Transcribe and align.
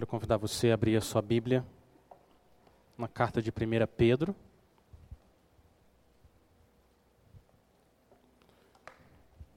Quero 0.00 0.08
convidar 0.08 0.38
você 0.38 0.70
a 0.70 0.74
abrir 0.74 0.96
a 0.96 1.00
sua 1.02 1.20
Bíblia 1.20 1.62
na 2.96 3.06
carta 3.06 3.42
de 3.42 3.50
1 3.50 3.52
Pedro. 3.98 4.34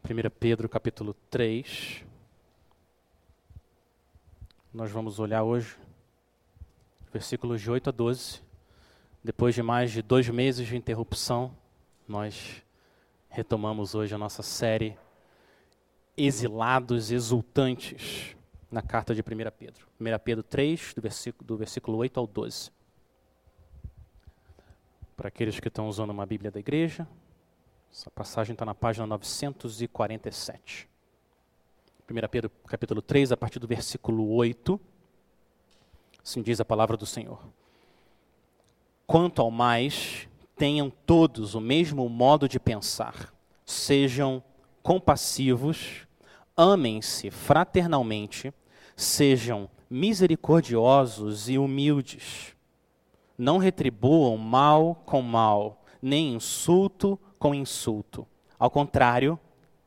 Primeira 0.02 0.30
Pedro 0.30 0.68
capítulo 0.68 1.14
3. 1.30 2.04
Nós 4.74 4.92
vamos 4.92 5.18
olhar 5.18 5.44
hoje 5.44 5.78
versículos 7.14 7.62
de 7.62 7.72
8 7.72 7.88
a 7.88 7.94
12. 7.94 8.42
Depois 9.24 9.56
de 9.56 9.64
mais 9.64 9.94
de 9.94 10.02
dois 10.02 10.28
meses 10.28 10.68
de 10.68 10.76
interrupção, 10.76 11.56
nós 12.06 12.62
retomamos 13.30 13.96
hoje 13.96 14.14
a 14.14 14.18
nossa 14.18 14.44
série 14.44 14.98
Exilados 16.18 17.12
Exultantes 17.12 18.36
na 18.74 18.82
carta 18.82 19.14
de 19.14 19.22
1 19.22 19.24
Pedro. 19.58 19.88
1 20.00 20.20
Pedro 20.24 20.44
3, 20.44 20.94
do 20.96 21.02
versículo, 21.02 21.48
do 21.48 21.56
versículo 21.56 21.98
8 22.00 22.20
ao 22.20 22.26
12. 22.26 22.72
Para 25.16 25.28
aqueles 25.28 25.60
que 25.60 25.68
estão 25.68 25.88
usando 25.88 26.10
uma 26.10 26.26
Bíblia 26.26 26.50
da 26.50 26.60
igreja, 26.60 27.08
essa 27.92 28.10
passagem 28.10 28.54
está 28.54 28.66
na 28.66 28.74
página 28.74 29.06
947. 29.06 30.90
1 32.10 32.28
Pedro 32.30 32.52
capítulo 32.68 33.02
3, 33.02 33.32
a 33.32 33.38
partir 33.38 33.60
do 33.60 33.68
versículo 33.68 34.34
8. 34.34 34.82
Assim 36.24 36.42
diz 36.42 36.60
a 36.60 36.66
palavra 36.66 36.98
do 36.98 37.06
Senhor. 37.06 37.40
Quanto 39.06 39.42
ao 39.42 39.52
mais, 39.52 40.28
tenham 40.56 40.90
todos 40.90 41.54
o 41.54 41.62
mesmo 41.62 42.08
modo 42.10 42.50
de 42.50 42.60
pensar, 42.60 43.34
sejam 43.66 44.44
compassivos, 44.82 46.08
amem-se 46.58 47.30
fraternalmente, 47.30 48.54
Sejam 49.04 49.70
misericordiosos 49.90 51.50
e 51.50 51.58
humildes. 51.58 52.56
Não 53.38 53.58
retribuam 53.58 54.38
mal 54.38 55.04
com 55.06 55.22
mal, 55.22 55.84
nem 56.02 56.36
insulto 56.36 57.20
com 57.38 57.54
insulto. 57.54 58.26
Ao 58.58 58.72
contrário, 58.72 59.38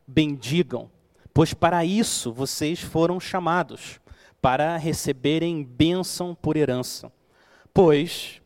bendigam, 0.06 0.90
pois 1.32 1.54
para 1.54 1.82
isso 1.82 2.30
vocês 2.30 2.80
foram 2.80 3.18
chamados, 3.18 3.98
para 4.42 4.76
receberem 4.76 5.64
bênção 5.64 6.34
por 6.34 6.54
herança. 6.54 7.10
Pois 7.72 8.42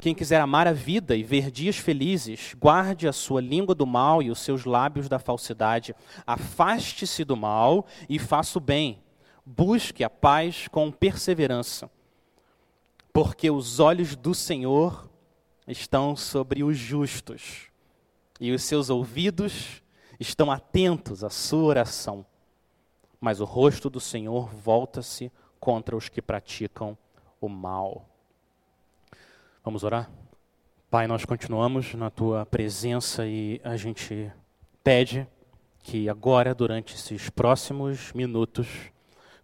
quem 0.00 0.14
quiser 0.14 0.40
amar 0.40 0.66
a 0.66 0.72
vida 0.72 1.14
e 1.14 1.22
ver 1.22 1.50
dias 1.50 1.76
felizes, 1.76 2.56
guarde 2.58 3.06
a 3.06 3.12
sua 3.12 3.42
língua 3.42 3.74
do 3.74 3.86
mal 3.86 4.22
e 4.22 4.30
os 4.30 4.38
seus 4.38 4.64
lábios 4.64 5.10
da 5.10 5.18
falsidade. 5.18 5.94
Afaste-se 6.26 7.22
do 7.22 7.36
mal 7.36 7.86
e 8.08 8.18
faça 8.18 8.56
o 8.56 8.62
bem 8.62 8.98
busque 9.56 10.04
a 10.04 10.10
paz 10.10 10.68
com 10.68 10.92
perseverança, 10.92 11.90
porque 13.12 13.50
os 13.50 13.80
olhos 13.80 14.14
do 14.14 14.34
Senhor 14.34 15.10
estão 15.66 16.14
sobre 16.14 16.62
os 16.62 16.76
justos 16.76 17.68
e 18.40 18.52
os 18.52 18.62
seus 18.62 18.90
ouvidos 18.90 19.82
estão 20.18 20.50
atentos 20.50 21.24
à 21.24 21.30
sua 21.30 21.64
oração. 21.64 22.24
Mas 23.20 23.40
o 23.40 23.44
rosto 23.44 23.90
do 23.90 24.00
Senhor 24.00 24.48
volta-se 24.48 25.30
contra 25.58 25.96
os 25.96 26.08
que 26.08 26.22
praticam 26.22 26.96
o 27.40 27.48
mal. 27.48 28.08
Vamos 29.62 29.84
orar? 29.84 30.10
Pai, 30.90 31.06
nós 31.06 31.24
continuamos 31.24 31.92
na 31.94 32.08
tua 32.08 32.46
presença 32.46 33.26
e 33.26 33.60
a 33.62 33.76
gente 33.76 34.32
pede 34.82 35.26
que 35.82 36.08
agora, 36.08 36.54
durante 36.54 36.94
esses 36.94 37.28
próximos 37.28 38.12
minutos, 38.12 38.90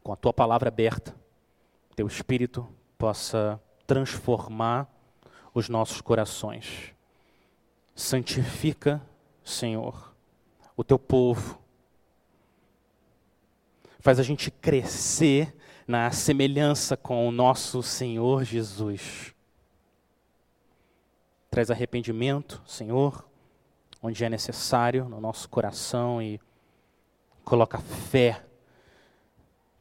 com 0.06 0.12
a 0.12 0.16
tua 0.16 0.32
palavra 0.32 0.68
aberta, 0.68 1.12
teu 1.96 2.06
espírito 2.06 2.64
possa 2.96 3.60
transformar 3.88 4.88
os 5.52 5.68
nossos 5.68 6.00
corações. 6.00 6.94
Santifica, 7.92 9.02
Senhor, 9.42 10.14
o 10.76 10.84
teu 10.84 10.96
povo. 10.96 11.58
Faz 13.98 14.20
a 14.20 14.22
gente 14.22 14.48
crescer 14.48 15.52
na 15.88 16.08
semelhança 16.12 16.96
com 16.96 17.26
o 17.26 17.32
nosso 17.32 17.82
Senhor 17.82 18.44
Jesus. 18.44 19.34
Traz 21.50 21.68
arrependimento, 21.68 22.62
Senhor, 22.64 23.28
onde 24.00 24.24
é 24.24 24.30
necessário 24.30 25.08
no 25.08 25.20
nosso 25.20 25.48
coração 25.48 26.22
e 26.22 26.40
coloca 27.44 27.78
fé 27.80 28.45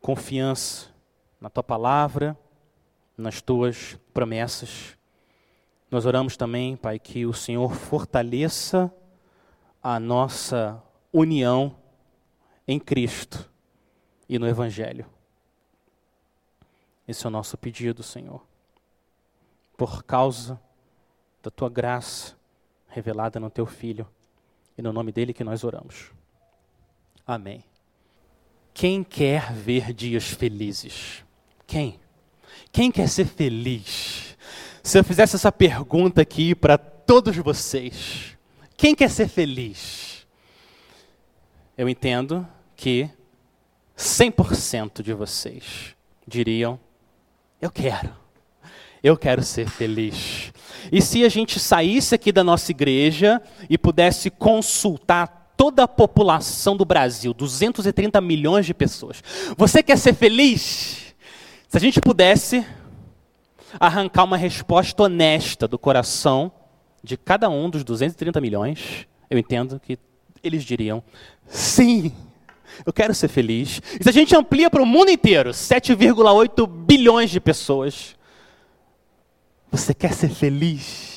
confiança 0.05 0.93
na 1.41 1.49
tua 1.49 1.63
palavra, 1.63 2.38
nas 3.17 3.41
tuas 3.41 3.97
promessas. 4.13 4.95
Nós 5.89 6.05
oramos 6.05 6.38
também, 6.38 6.77
Pai, 6.77 6.99
que 6.99 7.25
o 7.25 7.33
Senhor 7.33 7.73
fortaleça 7.73 8.93
a 9.81 9.99
nossa 9.99 10.79
união 11.11 11.75
em 12.67 12.79
Cristo 12.79 13.49
e 14.29 14.38
no 14.38 14.47
Evangelho. 14.47 15.07
Esse 17.07 17.25
é 17.25 17.27
o 17.27 17.31
nosso 17.31 17.57
pedido, 17.57 18.03
Senhor. 18.03 18.45
Por 19.75 20.03
causa 20.03 20.61
da 21.41 21.49
tua 21.49 21.67
graça 21.67 22.35
revelada 22.87 23.39
no 23.39 23.49
teu 23.49 23.66
Filho 23.66 24.07
e 24.77 24.83
no 24.83 24.93
nome 24.93 25.11
dele 25.11 25.33
que 25.33 25.43
nós 25.43 25.63
oramos. 25.63 26.11
Amém. 27.25 27.63
Quem 28.75 29.06
quer 29.06 29.53
ver 29.53 29.94
dias 29.94 30.25
felizes? 30.25 31.24
Quem? 31.66 31.97
Quem 32.74 32.91
quer 32.91 33.08
ser 33.08 33.25
feliz? 33.25 34.36
Se 34.84 35.00
eu 35.00 35.03
fizesse 35.03 35.38
essa 35.38 35.50
pergunta 35.50 36.22
aqui 36.22 36.53
para 36.53 36.78
todos 36.78 37.38
vocês, 37.38 38.38
quem 38.75 38.94
quer 38.94 39.09
ser 39.09 39.30
feliz? 39.30 40.28
Eu 41.78 41.88
entendo 41.88 42.46
que 42.75 43.09
100% 43.97 45.02
de 45.02 45.14
vocês 45.14 45.96
diriam: 46.28 46.78
Eu 47.62 47.72
quero. 47.72 48.14
Eu 49.02 49.16
quero 49.16 49.41
ser 49.41 49.69
feliz. 49.69 50.52
E 50.91 51.02
se 51.02 51.24
a 51.24 51.30
gente 51.30 51.62
saísse 51.62 52.14
aqui 52.14 52.30
da 52.30 52.44
nossa 52.44 52.72
igreja 52.72 53.41
e 53.69 53.78
pudesse 53.78 54.30
consultar 54.30 55.44
toda 55.57 55.83
a 55.83 55.88
população 55.88 56.75
do 56.75 56.85
Brasil, 56.85 57.33
230 57.33 58.19
milhões 58.21 58.66
de 58.66 58.73
pessoas. 58.73 59.23
Você 59.57 59.81
quer 59.81 59.97
ser 59.97 60.13
feliz? 60.13 61.16
Se 61.67 61.77
a 61.77 61.79
gente 61.79 61.99
pudesse 61.99 62.66
arrancar 63.79 64.23
uma 64.23 64.38
resposta 64.38 65.03
honesta 65.03 65.67
do 65.67 65.77
coração 65.77 66.51
de 67.03 67.17
cada 67.17 67.49
um 67.49 67.69
dos 67.69 67.83
230 67.83 68.39
milhões, 68.41 69.07
eu 69.29 69.38
entendo 69.38 69.79
que 69.79 69.97
eles 70.43 70.63
diriam: 70.63 71.03
sim, 71.47 72.11
eu 72.85 72.93
quero 72.93 73.13
ser 73.13 73.27
feliz. 73.27 73.81
E 73.99 74.03
se 74.03 74.09
a 74.09 74.13
gente 74.13 74.35
amplia 74.35 74.69
para 74.69 74.81
o 74.81 74.85
mundo 74.85 75.09
inteiro, 75.11 75.51
7,8 75.51 76.67
bilhões 76.67 77.29
de 77.29 77.39
pessoas, 77.39 78.16
você 79.72 79.93
quer 79.93 80.13
ser 80.13 80.29
feliz? 80.29 81.15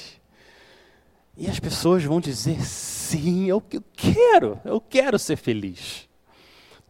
E 1.38 1.49
as 1.49 1.60
pessoas 1.60 2.03
vão 2.03 2.21
dizer: 2.21 2.60
sim, 2.65 3.47
eu 3.47 3.62
quero, 3.94 4.60
eu 4.65 4.81
quero 4.81 5.16
ser 5.21 5.37
feliz. 5.37 6.09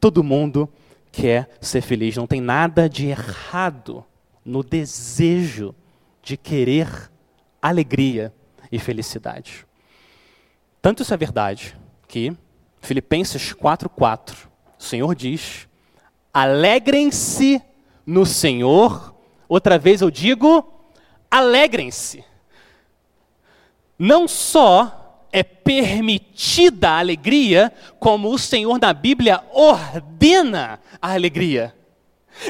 Todo 0.01 0.25
mundo 0.25 0.67
quer 1.13 1.51
ser 1.61 1.83
feliz, 1.83 2.17
não 2.17 2.27
tem 2.27 2.41
nada 2.41 2.89
de 2.89 3.09
errado 3.09 4.03
no 4.43 4.63
desejo 4.63 5.75
de 6.23 6.39
querer 6.39 7.11
alegria 7.61 8.33
e 8.73 8.79
felicidade. 8.79 9.67
Tanto 10.81 11.03
isso 11.03 11.13
é 11.13 11.17
verdade 11.17 11.77
que 12.07 12.35
Filipenses 12.81 13.53
4:4, 13.53 14.49
o 14.79 14.83
Senhor 14.83 15.15
diz: 15.15 15.69
"Alegrem-se 16.33 17.61
no 18.07 18.25
Senhor". 18.25 19.15
Outra 19.47 19.79
vez 19.79 20.01
eu 20.01 20.11
digo: 20.11 20.67
alegrem-se 21.31 22.25
não 23.99 24.29
só 24.29 25.27
é 25.33 25.43
permitida 25.43 26.91
a 26.91 26.99
alegria, 26.99 27.73
como 27.99 28.33
o 28.33 28.39
Senhor 28.39 28.79
na 28.81 28.93
Bíblia 28.93 29.43
ordena 29.53 30.81
a 31.01 31.13
alegria. 31.13 31.75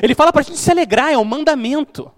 Ele 0.02 0.14
fala 0.14 0.32
para 0.32 0.40
a 0.40 0.44
gente 0.44 0.58
se 0.58 0.70
alegrar, 0.70 1.12
é 1.12 1.18
um 1.18 1.24
mandamento. 1.24 2.10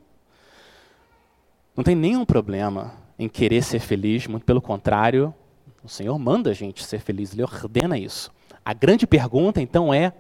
Não 1.77 1.85
tem 1.85 1.95
nenhum 1.95 2.25
problema 2.25 2.95
em 3.19 3.29
querer 3.29 3.63
ser 3.63 3.81
feliz, 3.81 4.27
muito 4.27 4.45
pelo 4.45 4.61
contrário, 4.61 5.35
o 5.83 5.89
Senhor 5.89 6.19
manda 6.19 6.51
a 6.51 6.55
gente 6.55 6.85
ser 6.85 7.01
feliz, 7.01 7.33
Ele 7.33 7.43
ordena 7.43 7.99
isso. 7.99 8.31
A 8.65 8.75
grande 8.75 9.07
pergunta 9.07 9.61
então 9.61 9.93
é: 9.93 10.13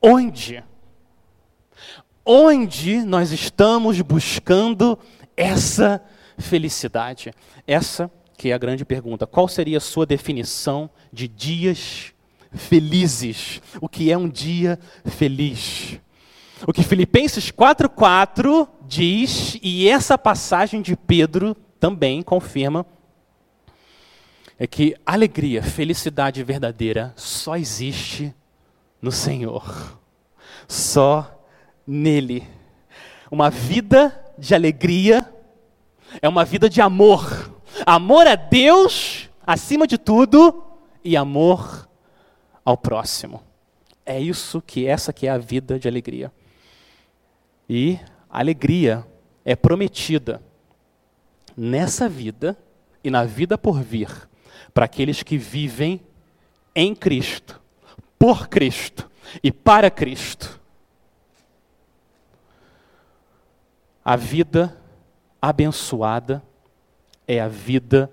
onde? 0.00 0.62
Onde 2.24 3.02
nós 3.02 3.32
estamos 3.32 4.00
buscando 4.00 4.96
essa 5.36 6.00
felicidade? 6.00 6.21
Essa 7.66 8.10
que 8.36 8.50
é 8.50 8.54
a 8.54 8.58
grande 8.58 8.84
pergunta. 8.84 9.26
Qual 9.26 9.46
seria 9.46 9.78
a 9.78 9.80
sua 9.80 10.04
definição 10.04 10.90
de 11.12 11.28
dias 11.28 12.12
felizes? 12.52 13.62
O 13.80 13.88
que 13.88 14.10
é 14.10 14.18
um 14.18 14.28
dia 14.28 14.78
feliz? 15.04 16.00
O 16.66 16.72
que 16.72 16.82
Filipenses 16.82 17.50
4,4 17.50 18.68
diz, 18.86 19.58
e 19.62 19.88
essa 19.88 20.16
passagem 20.16 20.82
de 20.82 20.96
Pedro 20.96 21.56
também 21.78 22.22
confirma, 22.22 22.86
é 24.58 24.66
que 24.66 24.96
alegria, 25.04 25.62
felicidade 25.62 26.42
verdadeira 26.42 27.12
só 27.16 27.56
existe 27.56 28.34
no 29.00 29.10
Senhor. 29.10 29.98
Só 30.68 31.46
nele. 31.86 32.46
Uma 33.30 33.50
vida 33.50 34.20
de 34.38 34.54
alegria 34.54 35.28
é 36.20 36.28
uma 36.28 36.44
vida 36.44 36.68
de 36.68 36.80
amor. 36.80 37.54
Amor 37.86 38.26
a 38.26 38.34
Deus 38.34 39.30
acima 39.46 39.86
de 39.86 39.96
tudo 39.96 40.64
e 41.04 41.16
amor 41.16 41.88
ao 42.64 42.76
próximo. 42.76 43.42
É 44.04 44.20
isso 44.20 44.60
que 44.60 44.86
essa 44.86 45.12
que 45.12 45.26
é 45.26 45.30
a 45.30 45.38
vida 45.38 45.78
de 45.78 45.88
alegria. 45.88 46.32
E 47.68 47.98
a 48.28 48.40
alegria 48.40 49.06
é 49.44 49.54
prometida 49.56 50.42
nessa 51.56 52.08
vida 52.08 52.56
e 53.02 53.10
na 53.10 53.24
vida 53.24 53.56
por 53.56 53.80
vir 53.80 54.10
para 54.72 54.84
aqueles 54.84 55.22
que 55.22 55.36
vivem 55.36 56.00
em 56.74 56.94
Cristo, 56.94 57.60
por 58.18 58.48
Cristo 58.48 59.10
e 59.42 59.52
para 59.52 59.90
Cristo. 59.90 60.60
A 64.04 64.16
vida 64.16 64.81
abençoada 65.42 66.40
é 67.26 67.40
a 67.40 67.48
vida 67.48 68.08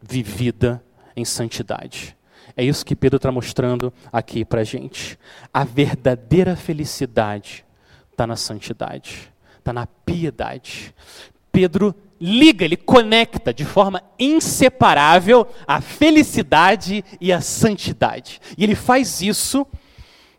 vivida 0.00 0.80
em 1.16 1.24
santidade. 1.24 2.16
É 2.56 2.64
isso 2.64 2.86
que 2.86 2.94
Pedro 2.94 3.16
está 3.16 3.32
mostrando 3.32 3.92
aqui 4.12 4.44
para 4.44 4.60
a 4.60 4.64
gente. 4.64 5.18
A 5.52 5.64
verdadeira 5.64 6.54
felicidade 6.56 7.64
está 8.10 8.26
na 8.26 8.36
santidade, 8.36 9.32
está 9.58 9.72
na 9.72 9.86
piedade. 9.86 10.94
Pedro 11.50 11.94
liga, 12.20 12.64
ele 12.64 12.76
conecta 12.76 13.52
de 13.52 13.64
forma 13.64 14.00
inseparável 14.18 15.46
a 15.66 15.80
felicidade 15.80 17.04
e 17.20 17.32
a 17.32 17.40
santidade. 17.40 18.40
E 18.56 18.64
ele 18.64 18.74
faz 18.74 19.22
isso 19.22 19.64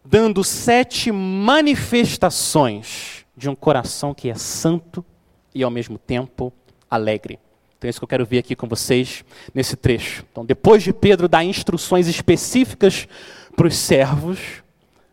dando 0.03 0.43
sete 0.43 1.09
manifestações 1.11 3.25
de 3.35 3.49
um 3.49 3.55
coração 3.55 4.13
que 4.13 4.29
é 4.29 4.35
santo 4.35 5.05
e 5.53 5.63
ao 5.63 5.71
mesmo 5.71 5.97
tempo 5.97 6.53
alegre. 6.89 7.39
Então 7.77 7.87
é 7.87 7.89
isso 7.89 7.99
que 7.99 8.03
eu 8.03 8.09
quero 8.09 8.25
ver 8.25 8.39
aqui 8.39 8.55
com 8.55 8.67
vocês 8.67 9.23
nesse 9.53 9.75
trecho. 9.75 10.25
Então, 10.31 10.45
depois 10.45 10.83
de 10.83 10.91
Pedro 10.91 11.29
dar 11.29 11.43
instruções 11.43 12.07
específicas 12.07 13.07
para 13.55 13.67
os 13.67 13.75
servos, 13.75 14.39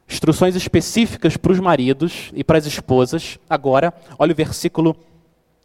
instruções 0.09 0.57
específicas 0.57 1.37
para 1.37 1.53
os 1.53 1.61
maridos 1.61 2.31
e 2.35 2.43
para 2.43 2.59
as 2.59 2.67
esposas, 2.67 3.39
agora, 3.49 3.95
olha 4.19 4.33
o 4.33 4.37
versículo 4.37 4.97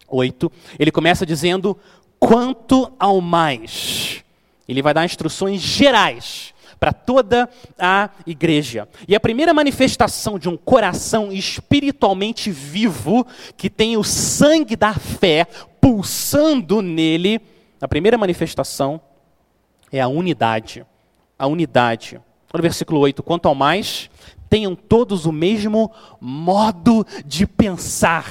8. 0.07 0.51
Ele 0.77 0.91
começa 0.91 1.25
dizendo: 1.25 1.77
quanto 2.19 2.91
ao 3.00 3.19
mais. 3.19 4.23
Ele 4.68 4.81
vai 4.81 4.94
dar 4.94 5.03
instruções 5.03 5.59
gerais 5.59 6.50
para 6.81 6.92
toda 6.92 7.48
a 7.78 8.10
igreja. 8.25 8.89
E 9.07 9.16
a 9.16 9.19
primeira 9.19 9.54
manifestação 9.54 10.39
de 10.39 10.50
um 10.50 10.57
coração 10.57 11.31
espiritualmente 11.31 12.50
vivo, 12.50 13.24
que 13.56 13.69
tem 13.69 13.98
o 13.98 14.04
sangue 14.04 14.75
da 14.75 14.92
fé 14.95 15.45
pulsando 15.80 16.81
nele, 16.81 17.39
a 17.80 17.88
primeira 17.88 18.18
manifestação 18.18 19.00
é 19.92 20.01
a 20.01 20.07
unidade. 20.07 20.83
A 21.38 21.45
unidade. 21.45 22.19
No 22.51 22.60
versículo 22.60 23.00
8: 23.00 23.22
quanto 23.22 23.48
ao 23.48 23.54
mais, 23.54 24.10
tenham 24.50 24.75
todos 24.75 25.28
o 25.28 25.31
mesmo 25.31 25.92
modo 26.19 27.06
de 27.24 27.45
pensar. 27.45 28.25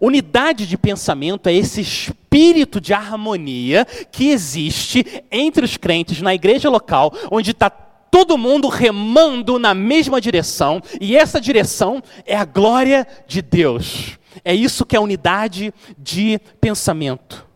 Unidade 0.00 0.66
de 0.66 0.76
pensamento 0.76 1.48
é 1.48 1.54
esse 1.54 1.80
espírito 1.80 2.80
de 2.80 2.92
harmonia 2.92 3.84
que 4.10 4.30
existe 4.30 5.24
entre 5.30 5.64
os 5.64 5.76
crentes 5.76 6.20
na 6.20 6.34
igreja 6.34 6.68
local, 6.68 7.12
onde 7.30 7.52
está 7.52 7.70
todo 7.70 8.38
mundo 8.38 8.68
remando 8.68 9.58
na 9.58 9.74
mesma 9.74 10.20
direção, 10.20 10.82
e 11.00 11.16
essa 11.16 11.40
direção 11.40 12.02
é 12.26 12.36
a 12.36 12.44
glória 12.44 13.06
de 13.26 13.42
Deus. 13.42 14.18
É 14.44 14.54
isso 14.54 14.86
que 14.86 14.96
é 14.96 15.00
unidade 15.00 15.72
de 15.96 16.38
pensamento. 16.60 17.46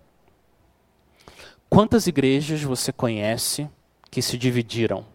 Quantas 1.68 2.06
igrejas 2.06 2.62
você 2.62 2.92
conhece 2.92 3.68
que 4.10 4.20
se 4.20 4.36
dividiram? 4.36 5.06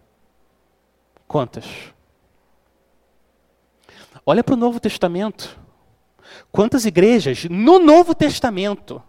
Quantas? 1.28 1.66
Olha 4.25 4.44
para 4.44 4.56
o 4.56 4.58
Novo 4.58 4.80
Testamento. 4.80 5.58
Quantas 6.57 6.88
igrejas 6.88 7.44
no 7.51 7.77
Novo 7.77 8.15
Testamento 8.15 9.00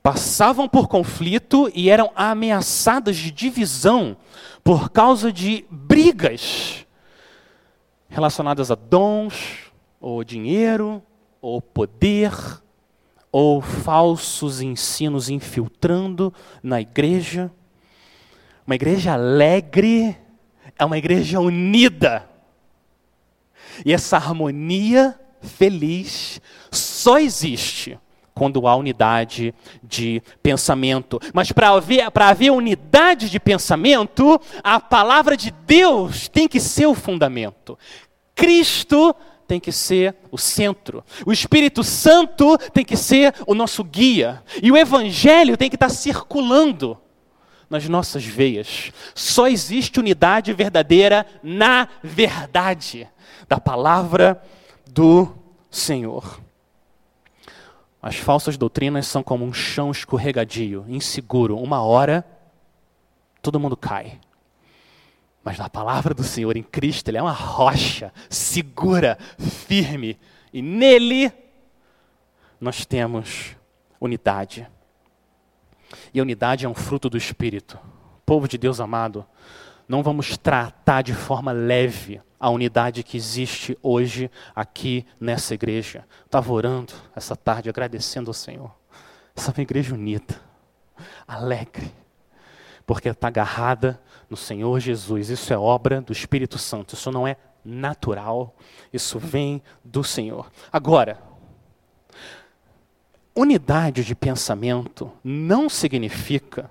passavam 0.00 0.68
por 0.68 0.86
conflito 0.86 1.68
e 1.74 1.90
eram 1.90 2.12
ameaçadas 2.14 3.16
de 3.16 3.32
divisão 3.32 4.16
por 4.62 4.90
causa 4.90 5.32
de 5.32 5.64
brigas 5.68 6.86
relacionadas 8.08 8.70
a 8.70 8.76
dons, 8.76 9.72
ou 10.00 10.22
dinheiro, 10.22 11.02
ou 11.42 11.60
poder, 11.60 12.32
ou 13.32 13.60
falsos 13.60 14.60
ensinos 14.60 15.28
infiltrando 15.28 16.32
na 16.62 16.80
igreja. 16.80 17.50
Uma 18.64 18.76
igreja 18.76 19.14
alegre 19.14 20.16
é 20.78 20.84
uma 20.84 20.96
igreja 20.96 21.40
unida. 21.40 22.24
E 23.84 23.92
essa 23.92 24.16
harmonia 24.16 25.18
feliz 25.40 26.40
só 26.70 27.18
existe 27.18 27.98
quando 28.34 28.66
há 28.66 28.74
unidade 28.74 29.54
de 29.82 30.22
pensamento. 30.42 31.20
Mas 31.34 31.52
para 31.52 31.70
haver, 31.70 32.10
haver 32.14 32.50
unidade 32.50 33.28
de 33.28 33.38
pensamento, 33.38 34.40
a 34.64 34.80
palavra 34.80 35.36
de 35.36 35.50
Deus 35.50 36.28
tem 36.28 36.48
que 36.48 36.58
ser 36.58 36.86
o 36.86 36.94
fundamento. 36.94 37.78
Cristo 38.34 39.14
tem 39.46 39.60
que 39.60 39.72
ser 39.72 40.14
o 40.30 40.38
centro. 40.38 41.04
O 41.26 41.32
Espírito 41.32 41.82
Santo 41.82 42.56
tem 42.72 42.84
que 42.84 42.96
ser 42.96 43.34
o 43.46 43.54
nosso 43.54 43.82
guia. 43.84 44.42
E 44.62 44.70
o 44.70 44.76
Evangelho 44.76 45.56
tem 45.56 45.68
que 45.68 45.76
estar 45.76 45.90
circulando 45.90 46.96
nas 47.68 47.86
nossas 47.88 48.24
veias. 48.24 48.92
Só 49.14 49.48
existe 49.48 50.00
unidade 50.00 50.52
verdadeira 50.52 51.26
na 51.42 51.88
verdade 52.02 53.08
da 53.48 53.60
palavra 53.60 54.40
do 54.90 55.32
Senhor. 55.70 56.40
As 58.02 58.16
falsas 58.16 58.56
doutrinas 58.56 59.06
são 59.06 59.22
como 59.22 59.44
um 59.44 59.52
chão 59.52 59.90
escorregadio, 59.90 60.84
inseguro. 60.88 61.58
Uma 61.58 61.82
hora, 61.82 62.26
todo 63.42 63.60
mundo 63.60 63.76
cai. 63.76 64.18
Mas 65.44 65.58
na 65.58 65.68
palavra 65.68 66.14
do 66.14 66.22
Senhor, 66.22 66.56
em 66.56 66.62
Cristo, 66.62 67.08
Ele 67.08 67.18
é 67.18 67.22
uma 67.22 67.32
rocha 67.32 68.12
segura, 68.28 69.18
firme. 69.38 70.18
E 70.52 70.62
nele 70.62 71.32
nós 72.60 72.84
temos 72.84 73.56
unidade. 74.00 74.66
E 76.12 76.20
a 76.20 76.22
unidade 76.22 76.66
é 76.66 76.68
um 76.68 76.74
fruto 76.74 77.08
do 77.08 77.16
Espírito. 77.16 77.78
Povo 78.24 78.46
de 78.46 78.56
Deus 78.56 78.80
amado, 78.80 79.26
não 79.90 80.04
vamos 80.04 80.38
tratar 80.38 81.02
de 81.02 81.12
forma 81.12 81.50
leve 81.50 82.22
a 82.38 82.48
unidade 82.48 83.02
que 83.02 83.16
existe 83.16 83.76
hoje 83.82 84.30
aqui 84.54 85.04
nessa 85.18 85.52
igreja. 85.52 86.06
Estava 86.24 86.52
orando 86.52 86.92
essa 87.12 87.34
tarde, 87.34 87.68
agradecendo 87.68 88.30
ao 88.30 88.34
Senhor. 88.34 88.70
Essa 89.34 89.50
é 89.50 89.54
uma 89.54 89.62
igreja 89.62 89.92
unida, 89.92 90.40
alegre, 91.26 91.92
porque 92.86 93.08
está 93.08 93.26
agarrada 93.26 94.00
no 94.30 94.36
Senhor 94.36 94.78
Jesus. 94.78 95.28
Isso 95.28 95.52
é 95.52 95.58
obra 95.58 96.00
do 96.00 96.12
Espírito 96.12 96.56
Santo. 96.56 96.94
Isso 96.94 97.10
não 97.10 97.26
é 97.26 97.36
natural. 97.64 98.54
Isso 98.92 99.18
vem 99.18 99.60
do 99.84 100.04
Senhor. 100.04 100.52
Agora, 100.72 101.20
unidade 103.34 104.04
de 104.04 104.14
pensamento 104.14 105.10
não 105.24 105.68
significa 105.68 106.70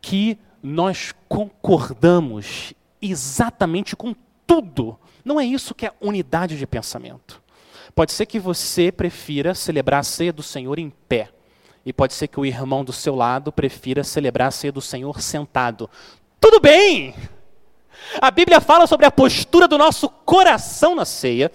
que 0.00 0.38
nós 0.62 1.14
concordamos 1.28 2.74
exatamente 3.00 3.94
com 3.94 4.14
tudo. 4.46 4.98
Não 5.24 5.40
é 5.40 5.44
isso 5.44 5.74
que 5.74 5.86
é 5.86 5.92
unidade 6.00 6.58
de 6.58 6.66
pensamento. 6.66 7.42
Pode 7.94 8.12
ser 8.12 8.26
que 8.26 8.38
você 8.38 8.92
prefira 8.92 9.54
celebrar 9.54 10.00
a 10.00 10.04
ceia 10.04 10.32
do 10.32 10.42
Senhor 10.42 10.78
em 10.78 10.90
pé. 10.90 11.30
E 11.84 11.92
pode 11.92 12.14
ser 12.14 12.28
que 12.28 12.40
o 12.40 12.44
irmão 12.44 12.84
do 12.84 12.92
seu 12.92 13.14
lado 13.14 13.52
prefira 13.52 14.02
celebrar 14.02 14.48
a 14.48 14.50
ceia 14.50 14.72
do 14.72 14.80
Senhor 14.80 15.20
sentado. 15.20 15.88
Tudo 16.40 16.60
bem! 16.60 17.14
A 18.20 18.30
Bíblia 18.30 18.60
fala 18.60 18.86
sobre 18.86 19.06
a 19.06 19.10
postura 19.10 19.66
do 19.66 19.78
nosso 19.78 20.08
coração 20.08 20.94
na 20.94 21.04
ceia, 21.04 21.50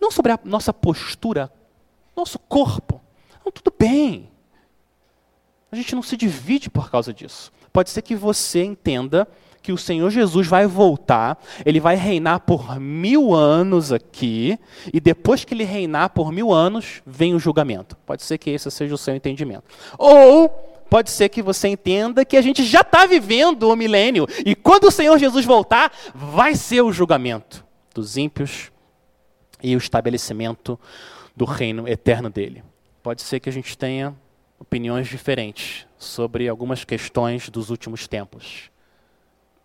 não 0.00 0.10
sobre 0.10 0.32
a 0.32 0.38
nossa 0.44 0.72
postura, 0.72 1.50
nosso 2.16 2.38
corpo. 2.38 3.00
Tudo 3.52 3.74
bem. 3.76 4.30
A 5.72 5.76
gente 5.76 5.94
não 5.94 6.02
se 6.02 6.16
divide 6.16 6.70
por 6.70 6.90
causa 6.90 7.12
disso. 7.12 7.52
Pode 7.72 7.90
ser 7.90 8.02
que 8.02 8.14
você 8.16 8.64
entenda 8.64 9.26
que 9.62 9.72
o 9.72 9.78
Senhor 9.78 10.10
Jesus 10.10 10.46
vai 10.46 10.66
voltar, 10.66 11.38
ele 11.64 11.80
vai 11.80 11.94
reinar 11.94 12.40
por 12.40 12.80
mil 12.80 13.34
anos 13.34 13.92
aqui, 13.92 14.58
e 14.92 14.98
depois 14.98 15.44
que 15.44 15.54
ele 15.54 15.64
reinar 15.64 16.10
por 16.10 16.32
mil 16.32 16.52
anos, 16.52 17.02
vem 17.04 17.34
o 17.34 17.38
julgamento. 17.38 17.96
Pode 18.06 18.22
ser 18.22 18.38
que 18.38 18.50
esse 18.50 18.70
seja 18.70 18.94
o 18.94 18.98
seu 18.98 19.14
entendimento. 19.14 19.64
Ou 19.98 20.48
pode 20.88 21.10
ser 21.10 21.28
que 21.28 21.42
você 21.42 21.68
entenda 21.68 22.24
que 22.24 22.36
a 22.36 22.42
gente 22.42 22.64
já 22.64 22.80
está 22.80 23.06
vivendo 23.06 23.64
o 23.64 23.76
milênio, 23.76 24.26
e 24.44 24.54
quando 24.54 24.84
o 24.84 24.90
Senhor 24.90 25.18
Jesus 25.18 25.44
voltar, 25.44 25.92
vai 26.14 26.54
ser 26.54 26.80
o 26.80 26.92
julgamento 26.92 27.64
dos 27.94 28.16
ímpios 28.16 28.72
e 29.62 29.74
o 29.74 29.78
estabelecimento 29.78 30.80
do 31.36 31.44
reino 31.44 31.86
eterno 31.86 32.30
dele. 32.30 32.64
Pode 33.02 33.22
ser 33.22 33.40
que 33.40 33.48
a 33.48 33.52
gente 33.52 33.76
tenha 33.76 34.14
opiniões 34.60 35.08
diferentes 35.08 35.86
sobre 35.98 36.46
algumas 36.46 36.84
questões 36.84 37.48
dos 37.48 37.70
últimos 37.70 38.06
tempos. 38.06 38.70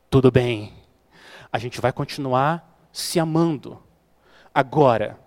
Tudo 0.09 0.31
bem, 0.31 0.73
a 1.51 1.59
gente 1.59 1.81
vai 1.81 1.91
continuar 1.91 2.87
se 2.91 3.19
amando. 3.19 3.83
Agora, 4.53 5.19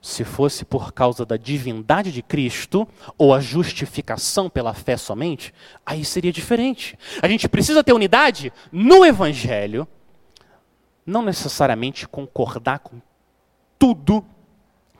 se 0.00 0.24
fosse 0.24 0.64
por 0.64 0.92
causa 0.92 1.24
da 1.24 1.36
divindade 1.36 2.10
de 2.10 2.22
Cristo 2.22 2.88
ou 3.16 3.32
a 3.32 3.40
justificação 3.40 4.50
pela 4.50 4.74
fé 4.74 4.96
somente, 4.96 5.54
aí 5.86 6.04
seria 6.04 6.32
diferente. 6.32 6.98
A 7.22 7.28
gente 7.28 7.48
precisa 7.48 7.84
ter 7.84 7.92
unidade 7.92 8.52
no 8.72 9.06
Evangelho, 9.06 9.86
não 11.06 11.22
necessariamente 11.22 12.08
concordar 12.08 12.80
com 12.80 13.00
tudo 13.78 14.24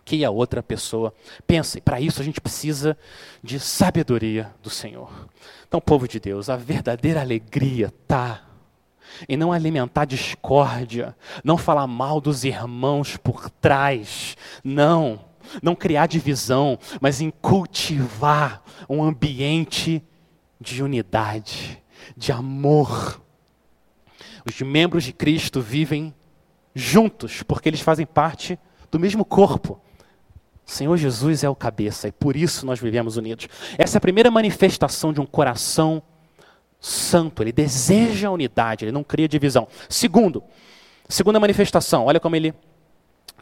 que 0.04 0.24
a 0.24 0.30
outra 0.30 0.62
pessoa 0.62 1.14
pensa. 1.46 1.78
E 1.78 1.80
para 1.80 2.00
isso 2.00 2.20
a 2.20 2.24
gente 2.24 2.40
precisa 2.40 2.96
de 3.42 3.58
sabedoria 3.60 4.52
do 4.62 4.70
Senhor. 4.70 5.28
Então, 5.66 5.80
povo 5.80 6.06
de 6.06 6.20
Deus, 6.20 6.48
a 6.48 6.56
verdadeira 6.56 7.20
alegria 7.20 7.86
está 7.86 8.42
em 9.28 9.36
não 9.36 9.52
alimentar 9.52 10.04
discórdia, 10.04 11.16
não 11.44 11.56
falar 11.56 11.86
mal 11.86 12.20
dos 12.20 12.44
irmãos 12.44 13.16
por 13.16 13.50
trás, 13.50 14.36
não, 14.64 15.20
não 15.62 15.74
criar 15.74 16.06
divisão, 16.06 16.78
mas 17.00 17.20
em 17.20 17.30
cultivar 17.30 18.62
um 18.88 19.02
ambiente 19.02 20.02
de 20.60 20.82
unidade, 20.82 21.82
de 22.16 22.32
amor. 22.32 23.20
Os 24.46 24.60
membros 24.60 25.04
de 25.04 25.12
Cristo 25.12 25.60
vivem 25.60 26.14
juntos 26.74 27.42
porque 27.42 27.68
eles 27.68 27.80
fazem 27.80 28.06
parte 28.06 28.58
do 28.90 28.98
mesmo 28.98 29.24
corpo. 29.24 29.80
O 30.72 30.74
Senhor 30.74 30.96
Jesus 30.96 31.44
é 31.44 31.50
o 31.50 31.54
cabeça 31.54 32.08
e 32.08 32.12
por 32.12 32.34
isso 32.34 32.64
nós 32.64 32.80
vivemos 32.80 33.18
unidos. 33.18 33.46
Essa 33.76 33.96
é 33.96 33.98
a 33.98 34.00
primeira 34.00 34.30
manifestação 34.30 35.12
de 35.12 35.20
um 35.20 35.26
coração 35.26 36.02
santo. 36.80 37.42
Ele 37.42 37.52
deseja 37.52 38.28
a 38.28 38.30
unidade, 38.30 38.86
ele 38.86 38.92
não 38.92 39.04
cria 39.04 39.28
divisão. 39.28 39.68
Segundo, 39.86 40.42
segunda 41.06 41.38
manifestação, 41.38 42.06
olha 42.06 42.18
como 42.18 42.36
ele 42.36 42.54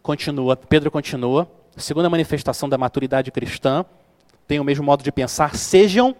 continua, 0.03 0.57
Pedro 0.57 0.91
continua. 0.91 1.49
Segunda 1.77 2.11
manifestação 2.11 2.69
da 2.69 2.77
maturidade 2.77 3.31
cristã, 3.31 3.85
tem 4.49 4.59
o 4.59 4.65
mesmo 4.65 4.85
modo 4.85 5.05
de 5.05 5.13
pensar, 5.13 5.55
sejam 5.55 6.17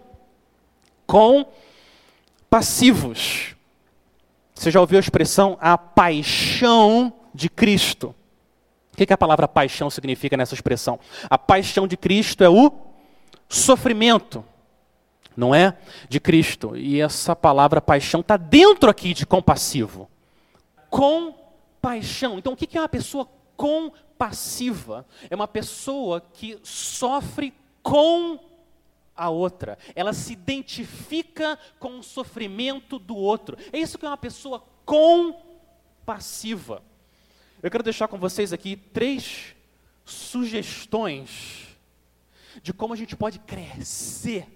compassivos. 2.49 3.53
Você 4.55 4.71
já 4.71 4.79
ouviu 4.79 4.95
a 4.95 5.01
expressão 5.01 5.57
a 5.59 5.77
paixão 5.77 7.11
de 7.35 7.49
Cristo? 7.49 8.15
Que, 9.01 9.07
que 9.07 9.13
a 9.13 9.17
palavra 9.17 9.47
paixão 9.47 9.89
significa 9.89 10.37
nessa 10.37 10.53
expressão? 10.53 10.99
A 11.27 11.35
paixão 11.35 11.87
de 11.87 11.97
Cristo 11.97 12.43
é 12.43 12.49
o 12.49 12.71
sofrimento, 13.49 14.45
não 15.35 15.55
é? 15.55 15.75
De 16.07 16.19
Cristo. 16.19 16.77
E 16.77 17.01
essa 17.01 17.35
palavra 17.35 17.81
paixão 17.81 18.21
está 18.21 18.37
dentro 18.37 18.91
aqui 18.91 19.15
de 19.15 19.25
compassivo. 19.25 20.07
Compaixão. 20.87 22.37
Então, 22.37 22.53
o 22.53 22.55
que 22.55 22.77
é 22.77 22.81
uma 22.81 22.87
pessoa 22.87 23.27
compassiva? 23.57 25.03
É 25.31 25.35
uma 25.35 25.47
pessoa 25.47 26.21
que 26.21 26.59
sofre 26.61 27.55
com 27.81 28.39
a 29.15 29.31
outra. 29.31 29.79
Ela 29.95 30.13
se 30.13 30.33
identifica 30.33 31.57
com 31.79 31.97
o 31.97 32.03
sofrimento 32.03 32.99
do 32.99 33.15
outro. 33.15 33.57
É 33.73 33.79
isso 33.79 33.97
que 33.97 34.05
é 34.05 34.09
uma 34.09 34.15
pessoa 34.15 34.63
compassiva. 34.85 36.83
Eu 37.63 37.69
quero 37.69 37.83
deixar 37.83 38.07
com 38.07 38.17
vocês 38.17 38.51
aqui 38.51 38.75
três 38.75 39.55
sugestões 40.03 41.77
de 42.63 42.73
como 42.73 42.91
a 42.91 42.97
gente 42.97 43.15
pode 43.15 43.37
crescer 43.37 44.47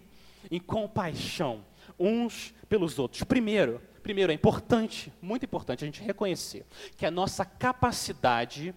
em 0.50 0.60
compaixão 0.60 1.64
uns 2.00 2.52
pelos 2.68 2.98
outros. 2.98 3.22
Primeiro, 3.24 3.80
primeiro 4.02 4.32
é 4.32 4.36
importante, 4.36 5.14
muito 5.22 5.46
importante 5.46 5.84
a 5.84 5.88
gente 5.88 6.02
reconhecer 6.02 6.66
que 6.98 7.06
a 7.06 7.12
nossa 7.12 7.46
capacidade 7.46 8.74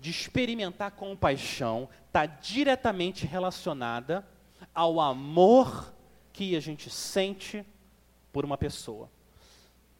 de 0.00 0.10
experimentar 0.10 0.92
compaixão 0.92 1.88
está 2.06 2.24
diretamente 2.24 3.26
relacionada 3.26 4.24
ao 4.72 5.00
amor 5.00 5.92
que 6.32 6.54
a 6.54 6.60
gente 6.60 6.88
sente 6.88 7.66
por 8.32 8.44
uma 8.44 8.56
pessoa. 8.56 9.10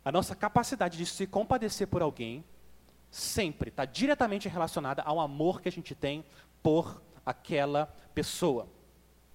A 0.05 0.13
nossa 0.13 0.37
capacidade 0.37 0.97
de 0.97 1.05
se 1.05 1.27
compadecer 1.27 1.89
por 1.89 2.01
alguém 2.01 2.45
sempre 3.13 3.69
está 3.69 3.85
diretamente 3.85 4.49
relacionada 4.49 5.03
ao 5.03 5.21
amor 5.21 5.61
que 5.61 5.69
a 5.69 5.73
gente 5.73 5.95
tem 5.95 6.25
por 6.63 7.03
aquela 7.27 7.95
pessoa. 8.15 8.67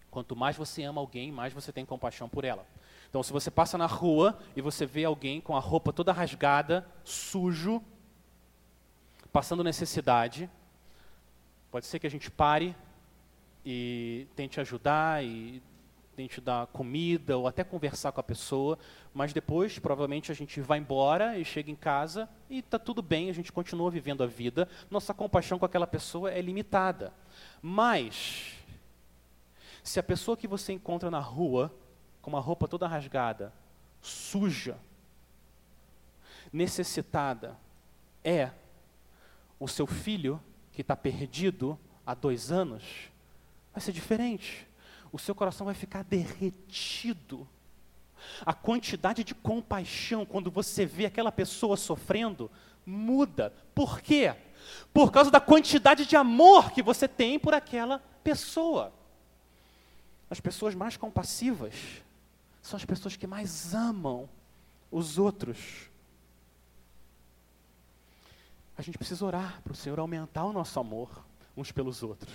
Quanto 0.09 0.35
mais 0.35 0.57
você 0.57 0.81
ama 0.81 0.99
alguém, 0.99 1.31
mais 1.31 1.53
você 1.53 1.71
tem 1.71 1.85
compaixão 1.85 2.27
por 2.27 2.43
ela. 2.43 2.65
Então, 3.07 3.21
se 3.21 3.31
você 3.31 3.51
passa 3.51 3.77
na 3.77 3.85
rua 3.85 4.37
e 4.55 4.61
você 4.61 4.83
vê 4.83 5.05
alguém 5.05 5.39
com 5.39 5.55
a 5.55 5.59
roupa 5.59 5.93
toda 5.93 6.11
rasgada, 6.11 6.89
sujo, 7.03 7.79
passando 9.31 9.63
necessidade, 9.63 10.49
pode 11.69 11.85
ser 11.85 11.99
que 11.99 12.07
a 12.07 12.11
gente 12.11 12.31
pare 12.31 12.75
e 13.63 14.27
tente 14.35 14.59
ajudar 14.59 15.23
e 15.23 15.61
tente 16.17 16.41
dar 16.41 16.65
comida 16.65 17.37
ou 17.37 17.47
até 17.47 17.63
conversar 17.63 18.11
com 18.11 18.19
a 18.19 18.23
pessoa, 18.23 18.79
mas 19.13 19.33
depois 19.33 19.77
provavelmente 19.77 20.31
a 20.31 20.35
gente 20.35 20.59
vai 20.59 20.79
embora 20.79 21.37
e 21.37 21.45
chega 21.45 21.69
em 21.69 21.75
casa 21.75 22.27
e 22.49 22.57
está 22.57 22.79
tudo 22.79 23.03
bem, 23.03 23.29
a 23.29 23.33
gente 23.33 23.51
continua 23.51 23.91
vivendo 23.91 24.23
a 24.23 24.25
vida, 24.25 24.67
nossa 24.89 25.13
compaixão 25.13 25.59
com 25.59 25.65
aquela 25.65 25.85
pessoa 25.85 26.31
é 26.31 26.41
limitada. 26.41 27.13
Mas, 27.61 28.55
se 29.83 29.99
a 29.99 30.03
pessoa 30.03 30.35
que 30.35 30.47
você 30.47 30.73
encontra 30.73 31.11
na 31.11 31.19
rua, 31.19 31.71
com 32.19 32.31
uma 32.31 32.39
roupa 32.39 32.67
toda 32.67 32.87
rasgada, 32.87 33.53
suja, 34.01 34.75
necessitada, 36.51 37.55
é 38.23 38.49
o 39.59 39.67
seu 39.67 39.85
filho 39.85 40.41
que 40.71 40.81
está 40.81 40.95
perdido 40.95 41.77
há 42.03 42.15
dois 42.15 42.51
anos, 42.51 42.83
vai 43.71 43.81
ser 43.81 43.91
diferente 43.91 44.66
o 45.11 45.19
seu 45.19 45.33
coração 45.33 45.65
vai 45.65 45.75
ficar 45.75 46.03
derretido. 46.03 47.47
A 48.45 48.53
quantidade 48.53 49.23
de 49.23 49.35
compaixão 49.35 50.25
quando 50.25 50.51
você 50.51 50.85
vê 50.85 51.05
aquela 51.05 51.31
pessoa 51.31 51.77
sofrendo 51.77 52.49
muda. 52.85 53.53
Por 53.73 54.01
quê? 54.01 54.35
Por 54.93 55.11
causa 55.11 55.29
da 55.29 55.39
quantidade 55.39 56.05
de 56.05 56.15
amor 56.15 56.71
que 56.71 56.81
você 56.81 57.07
tem 57.07 57.39
por 57.39 57.53
aquela 57.53 57.99
pessoa. 58.23 58.93
As 60.29 60.39
pessoas 60.39 60.75
mais 60.75 60.97
compassivas 60.97 61.73
são 62.61 62.75
as 62.75 62.83
pessoas 62.83 63.15
que 63.15 63.27
mais 63.27 63.73
amam 63.73 64.27
os 64.91 65.17
outros. 65.17 65.89
A 68.77 68.81
gente 68.81 68.97
precisa 68.97 69.25
orar 69.25 69.61
para 69.63 69.73
o 69.73 69.75
Senhor 69.75 69.99
aumentar 69.99 70.43
o 70.43 70.53
nosso 70.53 70.79
amor 70.79 71.25
uns 71.55 71.71
pelos 71.71 72.03
outros. 72.03 72.33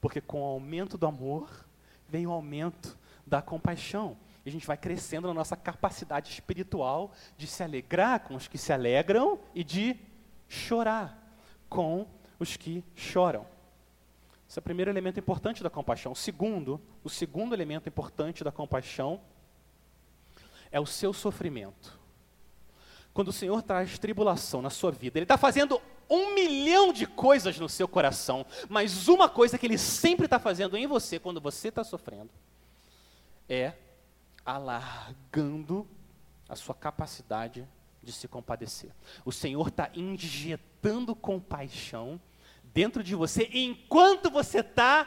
Porque 0.00 0.20
com 0.20 0.40
o 0.40 0.44
aumento 0.44 0.96
do 0.96 1.06
amor, 1.06 1.67
vem 2.08 2.26
o 2.26 2.32
aumento 2.32 2.96
da 3.26 3.42
compaixão. 3.42 4.16
E 4.44 4.48
a 4.48 4.52
gente 4.52 4.66
vai 4.66 4.76
crescendo 4.76 5.28
na 5.28 5.34
nossa 5.34 5.56
capacidade 5.56 6.30
espiritual 6.30 7.12
de 7.36 7.46
se 7.46 7.62
alegrar 7.62 8.20
com 8.20 8.34
os 8.34 8.48
que 8.48 8.56
se 8.56 8.72
alegram 8.72 9.38
e 9.54 9.62
de 9.62 9.96
chorar 10.48 11.16
com 11.68 12.06
os 12.38 12.56
que 12.56 12.82
choram. 12.94 13.46
Esse 14.48 14.58
é 14.58 14.60
o 14.60 14.62
primeiro 14.62 14.90
elemento 14.90 15.20
importante 15.20 15.62
da 15.62 15.68
compaixão. 15.68 16.12
O 16.12 16.16
segundo, 16.16 16.80
o 17.04 17.10
segundo 17.10 17.54
elemento 17.54 17.88
importante 17.88 18.42
da 18.42 18.50
compaixão 18.50 19.20
é 20.70 20.80
o 20.80 20.86
seu 20.86 21.12
sofrimento. 21.12 21.98
Quando 23.12 23.28
o 23.28 23.32
Senhor 23.32 23.62
traz 23.62 23.98
tribulação 23.98 24.62
na 24.62 24.70
sua 24.70 24.90
vida, 24.90 25.18
Ele 25.18 25.24
está 25.24 25.36
fazendo 25.36 25.80
um 26.08 26.34
milhão 26.34 26.92
de 26.92 27.06
coisas 27.06 27.58
no 27.58 27.68
seu 27.68 27.86
coração, 27.86 28.46
mas 28.68 29.08
uma 29.08 29.28
coisa 29.28 29.58
que 29.58 29.66
ele 29.66 29.78
sempre 29.78 30.24
está 30.24 30.38
fazendo 30.38 30.76
em 30.76 30.86
você, 30.86 31.18
quando 31.18 31.40
você 31.40 31.68
está 31.68 31.84
sofrendo, 31.84 32.30
é 33.48 33.74
alargando 34.44 35.86
a 36.48 36.56
sua 36.56 36.74
capacidade 36.74 37.68
de 38.02 38.12
se 38.12 38.26
compadecer. 38.26 38.90
O 39.24 39.32
Senhor 39.32 39.68
está 39.68 39.90
injetando 39.94 41.14
compaixão 41.14 42.20
dentro 42.72 43.02
de 43.02 43.14
você 43.14 43.48
enquanto 43.52 44.30
você 44.30 44.60
está 44.60 45.06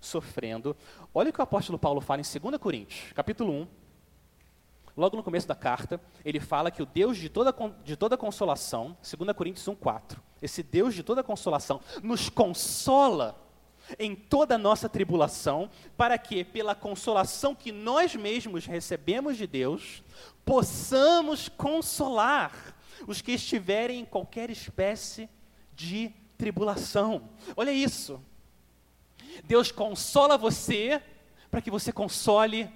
sofrendo. 0.00 0.76
Olha 1.14 1.30
o 1.30 1.32
que 1.32 1.40
o 1.40 1.42
apóstolo 1.44 1.78
Paulo 1.78 2.00
fala 2.00 2.20
em 2.20 2.40
2 2.40 2.58
Coríntios, 2.58 3.12
capítulo 3.12 3.52
1, 3.52 3.68
Logo 4.96 5.16
no 5.16 5.22
começo 5.22 5.48
da 5.48 5.54
carta, 5.54 6.00
ele 6.24 6.38
fala 6.38 6.70
que 6.70 6.82
o 6.82 6.86
Deus 6.86 7.16
de 7.16 7.28
toda, 7.28 7.54
de 7.84 7.96
toda 7.96 8.16
consolação, 8.16 8.96
2 9.02 9.34
Coríntios 9.34 9.66
1,4, 9.66 10.18
esse 10.40 10.62
Deus 10.62 10.94
de 10.94 11.02
toda 11.02 11.22
consolação, 11.22 11.80
nos 12.02 12.28
consola 12.28 13.38
em 13.98 14.14
toda 14.14 14.54
a 14.54 14.58
nossa 14.58 14.88
tribulação, 14.88 15.70
para 15.96 16.16
que, 16.18 16.44
pela 16.44 16.74
consolação 16.74 17.54
que 17.54 17.72
nós 17.72 18.14
mesmos 18.14 18.66
recebemos 18.66 19.36
de 19.36 19.46
Deus, 19.46 20.02
possamos 20.44 21.48
consolar 21.48 22.76
os 23.06 23.20
que 23.20 23.32
estiverem 23.32 24.00
em 24.00 24.04
qualquer 24.04 24.50
espécie 24.50 25.28
de 25.74 26.12
tribulação. 26.36 27.28
Olha 27.56 27.72
isso. 27.72 28.20
Deus 29.44 29.72
consola 29.72 30.36
você 30.36 31.02
para 31.50 31.60
que 31.60 31.70
você 31.70 31.92
console 31.92 32.70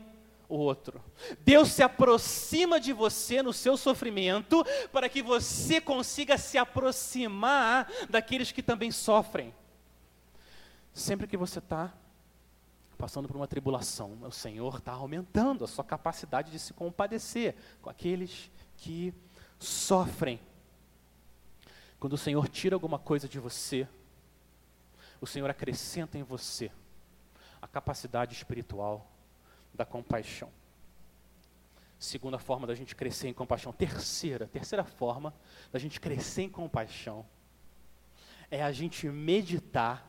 o 0.49 0.57
outro. 0.57 1.03
Deus 1.41 1.69
se 1.69 1.83
aproxima 1.83 2.79
de 2.79 2.93
você 2.93 3.43
no 3.43 3.53
seu 3.53 3.77
sofrimento 3.77 4.65
para 4.93 5.09
que 5.09 5.23
você 5.23 5.81
consiga 5.81 6.39
se 6.39 6.57
aproximar 6.59 7.91
daqueles 8.09 8.53
que 8.53 8.63
também 8.63 8.91
sofrem. 8.91 9.55
Sempre 10.93 11.27
que 11.27 11.37
você 11.37 11.59
está 11.59 11.93
passando 12.97 13.29
por 13.29 13.37
uma 13.37 13.47
tribulação, 13.47 14.19
o 14.23 14.31
Senhor 14.31 14.79
está 14.79 14.93
aumentando 14.93 15.65
a 15.65 15.69
sua 15.69 15.85
capacidade 15.85 16.51
de 16.51 16.59
se 16.59 16.73
compadecer 16.73 17.55
com 17.83 17.91
aqueles 17.91 18.51
que 18.77 19.13
sofrem. 19.59 20.41
Quando 22.01 22.15
o 22.15 22.19
Senhor 22.19 22.49
tira 22.49 22.75
alguma 22.77 22.99
coisa 22.99 23.29
de 23.29 23.39
você, 23.39 23.87
o 25.21 25.27
Senhor 25.27 25.51
acrescenta 25.51 26.17
em 26.17 26.23
você 26.23 26.71
a 27.61 27.67
capacidade 27.67 28.35
espiritual 28.35 29.11
da 29.77 29.85
compaixão. 29.85 30.51
Segunda 31.99 32.39
forma 32.39 32.67
da 32.67 32.75
gente 32.75 32.95
crescer 32.95 33.29
em 33.29 33.33
compaixão. 33.33 33.73
Terceira, 33.73 34.47
terceira 34.47 34.85
forma 34.85 35.35
da 35.73 35.79
gente 35.79 36.01
crescer 36.01 36.43
em 36.43 36.49
compaixão 36.49 37.25
é 38.51 38.63
a 38.63 38.73
gente 38.73 39.09
meditar 39.09 40.05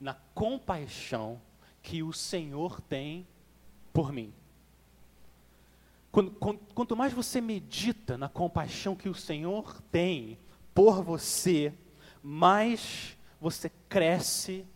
na 0.00 0.14
compaixão 0.34 1.40
que 1.82 2.02
o 2.02 2.12
Senhor 2.12 2.80
tem 2.80 3.26
por 3.92 4.12
mim. 4.12 4.32
Quanto, 6.74 6.96
mais 6.96 7.12
você 7.12 7.40
medita 7.40 8.16
na 8.16 8.28
compaixão 8.28 8.96
que 8.96 9.08
o 9.08 9.14
Senhor 9.14 9.80
tem 9.92 10.38
por 10.74 11.02
você, 11.02 11.74
mais 12.22 13.16
você 13.40 13.70
cresce 13.88 14.66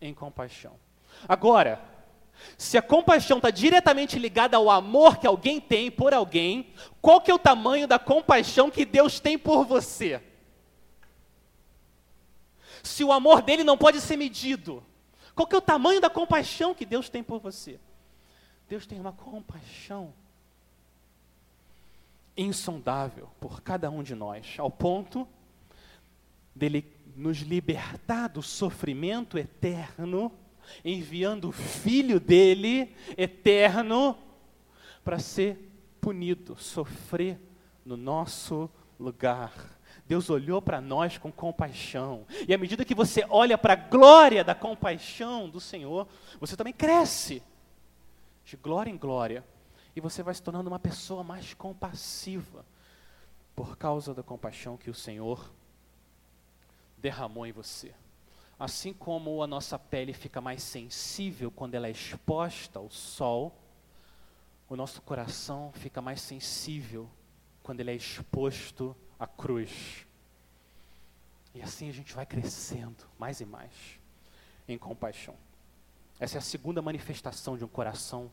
em 0.00 0.12
compaixão. 0.12 0.74
Agora, 1.26 1.82
se 2.56 2.78
a 2.78 2.82
compaixão 2.82 3.38
está 3.38 3.50
diretamente 3.50 4.18
ligada 4.18 4.56
ao 4.56 4.70
amor 4.70 5.18
que 5.18 5.26
alguém 5.26 5.60
tem 5.60 5.90
por 5.90 6.14
alguém, 6.14 6.72
qual 7.00 7.20
que 7.20 7.30
é 7.30 7.34
o 7.34 7.38
tamanho 7.38 7.86
da 7.86 7.98
compaixão 7.98 8.70
que 8.70 8.84
Deus 8.84 9.18
tem 9.18 9.38
por 9.38 9.64
você? 9.64 10.22
Se 12.82 13.04
o 13.04 13.12
amor 13.12 13.42
dele 13.42 13.64
não 13.64 13.78
pode 13.78 14.00
ser 14.00 14.16
medido, 14.16 14.84
qual 15.34 15.46
que 15.46 15.54
é 15.54 15.58
o 15.58 15.62
tamanho 15.62 16.00
da 16.00 16.10
compaixão 16.10 16.74
que 16.74 16.84
Deus 16.84 17.08
tem 17.08 17.22
por 17.22 17.40
você? 17.40 17.80
Deus 18.68 18.86
tem 18.86 19.00
uma 19.00 19.12
compaixão 19.12 20.12
insondável 22.36 23.30
por 23.40 23.60
cada 23.60 23.90
um 23.90 24.02
de 24.02 24.14
nós, 24.14 24.54
ao 24.58 24.70
ponto 24.70 25.28
dele 26.54 26.90
nos 27.14 27.38
libertar 27.38 28.28
do 28.28 28.42
sofrimento 28.42 29.38
eterno 29.38 30.32
enviando 30.84 31.48
o 31.48 31.52
filho 31.52 32.18
dele, 32.18 32.94
eterno, 33.16 34.16
para 35.04 35.18
ser 35.18 35.70
punido, 36.00 36.56
sofrer 36.58 37.38
no 37.84 37.96
nosso 37.96 38.70
lugar. 38.98 39.52
Deus 40.06 40.28
olhou 40.30 40.60
para 40.60 40.80
nós 40.80 41.16
com 41.18 41.30
compaixão. 41.30 42.26
E 42.46 42.52
à 42.52 42.58
medida 42.58 42.84
que 42.84 42.94
você 42.94 43.24
olha 43.28 43.56
para 43.56 43.74
a 43.74 43.76
glória 43.76 44.44
da 44.44 44.54
compaixão 44.54 45.48
do 45.48 45.60
Senhor, 45.60 46.06
você 46.40 46.56
também 46.56 46.72
cresce 46.72 47.42
de 48.44 48.56
glória 48.56 48.90
em 48.90 48.96
glória. 48.96 49.44
E 49.94 50.00
você 50.00 50.22
vai 50.22 50.34
se 50.34 50.42
tornando 50.42 50.68
uma 50.68 50.78
pessoa 50.78 51.22
mais 51.22 51.54
compassiva 51.54 52.64
por 53.54 53.76
causa 53.76 54.14
da 54.14 54.22
compaixão 54.22 54.76
que 54.76 54.90
o 54.90 54.94
Senhor 54.94 55.52
derramou 56.98 57.46
em 57.46 57.52
você. 57.52 57.94
Assim 58.62 58.92
como 58.92 59.42
a 59.42 59.46
nossa 59.48 59.76
pele 59.76 60.12
fica 60.12 60.40
mais 60.40 60.62
sensível 60.62 61.50
quando 61.50 61.74
ela 61.74 61.88
é 61.88 61.90
exposta 61.90 62.78
ao 62.78 62.88
sol, 62.88 63.58
o 64.68 64.76
nosso 64.76 65.02
coração 65.02 65.72
fica 65.72 66.00
mais 66.00 66.20
sensível 66.20 67.10
quando 67.60 67.80
ele 67.80 67.90
é 67.90 67.94
exposto 67.96 68.94
à 69.18 69.26
cruz. 69.26 70.06
E 71.52 71.60
assim 71.60 71.88
a 71.88 71.92
gente 71.92 72.14
vai 72.14 72.24
crescendo 72.24 73.04
mais 73.18 73.40
e 73.40 73.44
mais 73.44 73.72
em 74.68 74.78
compaixão. 74.78 75.34
Essa 76.20 76.36
é 76.36 76.38
a 76.38 76.40
segunda 76.40 76.80
manifestação 76.80 77.58
de 77.58 77.64
um 77.64 77.68
coração 77.68 78.30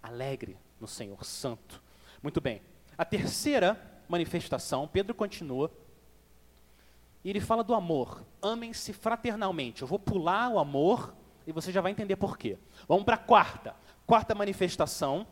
alegre 0.00 0.56
no 0.80 0.86
Senhor 0.86 1.24
Santo. 1.24 1.82
Muito 2.22 2.40
bem. 2.40 2.62
A 2.96 3.04
terceira 3.04 3.76
manifestação, 4.08 4.86
Pedro 4.86 5.12
continua 5.12 5.72
e 7.24 7.30
ele 7.30 7.40
fala 7.40 7.62
do 7.62 7.74
amor. 7.74 8.24
Amem-se 8.40 8.92
fraternalmente. 8.92 9.82
Eu 9.82 9.88
vou 9.88 9.98
pular 9.98 10.48
o 10.50 10.58
amor 10.58 11.14
e 11.46 11.52
você 11.52 11.70
já 11.70 11.80
vai 11.80 11.92
entender 11.92 12.16
por 12.16 12.36
quê. 12.36 12.58
Vamos 12.88 13.04
para 13.04 13.14
a 13.14 13.18
quarta. 13.18 13.74
Quarta 14.06 14.34
manifestação. 14.34 15.26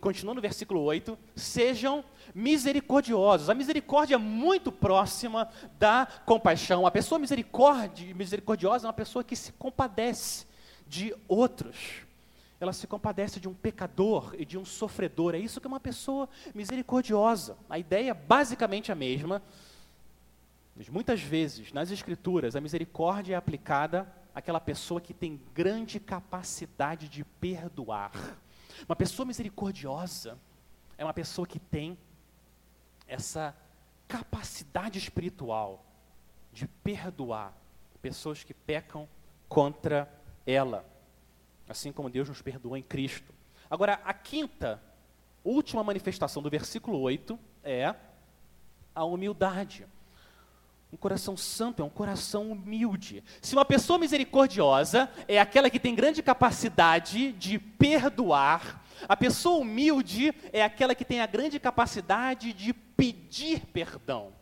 Continua 0.00 0.34
no 0.34 0.40
versículo 0.40 0.80
8. 0.82 1.18
Sejam 1.34 2.04
misericordiosos. 2.34 3.50
A 3.50 3.54
misericórdia 3.54 4.14
é 4.14 4.18
muito 4.18 4.70
próxima 4.70 5.48
da 5.78 6.06
compaixão. 6.24 6.86
A 6.86 6.90
pessoa 6.90 7.18
misericordiosa 7.18 8.86
é 8.86 8.88
uma 8.88 8.92
pessoa 8.92 9.24
que 9.24 9.36
se 9.36 9.52
compadece 9.52 10.46
de 10.86 11.14
outros. 11.26 12.02
Ela 12.60 12.72
se 12.72 12.86
compadece 12.86 13.40
de 13.40 13.48
um 13.48 13.54
pecador 13.54 14.36
e 14.38 14.44
de 14.44 14.56
um 14.56 14.64
sofredor. 14.64 15.34
É 15.34 15.38
isso 15.38 15.60
que 15.60 15.66
é 15.66 15.68
uma 15.68 15.80
pessoa 15.80 16.28
misericordiosa. 16.54 17.56
A 17.68 17.76
ideia 17.76 18.10
é 18.10 18.14
basicamente 18.14 18.92
a 18.92 18.94
mesma 18.94 19.42
muitas 20.88 21.20
vezes, 21.20 21.72
nas 21.72 21.90
Escrituras, 21.90 22.56
a 22.56 22.60
misericórdia 22.60 23.34
é 23.34 23.36
aplicada 23.36 24.10
àquela 24.34 24.60
pessoa 24.60 25.00
que 25.00 25.12
tem 25.12 25.40
grande 25.54 26.00
capacidade 26.00 27.08
de 27.08 27.24
perdoar. 27.24 28.12
Uma 28.88 28.96
pessoa 28.96 29.26
misericordiosa 29.26 30.38
é 30.96 31.04
uma 31.04 31.14
pessoa 31.14 31.46
que 31.46 31.58
tem 31.58 31.98
essa 33.06 33.54
capacidade 34.08 34.98
espiritual 34.98 35.84
de 36.52 36.66
perdoar 36.66 37.54
pessoas 38.02 38.42
que 38.42 38.52
pecam 38.52 39.08
contra 39.48 40.12
ela, 40.44 40.84
assim 41.68 41.92
como 41.92 42.10
Deus 42.10 42.28
nos 42.28 42.42
perdoou 42.42 42.76
em 42.76 42.82
Cristo. 42.82 43.32
Agora, 43.70 44.00
a 44.04 44.12
quinta, 44.12 44.82
última 45.44 45.84
manifestação 45.84 46.42
do 46.42 46.50
versículo 46.50 46.98
8 46.98 47.38
é 47.62 47.94
a 48.94 49.04
humildade. 49.04 49.86
Um 50.92 50.96
coração 50.96 51.36
santo 51.38 51.80
é 51.80 51.84
um 51.84 51.90
coração 51.90 52.52
humilde. 52.52 53.24
Se 53.40 53.54
uma 53.54 53.64
pessoa 53.64 53.98
misericordiosa 53.98 55.10
é 55.26 55.40
aquela 55.40 55.70
que 55.70 55.80
tem 55.80 55.94
grande 55.94 56.22
capacidade 56.22 57.32
de 57.32 57.58
perdoar, 57.58 58.84
a 59.08 59.16
pessoa 59.16 59.60
humilde 59.60 60.34
é 60.52 60.62
aquela 60.62 60.94
que 60.94 61.04
tem 61.04 61.20
a 61.20 61.26
grande 61.26 61.58
capacidade 61.58 62.52
de 62.52 62.74
pedir 62.74 63.64
perdão. 63.66 64.34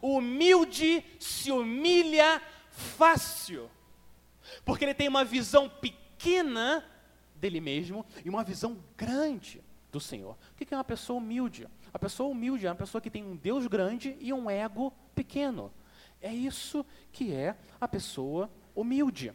O 0.00 0.18
humilde 0.18 1.04
se 1.18 1.50
humilha 1.50 2.40
fácil, 2.70 3.68
porque 4.64 4.84
ele 4.84 4.94
tem 4.94 5.08
uma 5.08 5.24
visão 5.24 5.68
pequena 5.68 6.84
dele 7.34 7.60
mesmo 7.60 8.06
e 8.24 8.30
uma 8.30 8.44
visão 8.44 8.78
grande 8.96 9.60
do 9.90 9.98
Senhor. 9.98 10.36
O 10.52 10.56
que 10.56 10.72
é 10.72 10.76
uma 10.76 10.84
pessoa 10.84 11.18
humilde? 11.18 11.68
A 11.92 11.98
pessoa 11.98 12.28
humilde 12.28 12.66
é 12.66 12.70
uma 12.70 12.76
pessoa 12.76 13.00
que 13.00 13.10
tem 13.10 13.24
um 13.24 13.36
Deus 13.36 13.66
grande 13.66 14.16
e 14.20 14.32
um 14.32 14.48
ego 14.48 14.92
pequeno. 15.14 15.72
É 16.20 16.32
isso 16.32 16.84
que 17.12 17.32
é 17.32 17.56
a 17.80 17.86
pessoa 17.88 18.50
humilde. 18.74 19.32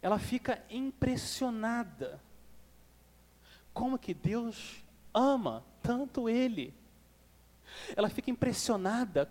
Ela 0.00 0.18
fica 0.18 0.62
impressionada. 0.70 2.20
Como 3.72 3.98
que 3.98 4.14
Deus 4.14 4.82
ama 5.12 5.64
tanto 5.82 6.28
ele? 6.28 6.74
Ela 7.94 8.08
fica 8.08 8.30
impressionada 8.30 9.30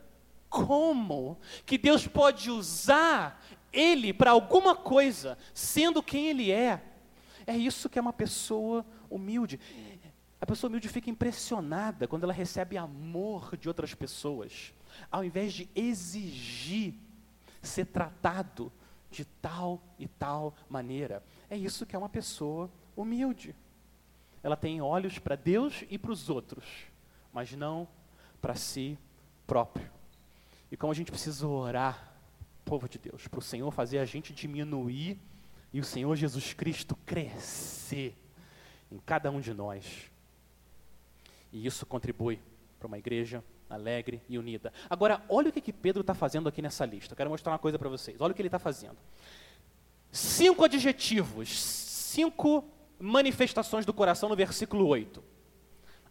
como 0.50 1.38
que 1.65 1.78
Deus 1.78 2.08
pode 2.08 2.50
usar 2.50 3.44
ele 3.72 4.13
para 4.13 4.32
alguma 4.32 4.76
coisa, 4.76 5.38
sendo 5.54 6.02
quem 6.02 6.28
ele 6.28 6.52
é. 6.52 6.84
É 7.46 7.56
isso 7.56 7.89
que 7.89 8.00
é 8.00 8.02
uma 8.02 8.13
pessoa 8.13 8.86
humilde. 9.10 9.60
A 10.42 10.46
pessoa 10.46 10.70
humilde 10.70 10.88
fica 10.88 11.10
impressionada 11.10 12.08
quando 12.08 12.24
ela 12.24 12.34
recebe 12.34 12.78
amor 12.78 13.58
de 13.58 13.68
outras 13.68 13.94
pessoas, 13.94 14.74
ao 15.12 15.23
invés 15.23 15.53
de 15.53 15.69
exigir 15.75 16.93
ser 17.62 17.85
tratado 17.85 18.71
de 19.12 19.25
tal 19.25 19.81
e 19.97 20.07
tal 20.07 20.55
maneira. 20.69 21.23
É 21.49 21.57
isso 21.57 21.85
que 21.85 21.95
é 21.95 21.99
uma 21.99 22.09
pessoa 22.09 22.69
humilde. 22.95 23.55
ela 24.41 24.55
tem 24.55 24.81
olhos 24.81 25.19
para 25.19 25.35
Deus 25.35 25.83
e 25.89 25.97
para 25.97 26.12
os 26.12 26.29
outros, 26.29 26.65
mas 27.33 27.51
não 27.51 27.88
para 28.41 28.55
si 28.55 28.97
próprio. 29.45 29.89
E 30.71 30.77
como 30.77 30.91
a 30.91 30.95
gente 30.95 31.12
precisa 31.12 31.47
orar, 31.47 32.13
povo 32.63 32.88
de 32.88 32.97
Deus, 32.97 33.27
para 33.27 33.39
o 33.39 33.41
Senhor 33.41 33.69
fazer 33.71 33.97
a 33.97 34.05
gente 34.05 34.33
diminuir 34.33 35.19
e 35.73 35.79
o 35.79 35.83
Senhor 35.83 36.15
Jesus 36.15 36.53
Cristo 36.53 36.95
crescer 37.05 38.15
em 38.91 38.97
cada 38.99 39.31
um 39.31 39.41
de 39.41 39.53
nós. 39.53 40.09
E 41.51 41.65
isso 41.65 41.85
contribui 41.85 42.39
para 42.77 42.88
uma 42.88 42.97
igreja 42.97 43.43
alegre 43.69 44.21
e 44.27 44.38
unida. 44.38 44.73
Agora, 44.89 45.21
olha 45.29 45.49
o 45.49 45.51
que, 45.51 45.62
que 45.62 45.71
Pedro 45.71 46.01
está 46.01 46.13
fazendo 46.13 46.49
aqui 46.49 46.62
nessa 46.62 46.86
lista. 46.86 47.13
Eu 47.13 47.17
quero 47.17 47.29
mostrar 47.29 47.51
uma 47.51 47.60
coisa 47.60 47.77
para 47.77 47.89
vocês. 47.89 48.19
Olha 48.19 48.32
o 48.32 48.36
que 48.36 48.41
ele 48.41 48.47
está 48.47 48.60
fazendo. 48.60 48.97
Cinco 50.12 50.63
adjetivos, 50.63 51.49
cinco 51.49 52.65
manifestações 52.99 53.86
do 53.86 53.93
coração 53.93 54.27
no 54.27 54.36
versículo 54.36 54.88
8. 54.88 55.23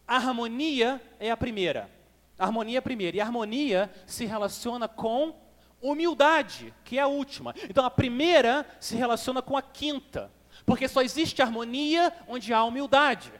A 0.07 0.15
harmonia 0.15 1.01
é 1.19 1.29
a 1.29 1.37
primeira. 1.37 1.89
A 2.37 2.45
harmonia 2.45 2.77
é 2.77 2.79
a 2.79 2.81
primeira. 2.81 3.17
E 3.17 3.21
a 3.21 3.25
harmonia 3.25 3.91
se 4.07 4.25
relaciona 4.25 4.87
com 4.87 5.35
humildade, 5.81 6.73
que 6.83 6.97
é 6.97 7.01
a 7.01 7.07
última. 7.07 7.53
Então 7.69 7.85
a 7.85 7.91
primeira 7.91 8.65
se 8.79 8.95
relaciona 8.95 9.41
com 9.41 9.55
a 9.55 9.61
quinta. 9.61 10.31
Porque 10.65 10.87
só 10.87 11.01
existe 11.01 11.41
harmonia 11.41 12.13
onde 12.27 12.53
há 12.53 12.63
humildade. 12.63 13.31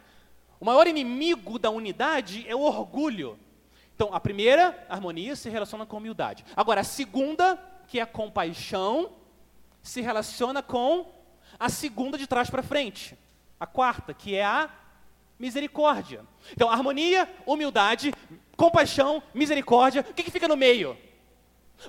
O 0.59 0.65
maior 0.65 0.87
inimigo 0.87 1.57
da 1.57 1.69
unidade 1.69 2.45
é 2.47 2.55
o 2.55 2.61
orgulho. 2.61 3.39
Então, 3.99 4.15
a 4.15 4.19
primeira, 4.21 4.87
harmonia, 4.87 5.35
se 5.35 5.49
relaciona 5.49 5.85
com 5.85 5.97
humildade. 5.97 6.45
Agora, 6.55 6.79
a 6.79 6.85
segunda, 6.85 7.61
que 7.85 7.99
é 7.99 8.01
a 8.01 8.05
compaixão, 8.05 9.11
se 9.83 9.99
relaciona 9.99 10.63
com 10.63 11.11
a 11.59 11.67
segunda 11.67 12.17
de 12.17 12.25
trás 12.25 12.49
para 12.49 12.63
frente. 12.63 13.17
A 13.59 13.67
quarta, 13.67 14.13
que 14.13 14.37
é 14.37 14.45
a 14.45 14.69
misericórdia. 15.37 16.23
Então, 16.53 16.71
harmonia, 16.71 17.29
humildade, 17.45 18.13
compaixão, 18.55 19.21
misericórdia. 19.33 20.05
O 20.09 20.13
que, 20.13 20.23
que 20.23 20.31
fica 20.31 20.47
no 20.47 20.55
meio? 20.55 20.97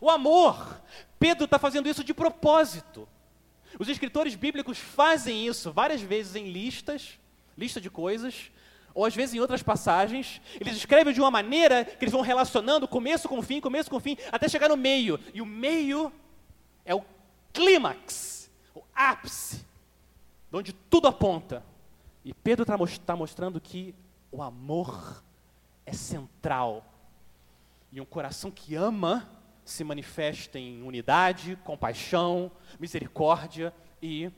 O 0.00 0.10
amor. 0.10 0.82
Pedro 1.16 1.44
está 1.44 1.60
fazendo 1.60 1.88
isso 1.88 2.02
de 2.02 2.12
propósito. 2.12 3.08
Os 3.78 3.88
escritores 3.88 4.34
bíblicos 4.34 4.78
fazem 4.78 5.46
isso 5.46 5.70
várias 5.70 6.00
vezes 6.00 6.34
em 6.34 6.50
listas, 6.50 7.20
lista 7.56 7.80
de 7.80 7.88
coisas, 7.88 8.50
ou 8.94 9.04
às 9.04 9.14
vezes 9.14 9.34
em 9.34 9.40
outras 9.40 9.62
passagens, 9.62 10.40
eles 10.60 10.76
escrevem 10.76 11.12
de 11.12 11.20
uma 11.20 11.30
maneira 11.30 11.84
que 11.84 12.04
eles 12.04 12.12
vão 12.12 12.22
relacionando 12.22 12.88
começo 12.88 13.28
com 13.28 13.40
fim, 13.42 13.60
começo 13.60 13.90
com 13.90 14.00
fim, 14.00 14.16
até 14.32 14.48
chegar 14.48 14.68
no 14.68 14.76
meio. 14.76 15.18
E 15.32 15.40
o 15.40 15.46
meio 15.46 16.12
é 16.84 16.94
o 16.94 17.04
clímax, 17.52 18.50
o 18.74 18.82
ápice, 18.94 19.64
onde 20.52 20.72
tudo 20.72 21.08
aponta. 21.08 21.64
E 22.24 22.34
Pedro 22.34 22.62
está 22.62 22.76
tá 23.06 23.16
mostrando 23.16 23.60
que 23.60 23.94
o 24.30 24.42
amor 24.42 25.22
é 25.86 25.92
central. 25.92 26.84
E 27.92 28.00
um 28.00 28.04
coração 28.04 28.50
que 28.50 28.74
ama 28.74 29.28
se 29.64 29.84
manifesta 29.84 30.58
em 30.58 30.82
unidade, 30.82 31.56
compaixão, 31.64 32.50
misericórdia 32.78 33.72
e 34.02 34.30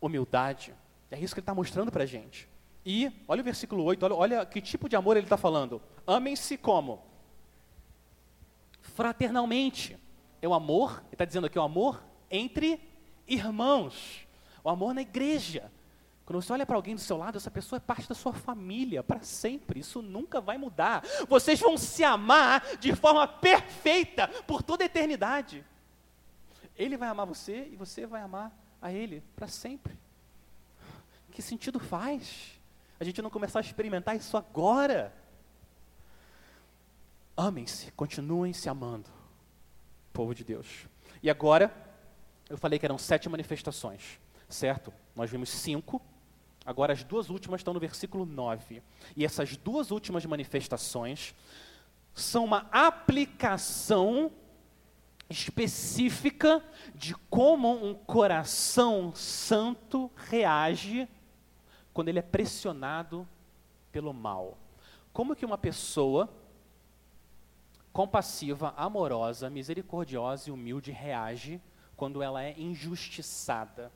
humildade. 0.00 0.74
É 1.10 1.18
isso 1.18 1.34
que 1.34 1.40
ele 1.40 1.44
está 1.44 1.54
mostrando 1.54 1.90
para 1.90 2.02
a 2.02 2.06
gente. 2.06 2.48
E, 2.84 3.10
olha 3.26 3.40
o 3.40 3.44
versículo 3.44 3.82
8, 3.84 4.02
olha, 4.04 4.14
olha 4.14 4.46
que 4.46 4.60
tipo 4.60 4.88
de 4.88 4.96
amor 4.96 5.16
ele 5.16 5.26
está 5.26 5.36
falando. 5.36 5.80
Amem-se 6.06 6.58
como? 6.58 7.02
Fraternalmente. 8.80 9.98
É 10.42 10.48
o 10.48 10.52
amor, 10.52 11.02
ele 11.06 11.14
está 11.14 11.24
dizendo 11.24 11.46
aqui, 11.46 11.58
o 11.58 11.62
amor 11.62 12.04
entre 12.30 12.78
irmãos. 13.26 14.26
O 14.62 14.68
amor 14.68 14.92
na 14.92 15.00
igreja. 15.00 15.72
Quando 16.26 16.42
você 16.42 16.52
olha 16.52 16.66
para 16.66 16.76
alguém 16.76 16.94
do 16.94 17.00
seu 17.00 17.16
lado, 17.16 17.36
essa 17.36 17.50
pessoa 17.50 17.78
é 17.78 17.80
parte 17.80 18.08
da 18.08 18.14
sua 18.14 18.32
família 18.32 19.02
para 19.02 19.20
sempre. 19.20 19.80
Isso 19.80 20.02
nunca 20.02 20.40
vai 20.40 20.56
mudar. 20.58 21.02
Vocês 21.28 21.60
vão 21.60 21.76
se 21.76 22.04
amar 22.04 22.62
de 22.78 22.94
forma 22.94 23.26
perfeita 23.26 24.28
por 24.46 24.62
toda 24.62 24.84
a 24.84 24.86
eternidade. 24.86 25.64
Ele 26.76 26.96
vai 26.96 27.08
amar 27.08 27.26
você 27.26 27.68
e 27.70 27.76
você 27.76 28.06
vai 28.06 28.22
amar 28.22 28.52
a 28.80 28.92
ele 28.92 29.22
para 29.36 29.48
sempre. 29.48 29.98
Que 31.30 31.42
sentido 31.42 31.78
faz? 31.78 32.53
A 33.04 33.06
gente 33.06 33.20
não 33.20 33.28
começar 33.28 33.58
a 33.58 33.62
experimentar 33.62 34.16
isso 34.16 34.34
agora? 34.34 35.14
Amem-se, 37.36 37.92
continuem 37.92 38.52
se 38.54 38.68
amando, 38.68 39.10
povo 40.12 40.34
de 40.34 40.42
Deus. 40.42 40.86
E 41.22 41.28
agora, 41.28 41.74
eu 42.48 42.56
falei 42.56 42.78
que 42.78 42.86
eram 42.86 42.96
sete 42.96 43.28
manifestações, 43.28 44.18
certo? 44.48 44.92
Nós 45.14 45.30
vimos 45.30 45.50
cinco, 45.50 46.00
agora 46.64 46.94
as 46.94 47.04
duas 47.04 47.28
últimas 47.28 47.60
estão 47.60 47.74
no 47.74 47.80
versículo 47.80 48.24
9. 48.24 48.82
E 49.14 49.24
essas 49.24 49.54
duas 49.54 49.90
últimas 49.90 50.24
manifestações 50.24 51.34
são 52.14 52.44
uma 52.44 52.66
aplicação 52.72 54.32
específica 55.28 56.64
de 56.94 57.14
como 57.28 57.84
um 57.84 57.92
coração 57.94 59.14
santo 59.14 60.10
reage 60.16 61.06
quando 61.94 62.08
ele 62.08 62.18
é 62.18 62.22
pressionado 62.22 63.26
pelo 63.92 64.12
mal. 64.12 64.58
Como 65.12 65.36
que 65.36 65.46
uma 65.46 65.56
pessoa 65.56 66.28
compassiva, 67.92 68.74
amorosa, 68.76 69.48
misericordiosa 69.48 70.48
e 70.48 70.52
humilde 70.52 70.90
reage 70.90 71.60
quando 71.96 72.20
ela 72.20 72.42
é 72.42 72.58
injustiçada? 72.58 73.92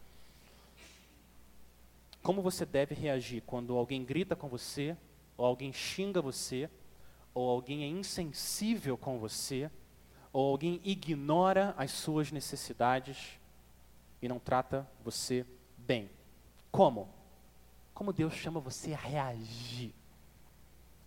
Como 2.23 2.41
você 2.41 2.65
deve 2.65 2.95
reagir 2.95 3.43
quando 3.45 3.77
alguém 3.77 4.05
grita 4.05 4.37
com 4.37 4.49
você, 4.49 4.97
ou 5.37 5.45
alguém 5.45 5.73
xinga 5.73 6.23
você, 6.23 6.71
ou 7.35 7.49
alguém 7.51 7.83
é 7.83 7.89
insensível 7.89 8.97
com 8.97 9.19
você, 9.19 9.69
ou 10.33 10.51
alguém 10.53 10.81
ignora 10.85 11.75
as 11.77 11.91
suas 11.91 12.31
necessidades 12.31 13.41
e 14.23 14.29
não 14.29 14.39
trata 14.39 14.89
você 15.03 15.45
bem? 15.77 16.09
Como? 16.71 17.18
Como 17.99 18.13
Deus 18.13 18.33
chama 18.33 18.61
você 18.61 18.93
a 18.93 18.97
reagir. 18.97 19.93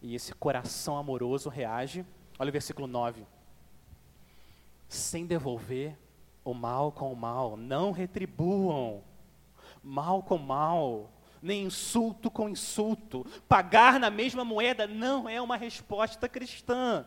E 0.01 0.13
esse 0.13 0.33
coração 0.33 0.97
amoroso 0.97 1.47
reage. 1.47 2.05
Olha 2.37 2.49
o 2.49 2.51
versículo 2.51 2.85
9. 2.85 3.25
Sem 4.89 5.25
devolver 5.25 5.97
o 6.43 6.53
mal 6.53 6.91
com 6.91 7.13
o 7.13 7.15
mal, 7.15 7.55
não 7.55 7.93
retribuam 7.93 9.01
mal 9.81 10.21
com 10.21 10.37
mal, 10.37 11.09
nem 11.41 11.63
insulto 11.63 12.29
com 12.29 12.49
insulto. 12.49 13.25
Pagar 13.47 13.97
na 13.97 14.09
mesma 14.09 14.43
moeda 14.43 14.85
não 14.85 15.29
é 15.29 15.41
uma 15.41 15.55
resposta 15.55 16.27
cristã. 16.27 17.05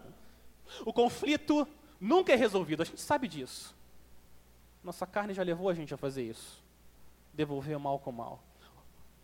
O 0.86 0.94
conflito 0.94 1.68
nunca 2.00 2.32
é 2.32 2.36
resolvido, 2.36 2.80
a 2.80 2.86
gente 2.86 3.02
sabe 3.02 3.28
disso. 3.28 3.76
Nossa 4.82 5.06
carne 5.06 5.34
já 5.34 5.42
levou 5.42 5.68
a 5.68 5.74
gente 5.74 5.92
a 5.92 5.98
fazer 5.98 6.22
isso. 6.22 6.64
Devolver 7.34 7.76
o 7.76 7.80
mal 7.80 7.98
com 7.98 8.08
o 8.08 8.14
mal 8.14 8.42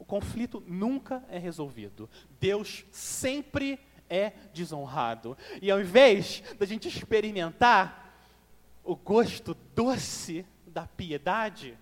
o 0.00 0.04
conflito 0.04 0.64
nunca 0.66 1.22
é 1.28 1.38
resolvido. 1.38 2.08
Deus 2.40 2.86
sempre 2.90 3.78
é 4.08 4.30
desonrado. 4.54 5.36
E 5.60 5.70
ao 5.70 5.78
invés 5.78 6.42
da 6.58 6.64
gente 6.64 6.88
experimentar 6.88 8.10
o 8.82 8.96
gosto 8.96 9.54
doce 9.76 10.46
da 10.66 10.86
piedade, 10.86 11.78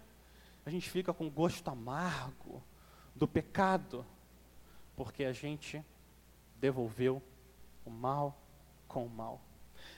a 0.66 0.70
gente 0.70 0.90
fica 0.90 1.14
com 1.14 1.28
o 1.28 1.30
gosto 1.30 1.70
amargo 1.70 2.60
do 3.14 3.28
pecado, 3.28 4.04
porque 4.96 5.24
a 5.24 5.32
gente 5.32 5.82
devolveu 6.56 7.22
o 7.86 7.90
mal 7.90 8.36
com 8.88 9.06
o 9.06 9.10
mal. 9.10 9.40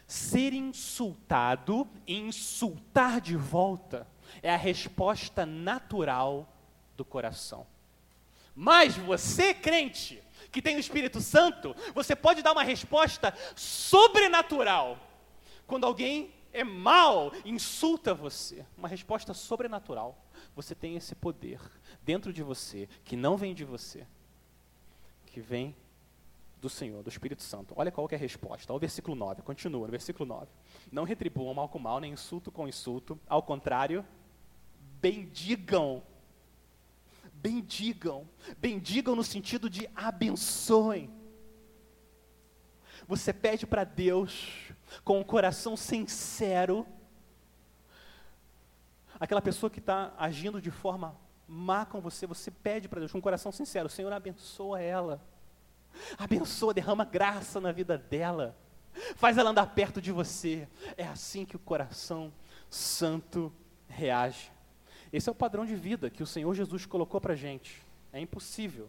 Ser 0.07 0.53
insultado 0.53 1.89
e 2.07 2.19
insultar 2.19 3.19
de 3.19 3.35
volta 3.35 4.07
é 4.43 4.53
a 4.53 4.59
resposta 4.59 5.47
natural 5.47 6.47
do 6.99 7.05
coração. 7.05 7.67
Mas 8.55 8.97
você, 8.97 9.55
crente, 9.55 10.23
que 10.51 10.63
tem 10.63 10.77
o 10.77 10.81
Espírito 10.81 11.21
Santo, 11.21 11.75
você 11.95 12.17
pode 12.17 12.43
dar 12.43 12.53
uma 12.53 12.63
resposta 12.63 13.35
sobrenatural. 13.55 14.99
Quando 15.67 15.87
alguém 15.87 16.33
é 16.53 16.65
mal, 16.65 17.33
insulta 17.45 18.13
você, 18.13 18.65
uma 18.77 18.89
resposta 18.89 19.33
sobrenatural. 19.33 20.19
Você 20.57 20.75
tem 20.75 20.97
esse 20.97 21.15
poder 21.15 21.61
dentro 22.03 22.33
de 22.33 22.43
você, 22.43 22.89
que 23.05 23.17
não 23.17 23.37
vem 23.37 23.55
de 23.55 23.65
você, 23.65 24.07
que 25.27 25.41
vem 25.41 25.77
do 26.61 26.69
Senhor, 26.69 27.03
do 27.03 27.09
Espírito 27.09 27.43
Santo. 27.43 27.73
Olha 27.77 27.91
qual 27.91 28.07
é 28.11 28.15
a 28.15 28.19
resposta. 28.19 28.73
Olha 28.73 28.77
o 28.77 28.81
versículo 28.81 29.17
9, 29.17 29.43
continua 29.43 29.87
no 29.87 29.91
versículo 29.91 30.27
9. 30.27 30.47
Não 30.91 31.05
retribuam 31.05 31.55
mal 31.55 31.69
com 31.69 31.79
mal, 31.79 32.01
nem 32.01 32.13
insulto 32.13 32.51
com 32.51 32.69
insulto. 32.69 33.19
Ao 33.29 33.43
contrário, 33.43 34.05
bendigam 35.01 36.03
bendigam. 37.41 38.29
Bendigam 38.59 39.17
no 39.17 39.25
sentido 39.25 39.69
de 39.69 39.89
abençoem. 39.95 41.11
Você 43.07 43.33
pede 43.33 43.67
para 43.67 43.85
Deus 43.85 44.73
com 45.05 45.21
um 45.21 45.25
coração 45.25 45.77
sincero, 45.77 46.87
aquela 49.19 49.43
pessoa 49.43 49.71
que 49.71 49.79
está 49.79 50.13
agindo 50.19 50.61
de 50.61 50.71
forma 50.71 51.17
má 51.47 51.85
com 51.85 52.01
você, 52.01 52.27
você 52.27 52.51
pede 52.51 52.89
para 52.89 53.01
Deus 53.01 53.11
com 53.11 53.19
um 53.19 53.23
coração 53.23 53.51
sincero: 53.51 53.89
Senhor, 53.89 54.13
abençoa 54.13 54.81
ela. 54.81 55.21
Abençoa, 56.17 56.73
derrama 56.73 57.05
graça 57.05 57.61
na 57.61 57.73
vida 57.73 57.99
dela. 57.99 58.57
Faz 59.17 59.37
ela 59.37 59.51
andar 59.51 59.67
perto 59.75 60.01
de 60.01 60.13
você. 60.13 60.69
É 60.97 61.05
assim 61.05 61.45
que 61.45 61.57
o 61.57 61.59
coração 61.59 62.33
santo 62.69 63.53
reage. 63.89 64.53
Esse 65.13 65.29
é 65.29 65.33
o 65.33 65.35
padrão 65.35 65.67
de 65.67 65.75
vida 65.75 66.09
que 66.09 66.23
o 66.23 66.27
Senhor 66.27 66.55
Jesus 66.55 66.87
colocou 66.87 67.21
para 67.21 67.33
a 67.33 67.37
gente. 67.37 67.83
É 68.13 68.21
impossível. 68.21 68.89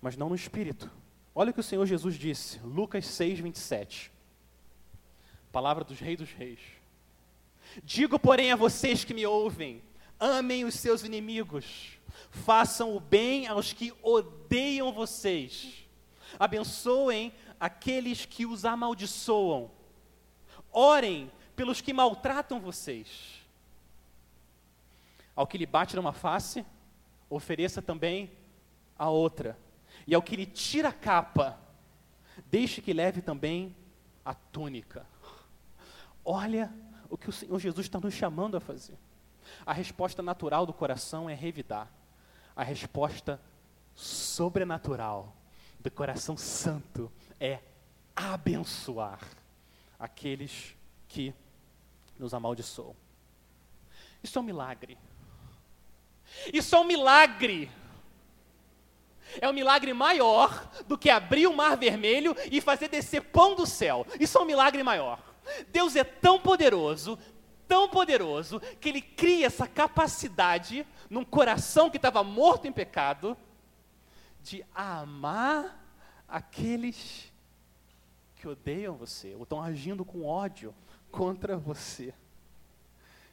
Mas 0.00 0.16
não 0.16 0.28
no 0.28 0.34
espírito. 0.34 0.90
Olha 1.34 1.50
o 1.50 1.54
que 1.54 1.60
o 1.60 1.64
Senhor 1.64 1.86
Jesus 1.86 2.16
disse, 2.16 2.58
Lucas 2.60 3.06
6, 3.06 3.40
27. 3.40 4.12
Palavra 5.50 5.84
dos 5.84 5.98
reis 5.98 6.18
dos 6.18 6.32
reis. 6.32 6.58
Digo, 7.82 8.18
porém, 8.18 8.52
a 8.52 8.56
vocês 8.56 9.04
que 9.04 9.14
me 9.14 9.24
ouvem: 9.24 9.82
amem 10.18 10.64
os 10.64 10.74
seus 10.74 11.04
inimigos, 11.04 11.98
façam 12.30 12.94
o 12.96 13.00
bem 13.00 13.46
aos 13.46 13.72
que 13.72 13.94
odeiam 14.02 14.92
vocês, 14.92 15.86
abençoem 16.38 17.32
aqueles 17.58 18.26
que 18.26 18.44
os 18.44 18.64
amaldiçoam, 18.64 19.70
orem 20.70 21.30
pelos 21.56 21.80
que 21.80 21.92
maltratam 21.92 22.60
vocês. 22.60 23.41
Ao 25.34 25.46
que 25.46 25.58
lhe 25.58 25.66
bate 25.66 25.96
numa 25.96 26.12
face, 26.12 26.64
ofereça 27.28 27.80
também 27.80 28.30
a 28.98 29.08
outra. 29.08 29.58
E 30.06 30.14
ao 30.14 30.22
que 30.22 30.36
lhe 30.36 30.46
tira 30.46 30.88
a 30.88 30.92
capa, 30.92 31.58
deixe 32.46 32.82
que 32.82 32.92
leve 32.92 33.22
também 33.22 33.74
a 34.24 34.34
túnica. 34.34 35.06
Olha 36.24 36.72
o 37.08 37.16
que 37.16 37.28
o 37.28 37.32
Senhor 37.32 37.58
Jesus 37.58 37.86
está 37.86 37.98
nos 37.98 38.14
chamando 38.14 38.56
a 38.56 38.60
fazer. 38.60 38.96
A 39.66 39.72
resposta 39.72 40.22
natural 40.22 40.64
do 40.66 40.72
coração 40.72 41.28
é 41.28 41.34
revidar. 41.34 41.90
A 42.54 42.62
resposta 42.62 43.40
sobrenatural 43.94 45.34
do 45.80 45.90
coração 45.90 46.36
santo 46.36 47.10
é 47.40 47.60
abençoar 48.14 49.20
aqueles 49.98 50.76
que 51.08 51.34
nos 52.18 52.32
amaldiçoam. 52.34 52.94
Isso 54.22 54.38
é 54.38 54.42
um 54.42 54.44
milagre. 54.44 54.96
Isso 56.52 56.74
é 56.74 56.78
um 56.78 56.84
milagre. 56.84 57.70
É 59.40 59.48
um 59.48 59.52
milagre 59.52 59.92
maior 59.92 60.70
do 60.86 60.98
que 60.98 61.08
abrir 61.08 61.46
o 61.46 61.56
mar 61.56 61.76
vermelho 61.76 62.36
e 62.50 62.60
fazer 62.60 62.88
descer 62.88 63.22
pão 63.22 63.54
do 63.54 63.66
céu. 63.66 64.06
Isso 64.20 64.36
é 64.36 64.40
um 64.40 64.44
milagre 64.44 64.82
maior. 64.82 65.22
Deus 65.68 65.96
é 65.96 66.04
tão 66.04 66.38
poderoso, 66.38 67.18
tão 67.66 67.88
poderoso, 67.88 68.60
que 68.80 68.88
Ele 68.88 69.00
cria 69.00 69.46
essa 69.46 69.66
capacidade 69.66 70.86
num 71.08 71.24
coração 71.24 71.90
que 71.90 71.96
estava 71.96 72.22
morto 72.22 72.66
em 72.66 72.72
pecado, 72.72 73.36
de 74.42 74.64
amar 74.74 75.80
aqueles 76.28 77.32
que 78.36 78.48
odeiam 78.48 78.96
você, 78.96 79.34
ou 79.34 79.44
estão 79.44 79.62
agindo 79.62 80.04
com 80.04 80.24
ódio 80.24 80.74
contra 81.10 81.56
você. 81.56 82.12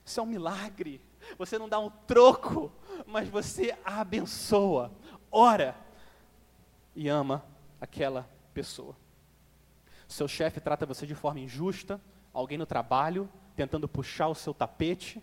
Isso 0.05 0.19
é 0.19 0.23
um 0.23 0.27
milagre. 0.27 1.01
Você 1.37 1.57
não 1.57 1.69
dá 1.69 1.79
um 1.79 1.89
troco, 1.89 2.71
mas 3.05 3.27
você 3.27 3.77
abençoa, 3.83 4.91
ora 5.31 5.75
e 6.95 7.07
ama 7.07 7.43
aquela 7.79 8.29
pessoa. 8.53 8.95
Seu 10.07 10.27
chefe 10.27 10.59
trata 10.59 10.85
você 10.85 11.05
de 11.05 11.15
forma 11.15 11.39
injusta, 11.39 12.01
alguém 12.33 12.57
no 12.57 12.65
trabalho 12.65 13.29
tentando 13.55 13.87
puxar 13.87 14.27
o 14.27 14.35
seu 14.35 14.53
tapete. 14.53 15.21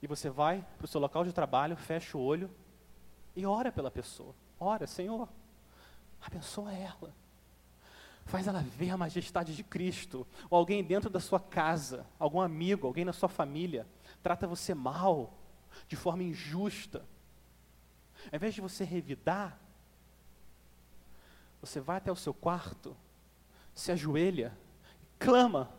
E 0.00 0.06
você 0.06 0.30
vai 0.30 0.64
para 0.76 0.84
o 0.84 0.88
seu 0.88 1.00
local 1.00 1.24
de 1.24 1.32
trabalho, 1.32 1.76
fecha 1.76 2.16
o 2.16 2.20
olho 2.20 2.50
e 3.34 3.44
ora 3.44 3.70
pela 3.72 3.90
pessoa. 3.90 4.34
Ora, 4.58 4.86
Senhor, 4.86 5.28
abençoa 6.20 6.72
ela. 6.72 7.12
Faz 8.28 8.46
ela 8.46 8.60
ver 8.60 8.90
a 8.90 8.96
majestade 8.96 9.56
de 9.56 9.64
Cristo. 9.64 10.26
Ou 10.50 10.58
alguém 10.58 10.84
dentro 10.84 11.08
da 11.08 11.18
sua 11.18 11.40
casa, 11.40 12.06
algum 12.18 12.42
amigo, 12.42 12.86
alguém 12.86 13.04
na 13.04 13.12
sua 13.12 13.28
família, 13.28 13.86
trata 14.22 14.46
você 14.46 14.74
mal, 14.74 15.32
de 15.88 15.96
forma 15.96 16.22
injusta. 16.22 17.06
Ao 18.30 18.36
invés 18.36 18.54
de 18.54 18.60
você 18.60 18.84
revidar, 18.84 19.58
você 21.62 21.80
vai 21.80 21.96
até 21.96 22.12
o 22.12 22.16
seu 22.16 22.34
quarto, 22.34 22.94
se 23.74 23.90
ajoelha, 23.90 24.56
clama: 25.18 25.70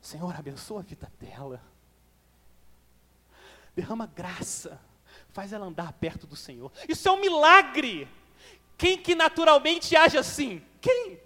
Senhor, 0.00 0.34
abençoa 0.34 0.80
a 0.80 0.82
vida 0.82 1.12
dela. 1.20 1.62
Derrama 3.76 4.06
graça, 4.06 4.80
faz 5.28 5.52
ela 5.52 5.66
andar 5.66 5.92
perto 5.92 6.26
do 6.26 6.34
Senhor. 6.34 6.72
Isso 6.88 7.08
é 7.08 7.12
um 7.12 7.20
milagre. 7.20 8.08
Quem 8.76 8.98
que 8.98 9.14
naturalmente 9.14 9.94
age 9.94 10.18
assim? 10.18 10.60
Quem? 10.80 11.20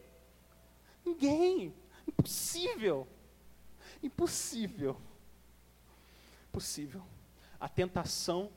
Impossível. 2.06 3.06
Impossível. 4.02 5.00
Impossível. 6.48 7.02
A 7.58 7.68
tentação 7.68 8.50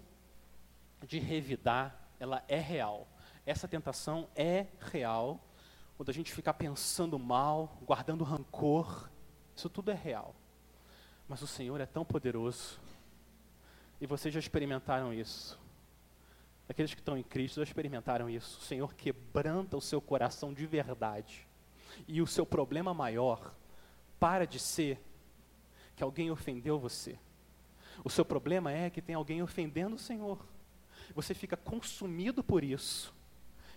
de 1.06 1.20
revidar, 1.20 2.10
ela 2.20 2.44
é 2.48 2.60
real 2.60 3.08
essa 3.50 3.68
tentação 3.68 4.30
é 4.36 4.68
real. 4.92 5.44
Quando 5.98 6.10
a 6.10 6.14
gente 6.14 6.32
ficar 6.32 6.54
pensando 6.54 7.18
mal, 7.18 7.80
guardando 7.82 8.24
rancor, 8.24 9.10
isso 9.56 9.68
tudo 9.68 9.90
é 9.90 9.96
real. 9.96 10.36
Mas 11.28 11.42
o 11.42 11.48
Senhor 11.48 11.82
é 11.82 11.86
tão 11.88 12.06
poderoso. 12.06 12.80
E 14.00 14.06
vocês 14.06 14.32
já 14.32 14.40
experimentaram 14.40 15.12
isso. 15.12 15.60
Aqueles 16.70 16.94
que 16.94 17.02
estão 17.02 17.18
em 17.18 17.24
Cristo 17.24 17.56
já 17.56 17.64
experimentaram 17.64 18.30
isso. 18.30 18.60
O 18.60 18.62
Senhor 18.62 18.94
quebranta 18.94 19.76
o 19.76 19.82
seu 19.82 20.00
coração 20.00 20.54
de 20.54 20.68
verdade. 20.68 21.48
E 22.08 22.22
o 22.22 22.28
seu 22.28 22.46
problema 22.46 22.94
maior 22.94 23.54
para 24.20 24.46
de 24.46 24.60
ser 24.60 25.00
que 25.96 26.04
alguém 26.04 26.32
ofendeu 26.32 26.80
você. 26.80 27.18
O 28.04 28.10
seu 28.10 28.24
problema 28.24 28.72
é 28.72 28.90
que 28.90 29.02
tem 29.02 29.16
alguém 29.16 29.42
ofendendo 29.42 29.96
o 29.96 30.00
Senhor. 30.00 30.40
Você 31.14 31.34
fica 31.34 31.58
consumido 31.58 32.44
por 32.44 32.64
isso 32.64 33.14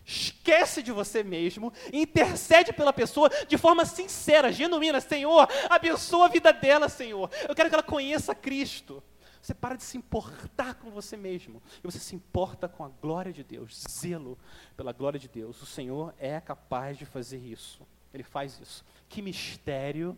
esquece 0.05 0.83
de 0.83 0.91
você 0.91 1.23
mesmo, 1.23 1.73
intercede 1.93 2.73
pela 2.73 2.93
pessoa 2.93 3.31
de 3.47 3.57
forma 3.57 3.85
sincera, 3.85 4.53
genuína. 4.53 5.01
Senhor, 5.01 5.49
abençoa 5.71 6.27
a 6.27 6.29
vida 6.29 6.53
dela, 6.53 6.89
Senhor. 6.89 7.31
Eu 7.49 7.55
quero 7.55 7.69
que 7.69 7.75
ela 7.75 7.83
conheça 7.83 8.35
Cristo. 8.35 9.03
Você 9.41 9.55
para 9.55 9.75
de 9.75 9.83
se 9.83 9.99
importar 9.99 10.75
com 10.75 10.91
você 10.91 11.17
mesmo 11.17 11.61
e 11.83 11.83
você 11.83 11.99
se 11.99 12.15
importa 12.15 12.69
com 12.69 12.85
a 12.85 12.89
glória 12.89 13.33
de 13.33 13.43
Deus, 13.43 13.83
zelo 13.91 14.39
pela 14.77 14.93
glória 14.93 15.19
de 15.19 15.29
Deus. 15.29 15.61
O 15.61 15.67
Senhor 15.67 16.15
é 16.19 16.41
capaz 16.41 16.97
de 16.97 17.05
fazer 17.05 17.39
isso. 17.39 17.85
Ele 18.13 18.23
faz 18.23 18.59
isso. 18.61 18.85
Que 19.09 19.23
mistério 19.23 20.17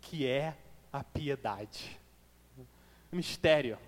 que 0.00 0.26
é 0.26 0.56
a 0.92 1.02
piedade. 1.04 1.98
Mistério. 3.10 3.78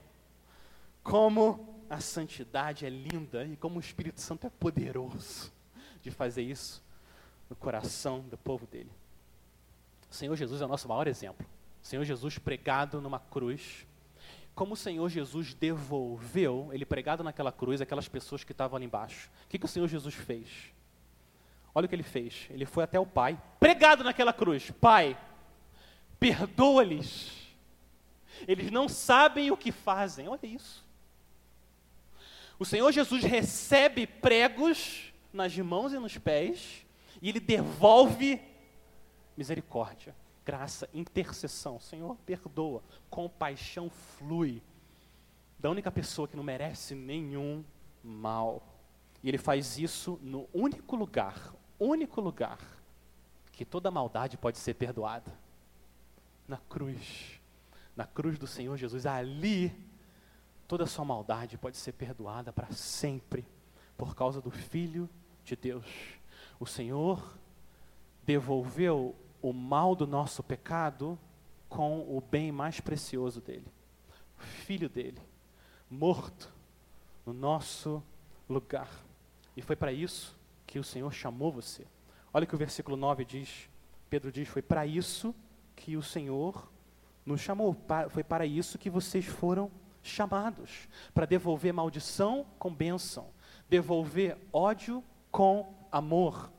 Como 1.03 1.85
a 1.91 2.01
santidade 2.01 2.87
é 2.87 2.91
linda 2.91 3.45
e 3.45 3.57
como 3.57 3.77
o 3.77 3.81
Espírito 3.81 4.21
Santo 4.21 4.47
é 4.47 4.51
poderoso 4.51 5.53
de 6.01 6.11
fazer 6.11 6.43
isso 6.43 6.83
no 7.51 7.57
coração 7.57 8.21
do 8.21 8.38
povo 8.38 8.67
dele. 8.67 8.91
O 10.11 10.15
Senhor 10.15 10.37
Jesus 10.37 10.61
é 10.61 10.65
o 10.65 10.69
nosso 10.69 10.88
maior 10.88 11.07
exemplo. 11.07 11.47
O 11.83 11.87
Senhor 11.87 12.05
Jesus 12.05 12.38
pregado 12.38 13.01
numa 13.01 13.19
cruz. 13.19 13.87
Como 14.55 14.75
o 14.75 14.77
Senhor 14.77 15.09
Jesus 15.09 15.55
devolveu, 15.55 16.71
ele 16.73 16.85
pregado 16.85 17.25
naquela 17.25 17.51
cruz, 17.51 17.81
aquelas 17.81 18.09
pessoas 18.09 18.45
que 18.45 18.53
estavam 18.53 18.77
ali 18.77 18.85
embaixo. 18.87 19.31
O 19.45 19.49
que, 19.49 19.59
que 19.59 19.65
o 19.65 19.69
Senhor 19.69 19.88
Jesus 19.88 20.15
fez? 20.15 20.73
Olha 21.75 21.87
o 21.87 21.89
que 21.89 21.95
ele 21.95 22.03
fez. 22.03 22.47
Ele 22.51 22.67
foi 22.67 22.85
até 22.85 22.99
o 23.01 23.07
Pai, 23.07 23.41
pregado 23.59 24.05
naquela 24.05 24.33
cruz. 24.33 24.71
Pai, 24.71 25.17
perdoa-lhes. 26.21 27.33
Eles 28.47 28.71
não 28.71 28.89
sabem 28.89 29.51
o 29.51 29.57
que 29.57 29.73
fazem. 29.73 30.29
Olha 30.29 30.41
isso. 30.43 30.85
O 32.59 32.65
Senhor 32.65 32.93
Jesus 32.93 33.25
recebe 33.25 34.07
pregos 34.07 35.13
nas 35.33 35.57
mãos 35.59 35.93
e 35.93 35.99
nos 35.99 36.17
pés 36.19 36.85
e 37.21 37.29
ele 37.29 37.41
devolve 37.41 38.41
misericórdia, 39.37 40.15
graça, 40.45 40.89
intercessão. 40.93 41.81
Senhor, 41.81 42.17
perdoa, 42.27 42.83
compaixão 43.09 43.89
flui 43.91 44.63
da 45.59 45.71
única 45.71 45.91
pessoa 45.91 46.27
que 46.27 46.37
não 46.37 46.45
merece 46.45 46.95
nenhum 46.95 47.65
mal. 48.03 48.63
E 49.23 49.29
ele 49.29 49.39
faz 49.39 49.79
isso 49.79 50.19
no 50.21 50.49
único 50.53 50.97
lugar, 50.97 51.55
único 51.85 52.21
lugar 52.21 52.59
que 53.53 53.64
toda 53.64 53.90
maldade 53.90 54.37
pode 54.37 54.59
ser 54.59 54.75
perdoada. 54.75 55.33
Na 56.49 56.57
cruz. 56.57 57.40
Na 57.95 58.07
cruz 58.07 58.38
do 58.38 58.47
Senhor 58.47 58.77
Jesus, 58.77 59.07
ali 59.07 59.73
toda 60.66 60.87
sua 60.87 61.05
maldade 61.05 61.59
pode 61.59 61.77
ser 61.77 61.92
perdoada 61.92 62.53
para 62.53 62.73
sempre 62.73 63.47
por 63.97 64.14
causa 64.14 64.40
do 64.40 64.51
Filho 64.51 65.09
de 65.45 65.55
Deus. 65.55 65.87
O 66.59 66.66
Senhor 66.66 67.37
devolveu 68.25 69.14
o 69.42 69.53
mal 69.53 69.95
do 69.95 70.07
nosso 70.07 70.42
pecado 70.42 71.18
com 71.68 72.01
o 72.01 72.21
bem 72.21 72.53
mais 72.53 72.81
precioso 72.81 73.40
dele, 73.40 73.66
o 74.38 74.42
filho 74.42 74.88
dele, 74.88 75.21
morto 75.90 76.53
no 77.25 77.33
nosso 77.33 78.03
lugar. 78.49 78.88
E 79.57 79.62
foi 79.62 79.75
para 79.75 79.92
isso 79.92 80.37
que 80.73 80.79
o 80.79 80.85
Senhor 80.85 81.13
chamou 81.13 81.53
você. 81.53 81.85
Olha 82.33 82.47
que 82.47 82.55
o 82.55 82.59
versículo 82.59 82.97
9 82.97 83.27
diz. 83.27 83.69
Pedro 84.09 84.33
diz: 84.33 84.49
Foi 84.49 84.63
para 84.63 84.87
isso 84.87 85.35
que 85.77 85.99
o 85.99 86.03
Senhor 86.03 86.73
nos 87.27 87.43
chamou, 87.43 87.77
foi 88.09 88.25
para 88.25 88.47
isso 88.47 88.79
que 88.79 88.89
vocês 88.89 89.27
foram 89.27 89.71
chamados 90.03 90.89
para 91.13 91.27
devolver 91.27 91.75
maldição 91.75 92.47
com 92.59 92.73
bênção, 92.73 93.29
devolver 93.69 94.39
ódio 94.51 95.05
com 95.31 95.75
amor, 95.93 96.51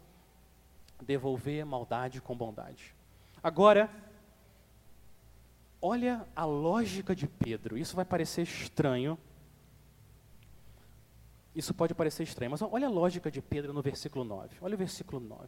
devolver 1.02 1.66
maldade 1.66 2.22
com 2.22 2.38
bondade. 2.38 2.96
Agora, 3.42 3.90
olha 5.82 6.24
a 6.36 6.46
lógica 6.46 7.16
de 7.16 7.28
Pedro. 7.28 7.80
Isso 7.80 7.96
vai 7.96 8.06
parecer 8.06 8.44
estranho. 8.44 9.18
Isso 11.56 11.74
pode 11.74 11.94
parecer 11.94 12.24
estranho, 12.24 12.52
mas 12.52 12.62
olha 12.62 12.88
a 12.88 12.90
lógica 12.90 13.30
de 13.30 13.42
Pedro 13.42 13.74
no 13.74 13.82
versículo 13.82 14.26
9. 14.26 14.58
Olha 14.62 14.76
o 14.76 14.78
versículo 14.78 15.20
9. 15.20 15.48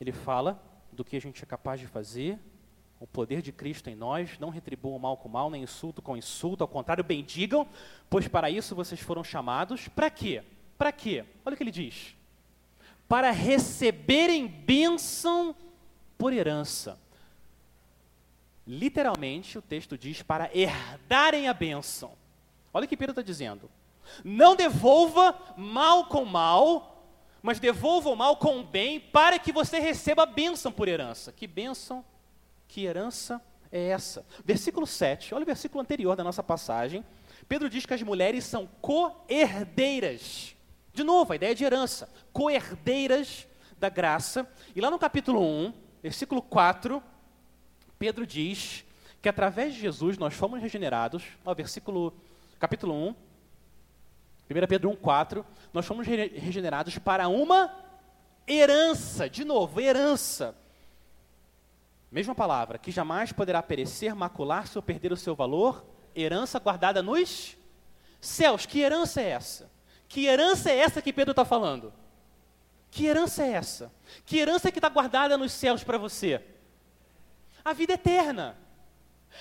Ele 0.00 0.12
fala 0.12 0.62
do 0.92 1.04
que 1.04 1.16
a 1.16 1.20
gente 1.20 1.42
é 1.42 1.46
capaz 1.46 1.80
de 1.80 1.86
fazer, 1.86 2.38
o 3.00 3.06
poder 3.06 3.42
de 3.42 3.52
Cristo 3.52 3.90
em 3.90 3.94
nós, 3.94 4.38
não 4.38 4.50
retribuam 4.50 4.98
mal 4.98 5.16
com 5.16 5.28
mal, 5.28 5.50
nem 5.50 5.62
insulto 5.62 6.00
com 6.00 6.16
insulto, 6.16 6.62
ao 6.62 6.68
contrário, 6.68 7.02
bendigam, 7.02 7.66
pois 8.08 8.28
para 8.28 8.50
isso 8.50 8.74
vocês 8.74 9.00
foram 9.00 9.24
chamados. 9.24 9.88
Para 9.88 10.10
quê? 10.10 10.42
Para 10.78 10.92
quê? 10.92 11.24
Olha 11.44 11.54
o 11.54 11.56
que 11.56 11.62
ele 11.62 11.70
diz. 11.70 12.14
Para 13.08 13.30
receberem 13.30 14.46
bênção 14.46 15.54
por 16.16 16.32
herança. 16.32 16.98
Literalmente, 18.66 19.58
o 19.58 19.62
texto 19.62 19.98
diz 19.98 20.22
para 20.22 20.50
herdarem 20.56 21.48
a 21.48 21.54
bênção. 21.54 22.12
Olha 22.72 22.86
o 22.86 22.88
que 22.88 22.96
Pedro 22.96 23.12
está 23.12 23.22
dizendo. 23.22 23.70
Não 24.24 24.56
devolva 24.56 25.36
mal 25.56 26.06
com 26.06 26.24
mal, 26.24 27.06
mas 27.42 27.60
devolva 27.60 28.08
o 28.08 28.16
mal 28.16 28.36
com 28.36 28.60
o 28.60 28.64
bem, 28.64 28.98
para 28.98 29.38
que 29.38 29.52
você 29.52 29.78
receba 29.78 30.22
a 30.22 30.26
bênção 30.26 30.72
por 30.72 30.88
herança. 30.88 31.32
Que 31.32 31.46
bênção, 31.46 32.04
que 32.66 32.84
herança 32.84 33.40
é 33.70 33.88
essa? 33.88 34.24
Versículo 34.44 34.86
7, 34.86 35.34
olha 35.34 35.42
o 35.42 35.46
versículo 35.46 35.82
anterior 35.82 36.16
da 36.16 36.24
nossa 36.24 36.42
passagem. 36.42 37.04
Pedro 37.48 37.68
diz 37.68 37.84
que 37.84 37.94
as 37.94 38.02
mulheres 38.02 38.44
são 38.44 38.68
co-herdeiras. 38.80 40.56
De 40.92 41.04
novo, 41.04 41.32
a 41.32 41.36
ideia 41.36 41.54
de 41.54 41.64
herança. 41.64 42.08
Co-herdeiras 42.32 43.46
da 43.78 43.88
graça. 43.88 44.48
E 44.74 44.80
lá 44.80 44.90
no 44.90 44.98
capítulo 44.98 45.42
1, 45.42 45.74
versículo 46.02 46.40
4, 46.40 47.02
Pedro 47.98 48.26
diz 48.26 48.84
que 49.20 49.28
através 49.28 49.74
de 49.74 49.80
Jesus 49.80 50.18
nós 50.18 50.34
fomos 50.34 50.60
regenerados, 50.60 51.24
ó, 51.44 51.54
versículo, 51.54 52.14
capítulo 52.58 52.94
1, 52.94 53.14
1 54.50 54.66
Pedro 54.66 54.90
1, 54.90 54.96
4, 54.96 55.46
nós 55.72 55.86
fomos 55.86 56.06
regenerados 56.06 56.98
para 56.98 57.28
uma 57.28 57.74
herança, 58.46 59.28
de 59.28 59.44
novo, 59.44 59.80
herança. 59.80 60.54
Mesma 62.10 62.34
palavra, 62.34 62.78
que 62.78 62.90
jamais 62.90 63.32
poderá 63.32 63.62
perecer, 63.62 64.14
macular-se 64.14 64.76
ou 64.78 64.82
perder 64.82 65.12
o 65.12 65.16
seu 65.16 65.34
valor, 65.34 65.84
herança 66.14 66.58
guardada 66.58 67.02
nos 67.02 67.56
céus. 68.20 68.66
Que 68.66 68.80
herança 68.80 69.20
é 69.20 69.30
essa? 69.30 69.70
Que 70.08 70.26
herança 70.26 70.70
é 70.70 70.78
essa 70.78 71.02
que 71.02 71.12
Pedro 71.12 71.32
está 71.32 71.44
falando? 71.44 71.92
Que 72.90 73.06
herança 73.06 73.42
é 73.42 73.50
essa? 73.50 73.92
Que 74.24 74.38
herança 74.38 74.68
é 74.68 74.70
que 74.70 74.78
está 74.78 74.88
guardada 74.88 75.36
nos 75.36 75.52
céus 75.52 75.82
para 75.82 75.98
você? 75.98 76.40
a 77.64 77.72
vida 77.72 77.94
eterna, 77.94 78.56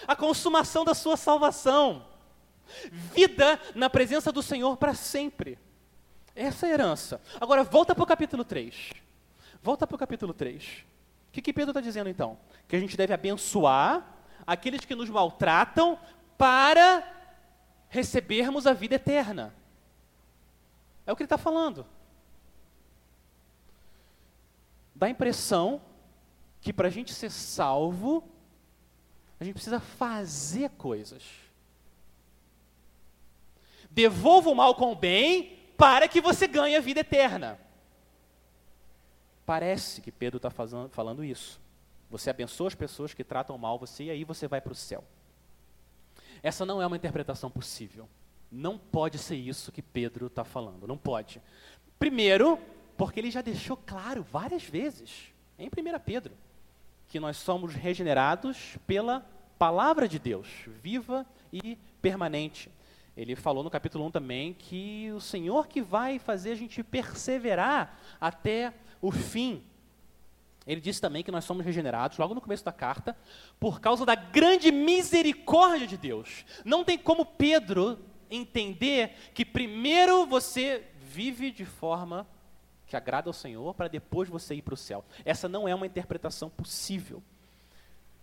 a 0.07 0.15
consumação 0.15 0.85
da 0.85 0.93
sua 0.93 1.17
salvação, 1.17 2.05
vida 2.91 3.59
na 3.75 3.89
presença 3.89 4.31
do 4.31 4.41
Senhor 4.41 4.77
para 4.77 4.93
sempre. 4.93 5.59
Essa 6.35 6.67
é 6.67 6.71
a 6.71 6.73
herança. 6.73 7.21
Agora, 7.39 7.63
volta 7.63 7.93
para 7.93 8.03
o 8.03 8.07
capítulo 8.07 8.43
3. 8.43 8.91
Volta 9.61 9.85
para 9.85 9.95
o 9.95 9.99
capítulo 9.99 10.33
3. 10.33 10.85
O 11.29 11.31
que, 11.31 11.41
que 11.41 11.53
Pedro 11.53 11.71
está 11.71 11.81
dizendo 11.81 12.09
então? 12.09 12.37
Que 12.67 12.75
a 12.75 12.79
gente 12.79 12.97
deve 12.97 13.13
abençoar 13.13 14.05
aqueles 14.45 14.85
que 14.85 14.95
nos 14.95 15.09
maltratam 15.09 15.97
para 16.37 17.03
recebermos 17.89 18.67
a 18.67 18.73
vida 18.73 18.95
eterna. 18.95 19.53
É 21.05 21.11
o 21.11 21.15
que 21.15 21.23
ele 21.23 21.25
está 21.25 21.37
falando. 21.37 21.85
Dá 24.95 25.07
a 25.07 25.09
impressão 25.09 25.81
que 26.61 26.71
para 26.71 26.87
a 26.87 26.91
gente 26.91 27.13
ser 27.13 27.29
salvo, 27.29 28.27
a 29.39 29.43
gente 29.43 29.55
precisa 29.55 29.79
fazer 29.79 30.69
coisas. 30.71 31.23
Devolva 33.93 34.49
o 34.49 34.55
mal 34.55 34.73
com 34.75 34.91
o 34.91 34.95
bem 34.95 35.59
para 35.77 36.07
que 36.07 36.19
você 36.19 36.47
ganhe 36.47 36.75
a 36.75 36.81
vida 36.81 37.01
eterna. 37.01 37.59
Parece 39.45 40.01
que 40.01 40.11
Pedro 40.11 40.37
está 40.37 40.49
falando 40.49 41.23
isso. 41.23 41.61
Você 42.09 42.29
abençoa 42.29 42.67
as 42.67 42.75
pessoas 42.75 43.13
que 43.13 43.23
tratam 43.23 43.57
mal 43.57 43.77
você 43.77 44.05
e 44.05 44.09
aí 44.09 44.23
você 44.23 44.47
vai 44.47 44.59
para 44.59 44.71
o 44.71 44.75
céu. 44.75 45.03
Essa 46.41 46.65
não 46.65 46.81
é 46.81 46.87
uma 46.87 46.95
interpretação 46.95 47.49
possível. 47.49 48.07
Não 48.51 48.77
pode 48.77 49.17
ser 49.17 49.35
isso 49.35 49.71
que 49.71 49.81
Pedro 49.81 50.27
está 50.27 50.43
falando. 50.43 50.87
Não 50.87 50.97
pode. 50.97 51.41
Primeiro, 51.99 52.59
porque 52.97 53.19
ele 53.19 53.31
já 53.31 53.41
deixou 53.41 53.77
claro 53.77 54.23
várias 54.23 54.63
vezes, 54.63 55.33
em 55.57 55.67
1 55.67 55.99
Pedro, 56.05 56.33
que 57.07 57.19
nós 57.19 57.37
somos 57.37 57.73
regenerados 57.73 58.77
pela 58.87 59.25
palavra 59.57 60.07
de 60.07 60.19
Deus, 60.19 60.47
viva 60.67 61.25
e 61.51 61.77
permanente. 62.01 62.69
Ele 63.15 63.35
falou 63.35 63.63
no 63.63 63.69
capítulo 63.69 64.05
1 64.05 64.11
também 64.11 64.53
que 64.53 65.11
o 65.15 65.21
Senhor 65.21 65.67
que 65.67 65.81
vai 65.81 66.17
fazer 66.17 66.51
a 66.51 66.55
gente 66.55 66.83
perseverar 66.83 67.99
até 68.19 68.73
o 69.01 69.11
fim. 69.11 69.63
Ele 70.65 70.81
disse 70.81 71.01
também 71.01 71.23
que 71.23 71.31
nós 71.31 71.43
somos 71.43 71.65
regenerados, 71.65 72.17
logo 72.17 72.33
no 72.33 72.41
começo 72.41 72.63
da 72.63 72.71
carta, 72.71 73.15
por 73.59 73.79
causa 73.79 74.05
da 74.05 74.15
grande 74.15 74.71
misericórdia 74.71 75.85
de 75.85 75.97
Deus. 75.97 76.45
Não 76.63 76.83
tem 76.83 76.97
como 76.97 77.25
Pedro 77.25 77.99
entender 78.31 79.15
que 79.33 79.45
primeiro 79.45 80.25
você 80.25 80.83
vive 80.99 81.51
de 81.51 81.65
forma 81.65 82.25
que 82.87 82.95
agrada 82.95 83.29
ao 83.29 83.33
Senhor, 83.33 83.73
para 83.73 83.87
depois 83.87 84.29
você 84.29 84.55
ir 84.55 84.61
para 84.61 84.73
o 84.73 84.77
céu. 84.77 85.03
Essa 85.25 85.49
não 85.49 85.67
é 85.67 85.75
uma 85.75 85.85
interpretação 85.85 86.49
possível. 86.49 87.21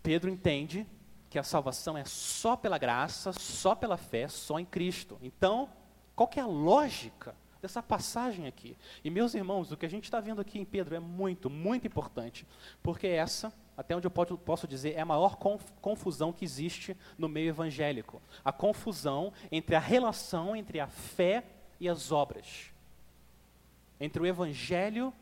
Pedro 0.02 0.30
entende 0.30 0.86
que 1.30 1.38
a 1.38 1.42
salvação 1.42 1.96
é 1.96 2.04
só 2.04 2.56
pela 2.56 2.76
graça, 2.76 3.32
só 3.32 3.74
pela 3.74 3.96
fé, 3.96 4.28
só 4.28 4.58
em 4.58 4.64
Cristo. 4.66 5.18
Então, 5.22 5.70
qual 6.14 6.28
que 6.28 6.38
é 6.38 6.42
a 6.42 6.46
lógica 6.46 7.34
dessa 7.62 7.82
passagem 7.82 8.46
aqui? 8.46 8.76
E 9.02 9.08
meus 9.08 9.32
irmãos, 9.32 9.72
o 9.72 9.76
que 9.76 9.86
a 9.86 9.90
gente 9.90 10.04
está 10.04 10.20
vendo 10.20 10.40
aqui 10.40 10.58
em 10.58 10.64
Pedro 10.64 10.94
é 10.94 11.00
muito, 11.00 11.48
muito 11.48 11.86
importante, 11.86 12.46
porque 12.82 13.06
essa, 13.06 13.50
até 13.78 13.96
onde 13.96 14.06
eu 14.06 14.10
posso 14.10 14.68
dizer, 14.68 14.94
é 14.96 15.00
a 15.00 15.06
maior 15.06 15.36
confusão 15.80 16.32
que 16.32 16.44
existe 16.44 16.94
no 17.16 17.28
meio 17.28 17.48
evangélico. 17.48 18.20
A 18.44 18.52
confusão 18.52 19.32
entre 19.50 19.76
a 19.76 19.80
relação 19.80 20.54
entre 20.54 20.80
a 20.80 20.88
fé 20.88 21.44
e 21.78 21.88
as 21.88 22.12
obras 22.12 22.70
entre 24.00 24.22
o 24.22 24.26
evangelho 24.26 25.12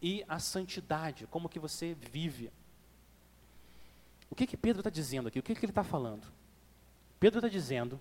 e 0.00 0.24
a 0.28 0.38
santidade, 0.38 1.26
como 1.26 1.48
que 1.48 1.58
você 1.58 1.94
vive. 1.94 2.52
O 4.30 4.34
que 4.34 4.46
que 4.46 4.56
Pedro 4.56 4.80
está 4.80 4.90
dizendo 4.90 5.28
aqui? 5.28 5.38
O 5.38 5.42
que 5.42 5.54
que 5.54 5.64
ele 5.64 5.70
está 5.70 5.84
falando? 5.84 6.26
Pedro 7.18 7.38
está 7.38 7.48
dizendo 7.48 8.00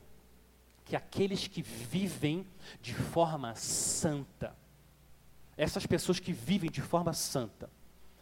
que 0.84 0.96
aqueles 0.96 1.48
que 1.48 1.62
vivem 1.62 2.46
de 2.82 2.94
forma 2.94 3.56
santa, 3.56 4.56
essas 5.58 5.86
pessoas 5.86 6.20
que 6.20 6.32
vivem 6.32 6.70
de 6.70 6.82
forma 6.82 7.14
santa, 7.14 7.70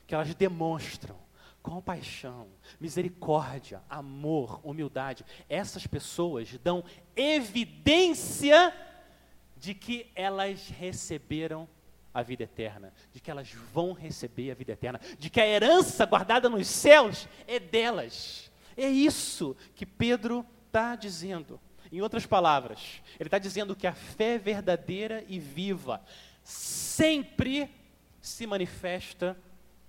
que 0.08 0.16
elas 0.16 0.34
demonstram 0.36 1.18
compaixão, 1.62 2.50
misericórdia, 2.80 3.82
amor, 3.90 4.60
humildade, 4.64 5.26
essas 5.48 5.88
pessoas 5.88 6.58
dão 6.62 6.84
evidência 7.16 8.76
de 9.56 9.74
que 9.74 10.12
elas 10.14 10.68
receberam 10.68 11.68
a 12.14 12.22
vida 12.22 12.44
eterna, 12.44 12.94
de 13.12 13.20
que 13.20 13.32
elas 13.32 13.52
vão 13.74 13.94
receber 13.94 14.52
a 14.52 14.56
vida 14.56 14.74
eterna, 14.74 15.00
de 15.18 15.30
que 15.30 15.42
a 15.42 15.48
herança 15.48 16.06
guardada 16.06 16.50
nos 16.50 16.68
céus 16.68 17.28
é 17.48 17.60
delas. 17.60 18.52
É 18.78 18.88
isso 18.88 19.56
que 19.76 19.86
Pedro 19.86 20.46
está 20.68 20.96
dizendo. 20.96 21.60
Em 21.92 22.02
outras 22.02 22.26
palavras, 22.26 23.02
ele 23.20 23.28
está 23.28 23.38
dizendo 23.38 23.76
que 23.76 23.88
a 23.88 23.94
fé 23.94 24.38
verdadeira 24.38 25.24
e 25.28 25.40
viva 25.40 26.02
sempre 26.44 27.70
se 28.22 28.48
manifesta 28.48 29.38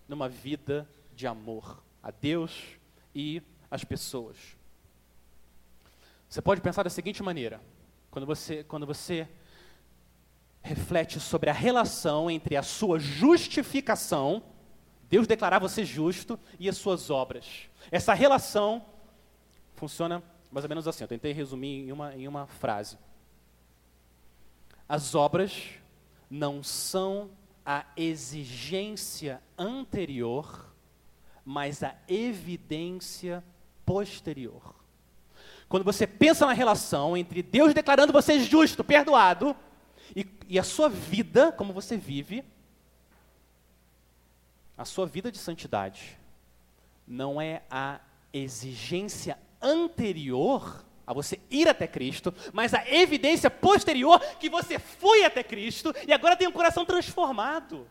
numa 0.09 0.29
vida 0.29 0.89
de 1.15 1.27
amor 1.27 1.83
a 2.03 2.11
Deus 2.11 2.63
e 3.15 3.43
às 3.71 3.85
pessoas. 3.85 4.37
Você 6.29 6.43
pode 6.43 6.61
pensar 6.61 6.83
da 6.83 6.91
seguinte 6.91 7.23
maneira: 7.23 7.61
quando 8.11 8.27
você, 8.27 8.65
quando 8.65 8.87
você 8.87 9.29
reflete 10.65 11.21
sobre 11.21 11.51
a 11.51 11.53
relação 11.53 12.31
entre 12.31 12.57
a 12.57 12.63
sua 12.63 12.99
justificação, 12.99 14.43
Deus 15.11 15.27
declarar 15.27 15.59
você 15.61 15.85
justo, 15.85 16.41
e 16.59 16.69
as 16.69 16.79
suas 16.79 17.11
obras. 17.11 17.69
Essa 17.93 18.15
relação 18.15 18.85
funciona 19.77 20.23
mais 20.51 20.65
ou 20.65 20.69
menos 20.69 20.87
assim, 20.87 21.03
eu 21.03 21.09
tentei 21.09 21.33
resumir 21.33 21.89
em 21.89 21.91
uma, 21.91 22.15
em 22.15 22.29
uma 22.29 22.47
frase. 22.47 22.97
As 24.89 25.15
obras 25.15 25.53
não 26.31 26.63
são 26.63 27.31
a 27.67 27.85
exigência 27.97 29.43
anterior, 29.59 30.73
mas 31.45 31.83
a 31.83 31.97
evidência 32.07 33.43
posterior. 33.85 34.77
Quando 35.69 35.83
você 35.83 36.07
pensa 36.07 36.47
na 36.47 36.53
relação 36.53 37.17
entre 37.17 37.43
Deus 37.43 37.75
declarando 37.75 38.13
você 38.13 38.39
justo, 38.39 38.85
perdoado, 38.85 39.57
e, 40.15 40.27
e 40.49 40.59
a 40.59 40.63
sua 40.63 40.89
vida, 40.89 41.53
como 41.53 41.73
você 41.73 41.97
vive, 41.97 42.45
a 44.77 44.85
sua 44.85 45.07
vida 45.07 45.31
de 45.31 45.39
santidade 45.39 46.19
não 47.07 47.41
é 47.41 47.63
a 47.71 48.01
exigência 48.33 49.39
anterior 49.61 50.85
a 51.07 51.13
você 51.13 51.39
ir 51.51 51.69
até 51.69 51.87
Cristo, 51.87 52.35
mas 52.53 52.73
a 52.73 52.89
evidência 52.91 53.51
posterior 53.51 54.19
que 54.41 54.49
você 54.49 54.79
foi 54.79 55.25
até 55.25 55.43
Cristo 55.43 55.95
e 56.07 56.13
agora 56.13 56.37
tem 56.37 56.49
um 56.49 56.53
coração 56.53 56.85
transformado. 56.85 57.87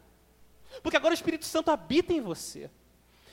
Porque 0.82 0.98
agora 0.98 1.12
o 1.12 1.16
Espírito 1.16 1.46
Santo 1.46 1.70
habita 1.70 2.12
em 2.12 2.22
você. 2.22 2.70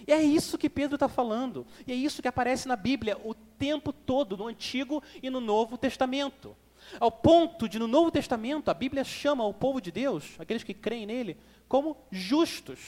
E 0.07 0.13
é 0.13 0.23
isso 0.23 0.59
que 0.59 0.69
Pedro 0.69 0.97
está 0.97 1.09
falando. 1.09 1.67
E 1.87 1.93
é 1.93 1.95
isso 1.95 2.21
que 2.21 2.29
aparece 2.29 2.69
na 2.69 2.77
Bíblia 2.77 3.19
o 3.25 3.35
tempo 3.35 3.93
todo, 3.93 4.37
no 4.37 4.47
Antigo 4.47 5.03
e 5.23 5.31
no 5.31 5.41
Novo 5.41 5.79
Testamento. 5.79 6.57
Ao 6.99 7.11
ponto 7.11 7.69
de, 7.69 7.79
no 7.79 7.87
Novo 7.87 8.11
Testamento, 8.11 8.71
a 8.71 8.75
Bíblia 8.75 9.05
chama 9.05 9.45
o 9.45 9.55
povo 9.55 9.81
de 9.81 9.93
Deus, 9.93 10.37
aqueles 10.39 10.65
que 10.65 10.75
creem 10.75 11.07
nele, 11.07 11.37
como 11.69 11.97
justos. 12.11 12.81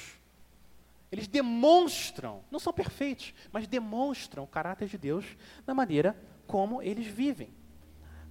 Eles 1.10 1.28
demonstram, 1.28 2.42
não 2.50 2.58
são 2.58 2.72
perfeitos, 2.72 3.34
mas 3.52 3.66
demonstram 3.66 4.44
o 4.44 4.48
caráter 4.48 4.88
de 4.88 4.96
Deus 4.96 5.24
na 5.66 5.74
maneira 5.74 6.16
como 6.46 6.82
eles 6.82 7.06
vivem. 7.06 7.50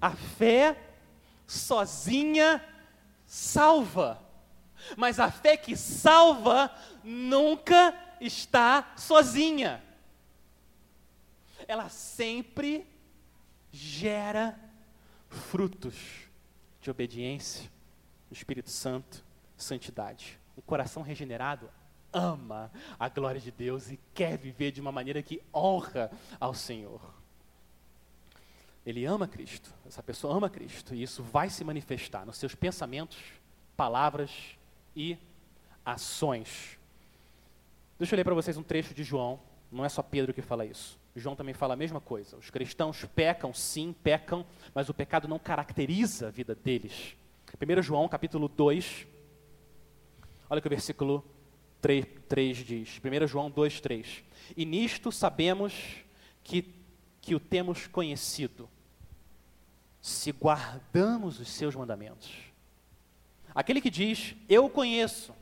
A 0.02 0.12
fé 0.12 0.78
sozinha 1.46 2.64
salva, 3.26 4.20
mas 4.98 5.20
a 5.20 5.30
fé 5.30 5.56
que 5.56 5.76
salva 5.76 6.76
nunca 7.04 7.96
está 8.20 8.94
sozinha. 8.98 9.82
Ela 11.68 11.88
sempre 11.88 12.86
gera 13.72 14.60
frutos 15.32 15.96
de 16.82 16.92
obediência, 16.92 17.72
do 18.30 18.34
Espírito 18.34 18.70
Santo, 18.70 19.24
santidade. 19.56 20.40
Um 20.58 20.62
coração 20.62 21.02
regenerado 21.02 21.70
ama 22.14 22.72
a 23.00 23.08
glória 23.08 23.40
de 23.40 23.52
Deus 23.52 23.90
e 23.90 24.00
quer 24.14 24.38
viver 24.38 24.72
de 24.72 24.82
uma 24.82 24.92
maneira 24.92 25.24
que 25.24 25.42
honra 25.54 26.12
ao 26.40 26.54
Senhor. 26.54 27.02
Ele 28.86 29.06
ama 29.06 29.28
Cristo, 29.28 29.74
essa 29.86 30.02
pessoa 30.02 30.36
ama 30.36 30.50
Cristo, 30.50 30.94
e 30.94 31.04
isso 31.04 31.24
vai 31.24 31.50
se 31.50 31.64
manifestar 31.64 32.26
nos 32.26 32.38
seus 32.38 32.56
pensamentos, 32.56 33.18
palavras 33.78 34.58
e 34.96 35.18
ações. 35.86 36.78
Deixa 37.98 38.16
eu 38.16 38.18
ler 38.18 38.24
para 38.24 38.34
vocês 38.34 38.58
um 38.58 38.64
trecho 38.64 38.94
de 38.94 39.04
João, 39.04 39.40
não 39.72 39.86
é 39.86 39.90
só 39.90 40.02
Pedro 40.02 40.34
que 40.34 40.42
fala 40.42 40.66
isso. 40.66 41.00
João 41.16 41.36
também 41.36 41.54
fala 41.54 41.74
a 41.74 41.78
mesma 41.78 42.00
coisa. 42.00 42.38
Os 42.38 42.50
cristãos 42.50 43.04
pecam, 43.16 43.54
sim, 43.54 43.94
pecam, 44.04 44.46
mas 44.74 44.90
o 44.90 44.94
pecado 44.94 45.28
não 45.28 45.38
caracteriza 45.38 46.28
a 46.28 46.32
vida 46.32 46.56
deles. 46.56 47.16
1 47.60 47.82
João 47.82 48.08
capítulo 48.08 48.48
2, 48.48 49.06
olha 50.50 50.62
que 50.62 50.68
o 50.68 50.70
versículo 50.70 51.26
3, 51.82 52.06
3 52.30 52.58
diz. 52.58 53.02
1 53.04 53.28
João 53.28 53.50
2, 53.50 53.82
3. 53.82 54.24
E 54.56 54.66
nisto 54.66 55.12
sabemos 55.12 55.74
que 56.44 56.82
que 57.22 57.36
o 57.36 57.40
temos 57.40 57.86
conhecido, 57.86 58.68
se 60.02 60.32
guardamos 60.32 61.40
os 61.40 61.50
seus 61.50 61.76
mandamentos. 61.76 62.32
Aquele 63.54 63.80
que 63.80 63.92
diz, 63.92 64.36
eu 64.50 64.68
conheço, 64.68 65.34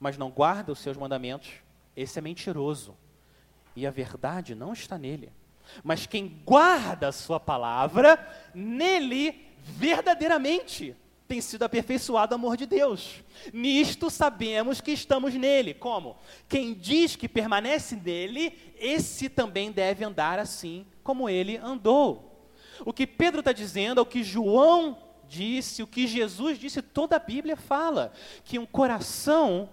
mas 0.00 0.18
não 0.18 0.30
guarda 0.30 0.72
os 0.72 0.80
seus 0.80 0.96
mandamentos, 0.96 1.52
esse 1.94 2.18
é 2.18 2.22
mentiroso. 2.22 2.96
E 3.78 3.86
a 3.86 3.90
verdade 3.92 4.56
não 4.56 4.72
está 4.72 4.98
nele. 4.98 5.32
Mas 5.84 6.04
quem 6.04 6.42
guarda 6.44 7.08
a 7.08 7.12
sua 7.12 7.38
palavra, 7.38 8.18
nele 8.52 9.46
verdadeiramente 9.62 10.96
tem 11.28 11.40
sido 11.40 11.62
aperfeiçoado 11.62 12.32
o 12.32 12.34
amor 12.34 12.56
de 12.56 12.66
Deus. 12.66 13.22
Nisto 13.52 14.10
sabemos 14.10 14.80
que 14.80 14.90
estamos 14.90 15.32
nele. 15.34 15.74
Como? 15.74 16.16
Quem 16.48 16.74
diz 16.74 17.14
que 17.14 17.28
permanece 17.28 17.94
nele, 17.94 18.52
esse 18.80 19.28
também 19.28 19.70
deve 19.70 20.04
andar 20.04 20.40
assim 20.40 20.84
como 21.04 21.28
ele 21.28 21.56
andou. 21.58 22.50
O 22.84 22.92
que 22.92 23.06
Pedro 23.06 23.38
está 23.40 23.52
dizendo 23.52 24.00
é 24.00 24.02
o 24.02 24.06
que 24.06 24.24
João 24.24 24.98
disse, 25.28 25.84
o 25.84 25.86
que 25.86 26.04
Jesus 26.08 26.58
disse, 26.58 26.82
toda 26.82 27.14
a 27.14 27.20
Bíblia 27.20 27.56
fala: 27.56 28.12
que 28.42 28.58
um 28.58 28.66
coração 28.66 29.68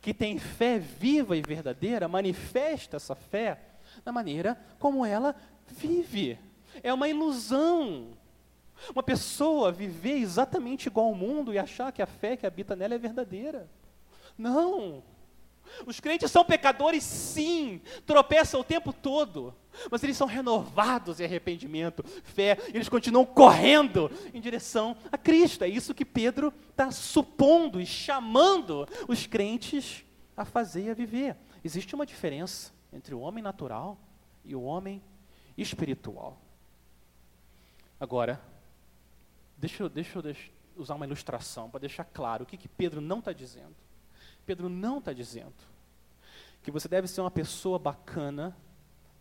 que 0.00 0.12
tem 0.14 0.38
fé 0.38 0.78
viva 0.78 1.36
e 1.36 1.42
verdadeira 1.42 2.08
manifesta 2.08 2.96
essa 2.96 3.14
fé 3.14 3.60
da 4.04 4.12
maneira 4.12 4.58
como 4.78 5.04
ela 5.04 5.34
vive. 5.68 6.38
É 6.82 6.92
uma 6.92 7.08
ilusão 7.08 8.16
uma 8.88 9.02
pessoa 9.02 9.70
viver 9.70 10.16
exatamente 10.16 10.86
igual 10.86 11.06
ao 11.06 11.14
mundo 11.14 11.52
e 11.52 11.58
achar 11.58 11.92
que 11.92 12.00
a 12.00 12.06
fé 12.06 12.36
que 12.36 12.46
habita 12.46 12.74
nela 12.74 12.94
é 12.94 12.98
verdadeira. 12.98 13.68
Não. 14.38 15.02
Os 15.86 16.00
crentes 16.00 16.30
são 16.30 16.44
pecadores, 16.44 17.04
sim, 17.04 17.80
tropeçam 18.06 18.60
o 18.60 18.64
tempo 18.64 18.92
todo, 18.92 19.54
mas 19.90 20.02
eles 20.02 20.16
são 20.16 20.26
renovados 20.26 21.20
em 21.20 21.24
arrependimento, 21.24 22.02
fé, 22.24 22.58
eles 22.74 22.88
continuam 22.88 23.24
correndo 23.24 24.10
em 24.34 24.40
direção 24.40 24.96
a 25.12 25.16
Cristo. 25.16 25.62
É 25.62 25.68
isso 25.68 25.94
que 25.94 26.04
Pedro 26.04 26.52
está 26.70 26.90
supondo 26.90 27.80
e 27.80 27.86
chamando 27.86 28.88
os 29.06 29.26
crentes 29.26 30.04
a 30.36 30.44
fazer 30.44 30.86
e 30.86 30.90
a 30.90 30.94
viver. 30.94 31.36
Existe 31.62 31.94
uma 31.94 32.06
diferença 32.06 32.72
entre 32.92 33.14
o 33.14 33.20
homem 33.20 33.42
natural 33.42 33.98
e 34.44 34.56
o 34.56 34.62
homem 34.62 35.02
espiritual. 35.56 36.40
Agora, 38.00 38.40
Deixa 39.60 39.86
deixa 39.90 40.18
eu 40.18 40.34
usar 40.74 40.94
uma 40.94 41.04
ilustração 41.04 41.68
para 41.68 41.80
deixar 41.80 42.04
claro 42.04 42.44
o 42.44 42.46
que, 42.46 42.56
que 42.56 42.66
Pedro 42.66 42.98
não 42.98 43.18
está 43.18 43.30
dizendo. 43.30 43.76
Pedro 44.46 44.70
não 44.70 44.98
está 44.98 45.12
dizendo 45.12 45.52
que 46.62 46.70
você 46.70 46.88
deve 46.88 47.06
ser 47.06 47.20
uma 47.20 47.30
pessoa 47.30 47.78
bacana 47.78 48.56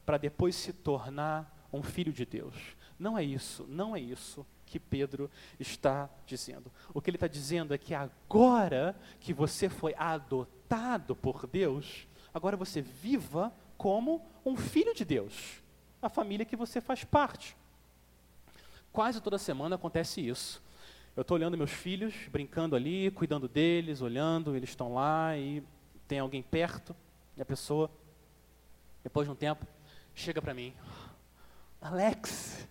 para 0.09 0.17
depois 0.17 0.55
se 0.55 0.73
tornar 0.73 1.69
um 1.71 1.83
filho 1.83 2.11
de 2.11 2.25
Deus. 2.25 2.55
Não 2.97 3.15
é 3.15 3.23
isso, 3.23 3.67
não 3.69 3.95
é 3.95 3.99
isso 3.99 4.43
que 4.65 4.79
Pedro 4.79 5.29
está 5.59 6.09
dizendo. 6.25 6.71
O 6.95 6.99
que 6.99 7.11
ele 7.11 7.17
está 7.17 7.27
dizendo 7.27 7.75
é 7.75 7.77
que 7.77 7.93
agora 7.93 8.99
que 9.19 9.31
você 9.31 9.69
foi 9.69 9.93
adotado 9.95 11.15
por 11.15 11.45
Deus, 11.45 12.07
agora 12.33 12.57
você 12.57 12.81
viva 12.81 13.53
como 13.77 14.25
um 14.43 14.57
filho 14.57 14.95
de 14.95 15.05
Deus, 15.05 15.61
a 16.01 16.09
família 16.09 16.43
que 16.43 16.55
você 16.55 16.81
faz 16.81 17.03
parte. 17.03 17.55
Quase 18.91 19.21
toda 19.21 19.37
semana 19.37 19.75
acontece 19.75 20.27
isso. 20.27 20.59
Eu 21.15 21.21
estou 21.21 21.37
olhando 21.37 21.55
meus 21.55 21.69
filhos, 21.69 22.15
brincando 22.31 22.75
ali, 22.75 23.11
cuidando 23.11 23.47
deles, 23.47 24.01
olhando, 24.01 24.55
eles 24.55 24.69
estão 24.69 24.91
lá 24.91 25.37
e 25.37 25.63
tem 26.07 26.17
alguém 26.17 26.41
perto, 26.41 26.95
e 27.37 27.41
a 27.43 27.45
pessoa, 27.45 27.91
depois 29.03 29.27
de 29.27 29.31
um 29.31 29.35
tempo, 29.35 29.67
chega 30.15 30.41
para 30.41 30.53
mim: 30.53 30.73
Alex, 31.81 32.67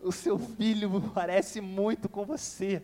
o 0.00 0.12
seu 0.12 0.38
filho 0.38 1.00
parece 1.14 1.60
muito 1.60 2.08
com 2.08 2.24
você. 2.24 2.82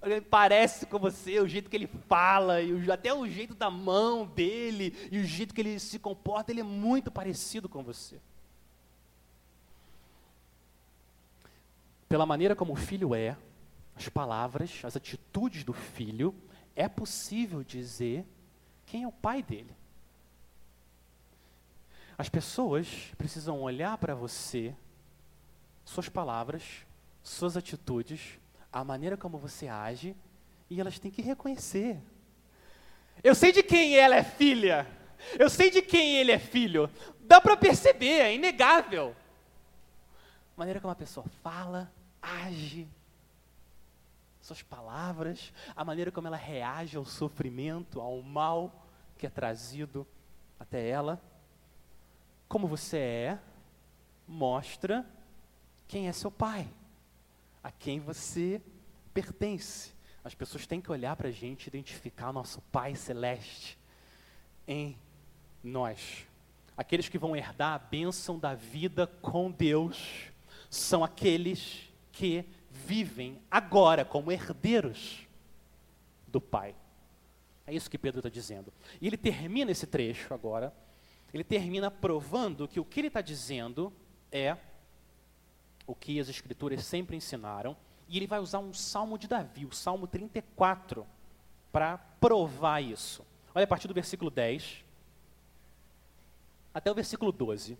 Ele 0.00 0.20
parece 0.20 0.86
com 0.86 0.98
você, 0.98 1.40
o 1.40 1.48
jeito 1.48 1.68
que 1.68 1.76
ele 1.76 1.88
fala, 2.08 2.62
e 2.62 2.72
o, 2.72 2.92
até 2.92 3.12
o 3.12 3.26
jeito 3.26 3.52
da 3.52 3.68
mão 3.68 4.24
dele, 4.24 4.94
e 5.10 5.18
o 5.18 5.24
jeito 5.24 5.52
que 5.52 5.60
ele 5.60 5.78
se 5.80 5.98
comporta, 5.98 6.52
ele 6.52 6.60
é 6.60 6.64
muito 6.64 7.10
parecido 7.10 7.68
com 7.68 7.82
você. 7.82 8.20
pela 12.08 12.24
maneira 12.24 12.56
como 12.56 12.72
o 12.72 12.76
filho 12.76 13.14
é, 13.14 13.36
as 13.94 14.08
palavras, 14.08 14.80
as 14.82 14.96
atitudes 14.96 15.62
do 15.62 15.72
filho, 15.72 16.34
é 16.74 16.88
possível 16.88 17.62
dizer 17.62 18.24
quem 18.86 19.02
é 19.02 19.08
o 19.08 19.12
pai 19.12 19.42
dele. 19.42 19.76
As 22.18 22.28
pessoas 22.28 23.12
precisam 23.16 23.60
olhar 23.60 23.96
para 23.96 24.12
você, 24.12 24.74
suas 25.84 26.08
palavras, 26.08 26.84
suas 27.22 27.56
atitudes, 27.56 28.40
a 28.72 28.82
maneira 28.82 29.16
como 29.16 29.38
você 29.38 29.68
age, 29.68 30.16
e 30.68 30.80
elas 30.80 30.98
têm 30.98 31.12
que 31.12 31.22
reconhecer. 31.22 32.02
Eu 33.22 33.36
sei 33.36 33.52
de 33.52 33.62
quem 33.62 33.96
ela 33.96 34.16
é 34.16 34.24
filha. 34.24 34.84
Eu 35.38 35.48
sei 35.48 35.70
de 35.70 35.80
quem 35.80 36.16
ele 36.16 36.32
é 36.32 36.38
filho. 36.40 36.90
Dá 37.20 37.40
para 37.40 37.56
perceber, 37.56 38.20
é 38.20 38.34
inegável. 38.34 39.14
A 40.56 40.58
maneira 40.58 40.80
como 40.80 40.90
a 40.90 40.96
pessoa 40.96 41.24
fala, 41.40 41.90
age, 42.20 42.88
suas 44.40 44.62
palavras, 44.62 45.52
a 45.76 45.84
maneira 45.84 46.10
como 46.10 46.26
ela 46.26 46.36
reage 46.36 46.96
ao 46.96 47.04
sofrimento, 47.04 48.00
ao 48.00 48.20
mal 48.22 48.86
que 49.16 49.26
é 49.26 49.30
trazido 49.30 50.06
até 50.58 50.88
ela, 50.88 51.20
como 52.48 52.66
você 52.66 52.96
é, 52.96 53.38
mostra 54.26 55.06
quem 55.86 56.08
é 56.08 56.12
seu 56.12 56.30
pai, 56.30 56.68
a 57.62 57.70
quem 57.70 58.00
você 58.00 58.60
pertence. 59.12 59.92
As 60.24 60.34
pessoas 60.34 60.66
têm 60.66 60.80
que 60.80 60.90
olhar 60.90 61.16
para 61.16 61.28
a 61.28 61.32
gente 61.32 61.66
e 61.66 61.68
identificar 61.68 62.32
nosso 62.32 62.60
Pai 62.72 62.94
Celeste 62.94 63.78
em 64.66 64.98
nós. 65.62 66.26
Aqueles 66.76 67.08
que 67.08 67.18
vão 67.18 67.34
herdar 67.34 67.74
a 67.74 67.78
bênção 67.78 68.38
da 68.38 68.54
vida 68.54 69.06
com 69.06 69.50
Deus 69.50 70.30
são 70.70 71.02
aqueles 71.02 71.90
que 72.12 72.44
vivem 72.70 73.40
agora 73.50 74.04
como 74.04 74.30
herdeiros 74.30 75.26
do 76.26 76.40
Pai. 76.40 76.74
É 77.66 77.74
isso 77.74 77.90
que 77.90 77.98
Pedro 77.98 78.20
está 78.20 78.28
dizendo. 78.28 78.72
E 79.00 79.06
ele 79.06 79.16
termina 79.16 79.70
esse 79.70 79.86
trecho 79.86 80.32
agora, 80.32 80.72
ele 81.32 81.44
termina 81.44 81.90
provando 81.90 82.66
que 82.66 82.80
o 82.80 82.84
que 82.84 83.00
ele 83.00 83.08
está 83.08 83.20
dizendo 83.20 83.92
é 84.32 84.56
o 85.86 85.94
que 85.94 86.20
as 86.20 86.28
Escrituras 86.28 86.84
sempre 86.84 87.16
ensinaram, 87.16 87.76
e 88.08 88.16
ele 88.16 88.26
vai 88.26 88.38
usar 88.38 88.58
um 88.58 88.72
salmo 88.72 89.18
de 89.18 89.26
Davi, 89.28 89.66
o 89.66 89.72
salmo 89.72 90.06
34, 90.06 91.06
para 91.70 91.98
provar 91.98 92.80
isso. 92.80 93.24
Olha 93.54 93.64
a 93.64 93.66
partir 93.66 93.88
do 93.88 93.94
versículo 93.94 94.30
10 94.30 94.84
até 96.72 96.90
o 96.90 96.94
versículo 96.94 97.32
12. 97.32 97.76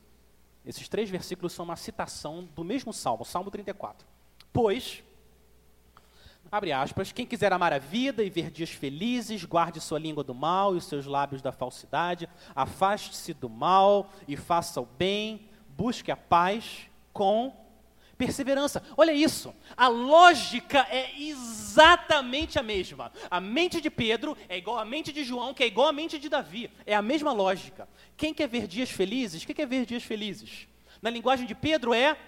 Esses 0.67 0.89
três 0.89 1.09
versículos 1.09 1.53
são 1.53 1.65
uma 1.65 1.77
citação 1.77 2.45
do 2.55 2.65
mesmo 2.65 2.93
salmo, 2.93 3.25
Salmo 3.25 3.51
34. 3.51 4.07
Pois, 4.53 5.03
abre 6.51 6.73
aspas, 6.73 7.13
quem 7.13 7.27
quiser 7.27 7.53
amar 7.53 7.73
a 7.73 7.79
vida 7.79 8.23
e 8.23 8.31
ver 8.31 8.51
dias 8.51 8.71
felizes, 8.71 9.45
guarde 9.45 9.81
sua 9.81 9.99
língua 9.99 10.25
do 10.25 10.35
mal 10.35 10.75
e 10.75 10.79
os 10.79 10.85
seus 10.87 11.07
lábios 11.07 11.43
da 11.43 11.53
falsidade, 11.53 12.29
afaste-se 12.55 13.35
do 13.35 13.49
mal 13.49 14.11
e 14.27 14.37
faça 14.37 14.81
o 14.81 14.87
bem, 14.87 15.49
busque 15.77 16.11
a 16.11 16.17
paz 16.17 16.89
com 17.13 17.53
perseverança. 18.17 18.83
Olha 18.97 19.13
isso, 19.13 19.55
a 19.77 19.87
lógica 19.87 20.87
é 20.91 21.13
exatamente 21.21 22.59
a 22.59 22.63
mesma. 22.63 23.13
A 23.31 23.41
mente 23.41 23.81
de 23.81 23.89
Pedro 23.89 24.37
é 24.49 24.59
igual 24.59 24.79
à 24.79 24.85
mente 24.85 25.13
de 25.13 25.23
João, 25.23 25.55
que 25.55 25.63
é 25.63 25.67
igual 25.69 25.89
à 25.89 25.93
mente 25.93 26.19
de 26.19 26.29
Davi. 26.29 26.69
É 26.85 26.95
a 26.95 27.01
mesma 27.01 27.33
lógica. 27.33 27.89
Quem 28.17 28.35
quer 28.35 28.49
ver 28.49 28.67
dias 28.67 28.91
felizes? 28.91 29.45
Quem 29.45 29.55
quer 29.55 29.67
ver 29.67 29.87
dias 29.87 30.03
felizes? 30.03 30.67
Na 31.01 31.11
linguagem 31.11 31.47
de 31.47 31.55
Pedro 31.55 31.95
é 31.95 32.19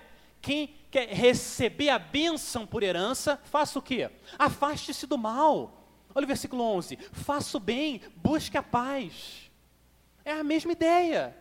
quem 0.41 0.74
quer 0.91 1.09
receber 1.09 1.91
a 1.91 1.99
bênção 1.99 2.66
por 2.66 2.82
herança, 2.82 3.36
faça 3.45 3.78
o 3.78 3.82
quê? 3.82 4.11
Afaste-se 4.38 5.07
do 5.07 5.18
mal. 5.18 5.86
Olha 6.14 6.24
o 6.24 6.28
versículo 6.28 6.62
11. 6.62 6.97
Faça 7.12 7.57
o 7.57 7.61
bem, 7.61 8.01
busque 8.16 8.57
a 8.57 8.62
paz. 8.62 9.51
É 10.24 10.32
a 10.32 10.45
mesma 10.45 10.72
ideia. 10.72 11.36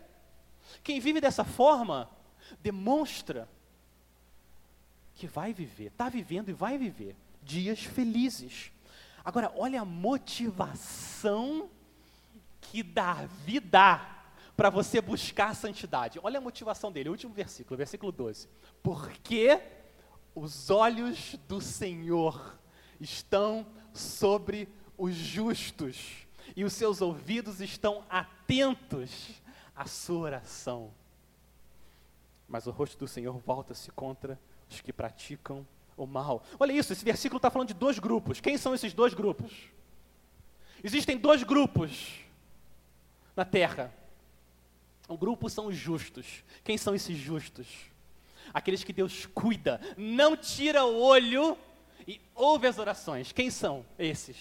Quem 0.83 0.99
vive 0.99 1.19
dessa 1.19 1.43
forma 1.43 2.09
demonstra 2.61 3.49
que 5.15 5.27
vai 5.27 5.51
viver, 5.51 5.87
está 5.87 6.07
vivendo 6.07 6.49
e 6.49 6.53
vai 6.53 6.77
viver 6.77 7.15
dias 7.43 7.83
felizes. 7.83 8.71
Agora, 9.23 9.51
olha 9.55 9.81
a 9.81 9.85
motivação 9.85 11.69
que 12.61 12.83
Davi 12.83 13.59
dá 13.59 14.18
para 14.59 14.69
você 14.69 14.99
buscar 14.99 15.51
a 15.51 15.53
santidade. 15.53 16.19
Olha 16.21 16.37
a 16.37 16.41
motivação 16.41 16.91
dele, 16.91 17.07
o 17.07 17.13
último 17.13 17.33
versículo, 17.33 17.77
versículo 17.77 18.11
12. 18.11 18.49
Porque 18.83 19.57
os 20.35 20.69
olhos 20.69 21.35
do 21.47 21.61
Senhor 21.61 22.59
estão 22.99 23.65
sobre 23.93 24.67
os 24.97 25.15
justos 25.15 26.27
e 26.57 26.65
os 26.65 26.73
seus 26.73 26.99
ouvidos 26.99 27.61
estão 27.61 28.03
atentos 28.09 29.41
à 29.73 29.85
sua 29.85 30.19
oração. 30.19 30.91
Mas 32.45 32.67
o 32.67 32.71
rosto 32.71 32.97
do 32.97 33.07
Senhor 33.07 33.37
volta-se 33.37 33.89
contra 33.91 34.37
os 34.69 34.81
que 34.81 34.91
praticam 34.91 35.65
o 35.95 36.05
mal. 36.05 36.43
Olha 36.59 36.73
isso, 36.73 36.91
esse 36.91 37.05
versículo 37.05 37.37
está 37.37 37.49
falando 37.49 37.69
de 37.69 37.75
dois 37.75 37.97
grupos. 37.97 38.41
Quem 38.41 38.57
são 38.57 38.75
esses 38.75 38.93
dois 38.93 39.13
grupos? 39.13 39.69
Existem 40.83 41.17
dois 41.17 41.43
grupos 41.43 42.19
na 43.37 43.45
terra. 43.45 43.97
Um 45.09 45.17
grupo 45.17 45.49
são 45.49 45.65
os 45.65 45.75
justos. 45.75 46.43
Quem 46.63 46.77
são 46.77 46.93
esses 46.93 47.17
justos? 47.17 47.67
Aqueles 48.53 48.83
que 48.83 48.93
Deus 48.93 49.25
cuida, 49.25 49.81
não 49.97 50.37
tira 50.37 50.85
o 50.85 51.01
olho 51.01 51.57
e 52.07 52.21
ouve 52.35 52.67
as 52.67 52.77
orações. 52.77 53.31
Quem 53.31 53.49
são 53.49 53.83
esses? 53.97 54.37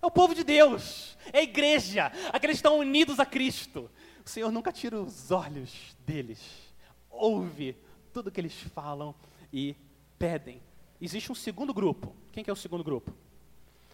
É 0.00 0.06
o 0.06 0.10
povo 0.10 0.34
de 0.34 0.44
Deus, 0.44 1.16
é 1.32 1.38
a 1.38 1.42
igreja, 1.42 2.12
aqueles 2.30 2.56
que 2.56 2.58
estão 2.58 2.78
unidos 2.78 3.18
a 3.18 3.24
Cristo. 3.24 3.90
O 4.24 4.28
Senhor 4.28 4.52
nunca 4.52 4.70
tira 4.70 5.00
os 5.00 5.30
olhos 5.30 5.96
deles, 6.06 6.40
ouve 7.10 7.74
tudo 8.12 8.30
que 8.30 8.40
eles 8.40 8.54
falam 8.74 9.14
e 9.50 9.74
pedem. 10.18 10.60
Existe 11.00 11.32
um 11.32 11.34
segundo 11.34 11.72
grupo. 11.72 12.14
Quem 12.32 12.44
que 12.44 12.50
é 12.50 12.52
o 12.52 12.56
segundo 12.56 12.84
grupo? 12.84 13.14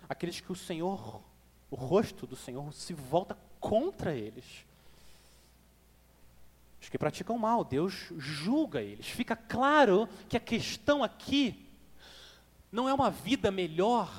Aqueles 0.09 0.41
que 0.41 0.51
o 0.51 0.57
Senhor, 0.57 1.23
o 1.71 1.77
rosto 1.77 2.27
do 2.27 2.35
Senhor 2.35 2.73
se 2.73 2.93
volta 2.93 3.39
contra 3.61 4.15
eles. 4.15 4.45
Os 6.81 6.89
que 6.89 6.99
praticam 6.99 7.37
mal, 7.39 7.65
Deus 7.65 8.13
julga 8.17 8.81
eles. 8.81 9.07
Fica 9.07 9.37
claro 9.37 10.09
que 10.29 10.37
a 10.37 10.41
questão 10.41 11.05
aqui 11.05 11.69
não 12.73 12.89
é 12.89 12.95
uma 12.95 13.11
vida 13.11 13.51
melhor 13.51 14.11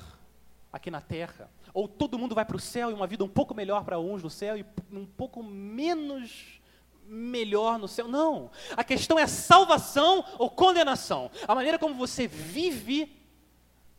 aqui 0.72 0.92
na 0.92 1.02
terra, 1.02 1.50
ou 1.74 1.88
todo 1.88 2.20
mundo 2.20 2.36
vai 2.36 2.46
para 2.46 2.56
o 2.56 2.60
céu 2.60 2.92
e 2.92 2.94
uma 2.94 3.08
vida 3.08 3.24
um 3.24 3.30
pouco 3.30 3.54
melhor 3.54 3.84
para 3.84 4.00
uns 4.00 4.22
no 4.22 4.30
céu 4.30 4.58
e 4.58 4.66
um 4.92 5.06
pouco 5.06 5.42
menos 5.44 6.62
melhor 7.06 7.80
no 7.80 7.88
céu. 7.88 8.08
Não. 8.08 8.52
A 8.76 8.84
questão 8.84 9.18
é 9.18 9.28
salvação 9.28 10.24
ou 10.38 10.50
condenação. 10.50 11.32
A 11.48 11.56
maneira 11.56 11.80
como 11.80 11.96
você 11.96 12.28
vive 12.28 13.18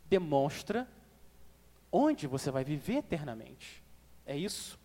demonstra 0.09 0.87
onde 1.91 2.25
você 2.27 2.49
vai 2.49 2.63
viver 2.63 2.97
eternamente. 2.97 3.83
É 4.25 4.35
isso 4.35 4.79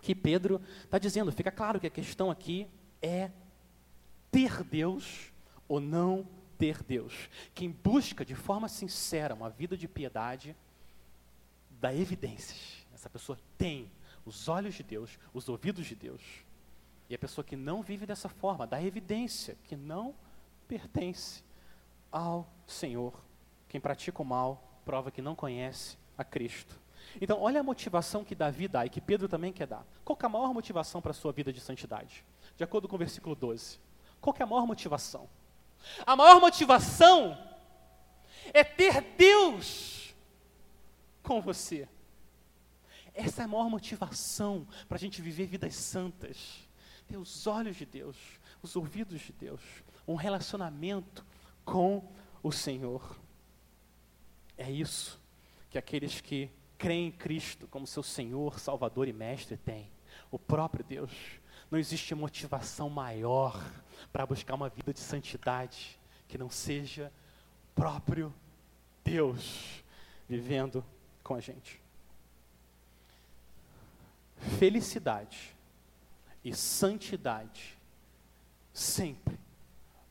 que 0.00 0.14
Pedro 0.14 0.60
está 0.84 0.98
dizendo. 0.98 1.32
Fica 1.32 1.50
claro 1.50 1.78
que 1.78 1.86
a 1.86 1.90
questão 1.90 2.30
aqui 2.30 2.66
é 3.02 3.30
ter 4.30 4.62
Deus 4.64 5.32
ou 5.68 5.80
não 5.80 6.26
ter 6.56 6.82
Deus. 6.82 7.28
Quem 7.54 7.70
busca 7.70 8.24
de 8.24 8.34
forma 8.34 8.68
sincera 8.68 9.34
uma 9.34 9.50
vida 9.50 9.76
de 9.76 9.88
piedade, 9.88 10.56
dá 11.68 11.92
evidências. 11.92 12.86
Essa 12.94 13.10
pessoa 13.10 13.38
tem 13.58 13.90
os 14.24 14.48
olhos 14.48 14.74
de 14.74 14.82
Deus, 14.82 15.18
os 15.34 15.48
ouvidos 15.48 15.86
de 15.86 15.96
Deus. 15.96 16.22
E 17.10 17.14
a 17.14 17.18
pessoa 17.18 17.44
que 17.44 17.56
não 17.56 17.82
vive 17.82 18.06
dessa 18.06 18.28
forma 18.28 18.66
dá 18.66 18.82
evidência 18.82 19.56
que 19.64 19.76
não 19.76 20.14
pertence 20.68 21.42
ao 22.10 22.48
Senhor. 22.66 23.12
Quem 23.68 23.80
pratica 23.80 24.22
o 24.22 24.24
mal 24.24 24.80
prova 24.84 25.10
que 25.10 25.20
não 25.20 25.34
conhece 25.34 25.98
a 26.16 26.24
Cristo. 26.24 26.80
Então, 27.20 27.40
olha 27.40 27.60
a 27.60 27.64
motivação 27.64 28.24
que 28.24 28.34
Davi 28.34 28.68
dá 28.68 28.86
e 28.86 28.90
que 28.90 29.00
Pedro 29.00 29.28
também 29.28 29.52
quer 29.52 29.66
dar. 29.66 29.84
Qual 30.04 30.18
é 30.22 30.26
a 30.26 30.28
maior 30.28 30.54
motivação 30.54 31.02
para 31.02 31.10
a 31.10 31.14
sua 31.14 31.32
vida 31.32 31.52
de 31.52 31.60
santidade? 31.60 32.24
De 32.62 32.64
acordo 32.64 32.86
com 32.86 32.94
o 32.94 32.98
versículo 32.98 33.34
12. 33.34 33.80
Qual 34.20 34.36
é 34.38 34.44
a 34.44 34.46
maior 34.46 34.64
motivação? 34.64 35.28
A 36.06 36.14
maior 36.14 36.40
motivação 36.40 37.36
é 38.54 38.62
ter 38.62 39.00
Deus 39.18 40.14
com 41.24 41.40
você. 41.40 41.88
Essa 43.12 43.42
é 43.42 43.44
a 43.46 43.48
maior 43.48 43.68
motivação 43.68 44.64
para 44.88 44.96
a 44.96 45.00
gente 45.00 45.20
viver 45.20 45.46
vidas 45.46 45.74
santas 45.74 46.68
ter 47.08 47.16
os 47.16 47.48
olhos 47.48 47.74
de 47.74 47.84
Deus, 47.84 48.16
os 48.62 48.76
ouvidos 48.76 49.20
de 49.22 49.32
Deus, 49.32 49.60
um 50.06 50.14
relacionamento 50.14 51.26
com 51.64 52.08
o 52.44 52.52
Senhor. 52.52 53.18
É 54.56 54.70
isso 54.70 55.20
que 55.68 55.78
aqueles 55.78 56.20
que 56.20 56.48
creem 56.78 57.08
em 57.08 57.10
Cristo 57.10 57.66
como 57.66 57.88
seu 57.88 58.04
Senhor, 58.04 58.60
Salvador 58.60 59.08
e 59.08 59.12
Mestre 59.12 59.56
têm. 59.56 59.90
O 60.30 60.38
próprio 60.38 60.84
Deus. 60.84 61.41
Não 61.72 61.78
existe 61.78 62.14
motivação 62.14 62.90
maior 62.90 63.58
para 64.12 64.26
buscar 64.26 64.52
uma 64.52 64.68
vida 64.68 64.92
de 64.92 65.00
santidade 65.00 65.98
que 66.28 66.36
não 66.36 66.50
seja 66.50 67.10
próprio 67.74 68.30
Deus 69.02 69.82
vivendo 70.28 70.84
com 71.24 71.34
a 71.34 71.40
gente. 71.40 71.80
Felicidade 74.58 75.56
e 76.44 76.54
santidade 76.54 77.78
sempre 78.70 79.40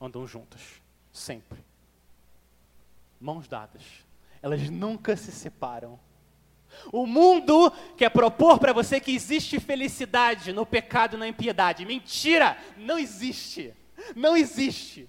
andam 0.02 0.26
juntas, 0.26 0.82
sempre. 1.14 1.64
Mãos 3.20 3.48
dadas. 3.48 3.84
Elas 4.42 4.68
nunca 4.68 5.16
se 5.16 5.32
separam. 5.32 6.00
O 6.92 7.06
mundo 7.06 7.72
quer 7.98 8.10
propor 8.10 8.60
para 8.60 8.74
você 8.74 9.00
que 9.00 9.14
existe 9.14 9.60
felicidade 9.60 10.54
no 10.54 10.66
pecado 10.66 11.16
e 11.16 11.20
na 11.20 11.28
impiedade. 11.28 11.86
Mentira! 11.86 12.58
Não 12.78 12.98
existe. 12.98 13.74
Não 14.16 14.36
existe. 14.36 15.08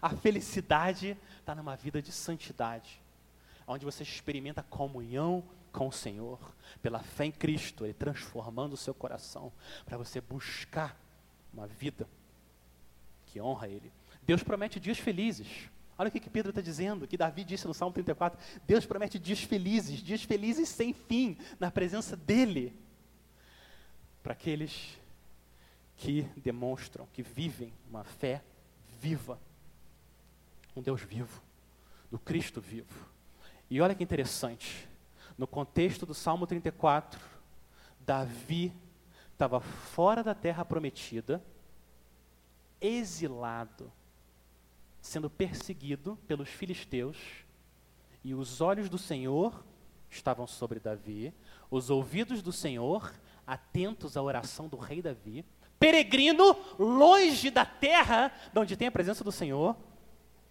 A 0.00 0.10
felicidade 0.10 1.16
está 1.38 1.54
numa 1.54 1.76
vida 1.76 2.00
de 2.02 2.12
santidade, 2.12 3.00
onde 3.66 3.84
você 3.84 4.02
experimenta 4.02 4.62
comunhão 4.62 5.42
com 5.72 5.88
o 5.88 5.92
Senhor, 5.92 6.38
pela 6.82 7.00
fé 7.00 7.26
em 7.26 7.32
Cristo, 7.32 7.84
Ele 7.84 7.94
transformando 7.94 8.72
o 8.72 8.76
seu 8.76 8.94
coração, 8.94 9.52
para 9.84 9.96
você 9.96 10.20
buscar 10.20 10.96
uma 11.52 11.66
vida 11.66 12.08
que 13.26 13.40
honra 13.40 13.68
Ele. 13.68 13.92
Deus 14.22 14.42
promete 14.42 14.80
dias 14.80 14.98
felizes. 14.98 15.68
Olha 15.98 16.08
o 16.08 16.12
que, 16.12 16.20
que 16.20 16.30
Pedro 16.30 16.50
está 16.50 16.62
dizendo, 16.62 17.08
que 17.08 17.16
Davi 17.16 17.42
disse 17.42 17.66
no 17.66 17.74
Salmo 17.74 17.92
34. 17.92 18.38
Deus 18.64 18.86
promete 18.86 19.18
dias 19.18 19.42
felizes, 19.42 19.98
dias 19.98 20.22
felizes 20.22 20.68
sem 20.68 20.92
fim, 20.92 21.36
na 21.58 21.72
presença 21.72 22.16
dEle. 22.16 22.72
Para 24.22 24.32
aqueles 24.32 24.96
que 25.96 26.22
demonstram, 26.36 27.08
que 27.12 27.20
vivem 27.20 27.72
uma 27.90 28.04
fé 28.04 28.44
viva. 29.00 29.40
Um 30.76 30.80
Deus 30.80 31.02
vivo, 31.02 31.42
do 32.08 32.18
Cristo 32.18 32.60
vivo. 32.60 33.08
E 33.68 33.80
olha 33.80 33.94
que 33.94 34.04
interessante, 34.04 34.88
no 35.36 35.48
contexto 35.48 36.06
do 36.06 36.14
Salmo 36.14 36.46
34, 36.46 37.20
Davi 37.98 38.72
estava 39.32 39.60
fora 39.60 40.22
da 40.22 40.34
terra 40.34 40.64
prometida, 40.64 41.42
exilado, 42.80 43.92
sendo 45.00 45.30
perseguido 45.30 46.18
pelos 46.26 46.48
filisteus, 46.48 47.16
e 48.24 48.34
os 48.34 48.60
olhos 48.60 48.88
do 48.88 48.98
Senhor 48.98 49.64
estavam 50.10 50.46
sobre 50.46 50.80
Davi, 50.80 51.32
os 51.70 51.90
ouvidos 51.90 52.42
do 52.42 52.52
Senhor 52.52 53.12
atentos 53.46 54.16
à 54.16 54.22
oração 54.22 54.68
do 54.68 54.76
rei 54.76 55.00
Davi, 55.00 55.44
peregrino 55.78 56.56
longe 56.78 57.50
da 57.50 57.64
terra, 57.64 58.32
de 58.52 58.58
onde 58.58 58.76
tem 58.76 58.88
a 58.88 58.92
presença 58.92 59.22
do 59.22 59.32
Senhor, 59.32 59.76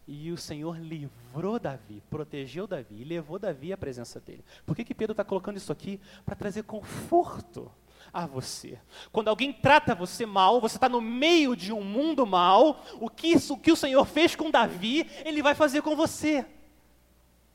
e 0.07 0.31
o 0.31 0.37
Senhor 0.37 0.79
livrou 0.79 1.59
Davi, 1.59 2.01
protegeu 2.09 2.65
Davi 2.65 3.01
e 3.01 3.03
levou 3.03 3.37
Davi 3.37 3.73
à 3.73 3.77
presença 3.77 4.21
dele. 4.21 4.43
Por 4.65 4.75
que, 4.75 4.85
que 4.85 4.95
Pedro 4.95 5.11
está 5.11 5.23
colocando 5.23 5.57
isso 5.57 5.71
aqui? 5.71 5.99
Para 6.25 6.35
trazer 6.35 6.63
conforto 6.63 7.69
a 8.13 8.25
você. 8.25 8.79
Quando 9.11 9.27
alguém 9.27 9.51
trata 9.53 9.95
você 9.95 10.25
mal, 10.25 10.59
você 10.61 10.77
está 10.77 10.89
no 10.89 11.01
meio 11.01 11.55
de 11.55 11.71
um 11.73 11.83
mundo 11.83 12.25
mal, 12.25 12.83
o 12.99 13.09
que, 13.09 13.27
isso, 13.27 13.53
o 13.53 13.59
que 13.59 13.71
o 13.71 13.75
Senhor 13.75 14.05
fez 14.05 14.35
com 14.35 14.51
Davi, 14.51 15.09
ele 15.25 15.41
vai 15.41 15.55
fazer 15.55 15.81
com 15.81 15.95
você. 15.95 16.45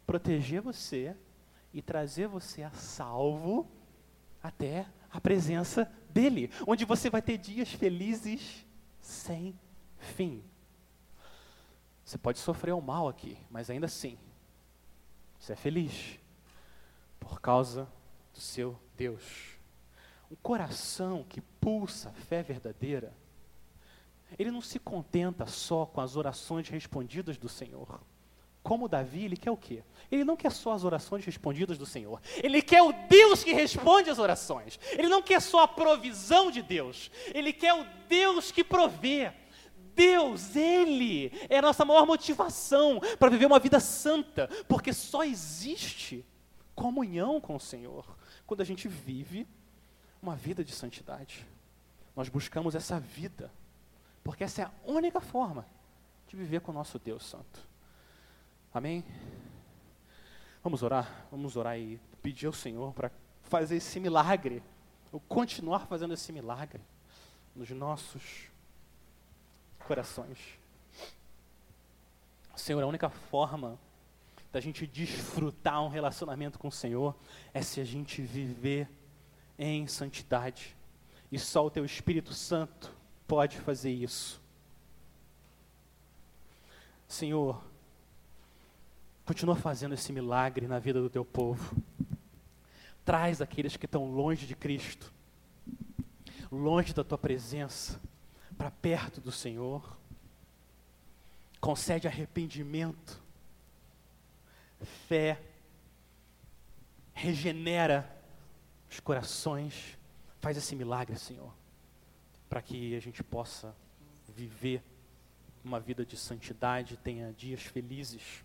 Proteger 0.07 0.61
você 0.61 1.17
e 1.73 1.81
trazer 1.81 2.27
você 2.27 2.63
a 2.63 2.71
salvo 2.71 3.69
até 4.43 4.87
a 5.11 5.21
presença 5.21 5.91
dele, 6.11 6.51
onde 6.67 6.85
você 6.85 7.09
vai 7.09 7.23
ter 7.23 7.39
dias 7.39 7.73
felizes 7.73 8.67
sem 9.01 9.59
fim. 9.99 10.43
Você 12.05 12.19
pode 12.19 12.39
sofrer 12.39 12.73
o 12.73 12.81
mal 12.81 13.09
aqui, 13.09 13.39
mas 13.51 13.71
ainda 13.71 13.87
assim, 13.87 14.19
você 15.39 15.53
é 15.53 15.57
feliz 15.57 16.19
por 17.19 17.41
causa 17.41 17.89
do 18.33 18.41
seu 18.41 18.79
Deus. 18.97 19.52
Um 20.33 20.37
coração 20.43 21.27
que 21.29 21.43
pulsa 21.61 22.09
a 22.09 22.13
fé 22.13 22.43
verdadeira, 22.43 23.13
ele 24.39 24.51
não 24.51 24.63
se 24.63 24.79
contenta 24.79 25.47
só 25.47 25.85
com 25.85 26.01
as 26.01 26.17
orações 26.17 26.71
respondidas 26.71 27.37
do 27.37 27.51
Senhor. 27.51 28.01
Como 28.63 28.89
Davi, 28.89 29.27
ele 29.27 29.37
quer 29.37 29.51
o 29.51 29.59
quê? 29.59 29.85
Ele 30.11 30.25
não 30.25 30.35
quer 30.35 30.51
só 30.51 30.73
as 30.73 30.85
orações 30.85 31.23
respondidas 31.23 31.77
do 31.77 31.85
Senhor. 31.85 32.19
Ele 32.43 32.63
quer 32.63 32.81
o 32.81 32.95
Deus 33.11 33.45
que 33.45 33.53
responde 33.53 34.09
as 34.09 34.19
orações. 34.19 34.81
Ele 34.93 35.07
não 35.07 35.21
quer 35.21 35.43
só 35.43 35.65
a 35.65 35.69
provisão 35.69 36.51
de 36.51 36.63
Deus. 36.63 37.11
Ele 37.35 37.53
quer 37.53 37.75
o 37.75 37.85
Deus 38.09 38.51
que 38.51 38.65
provê. 38.65 39.31
Deus, 39.95 40.57
Ele 40.57 41.31
é 41.51 41.59
a 41.59 41.63
nossa 41.63 41.85
maior 41.85 42.07
motivação 42.07 43.03
para 43.19 43.29
viver 43.29 43.45
uma 43.45 43.59
vida 43.59 43.79
santa, 43.79 44.49
porque 44.67 44.95
só 44.95 45.25
existe 45.25 46.25
comunhão 46.75 47.39
com 47.39 47.55
o 47.55 47.61
Senhor 47.61 48.17
quando 48.47 48.63
a 48.63 48.65
gente 48.65 48.89
vive 48.89 49.47
uma 50.23 50.37
vida 50.37 50.65
de 50.65 50.73
santidade. 50.73 51.45
Nós 52.15 52.29
buscamos 52.29 52.75
essa 52.75 53.01
vida, 53.01 53.51
porque 54.23 54.45
essa 54.45 54.63
é 54.63 54.65
a 54.65 54.73
única 54.85 55.21
forma 55.21 55.67
de 56.29 56.37
viver 56.37 56.61
com 56.61 56.71
o 56.71 56.75
nosso 56.75 56.99
Deus 56.99 57.27
Santo. 57.27 57.67
Amém? 58.73 59.05
Vamos 60.63 60.83
orar, 60.83 61.27
vamos 61.31 61.57
orar 61.57 61.79
e 61.79 61.99
pedir 62.23 62.47
ao 62.47 62.53
Senhor 62.53 62.95
para 62.95 63.11
fazer 63.43 63.77
esse 63.77 63.99
milagre, 63.99 64.63
ou 65.11 65.19
continuar 65.21 65.87
fazendo 65.87 66.15
esse 66.15 66.33
milagre 66.33 66.81
nos 67.55 67.69
nossos 67.71 68.49
corações. 69.81 70.39
Senhor, 72.57 72.81
a 72.83 72.87
única 72.87 73.11
forma 73.11 73.77
da 74.53 74.61
gente 74.61 74.87
desfrutar 74.87 75.83
um 75.83 75.89
relacionamento 75.89 76.59
com 76.59 76.69
o 76.69 76.73
Senhor 76.73 77.17
é 77.53 77.61
se 77.61 77.81
a 77.81 77.85
gente 77.85 78.23
viver 78.23 78.89
em 79.59 79.87
santidade. 79.87 80.77
E 81.31 81.39
só 81.39 81.67
o 81.67 81.71
Teu 81.71 81.85
Espírito 81.85 82.33
Santo 82.35 82.95
pode 83.27 83.59
fazer 83.59 83.91
isso. 83.91 84.41
Senhor, 87.09 87.63
continua 89.25 89.57
fazendo 89.57 89.95
esse 89.95 90.13
milagre 90.13 90.67
na 90.67 90.79
vida 90.79 91.01
do 91.01 91.11
Teu 91.11 91.25
povo. 91.25 91.77
Traz 93.05 93.41
aqueles 93.41 93.77
que 93.77 93.87
estão 93.87 94.11
longe 94.11 94.47
de 94.47 94.55
Cristo, 94.55 95.13
longe 96.51 96.93
da 96.93 97.03
Tua 97.03 97.19
presença 97.19 98.01
para 98.57 98.71
perto 98.71 99.21
do 99.21 99.33
Senhor, 99.33 99.97
concede 101.61 102.07
arrependimento, 102.07 103.21
fé, 105.09 105.41
regenera 107.13 108.22
os 108.93 109.01
corações, 109.01 109.99
faz 110.39 110.55
esse 110.55 110.77
milagre, 110.77 111.19
Senhor, 111.19 111.51
para 112.47 112.61
que 112.61 112.95
a 112.95 113.01
gente 113.01 113.25
possa 113.25 113.75
viver 114.29 114.83
uma 115.65 115.81
vida 115.81 116.05
de 116.05 116.15
santidade, 116.15 116.99
tenha 116.99 117.33
dias 117.33 117.63
felizes. 117.63 118.45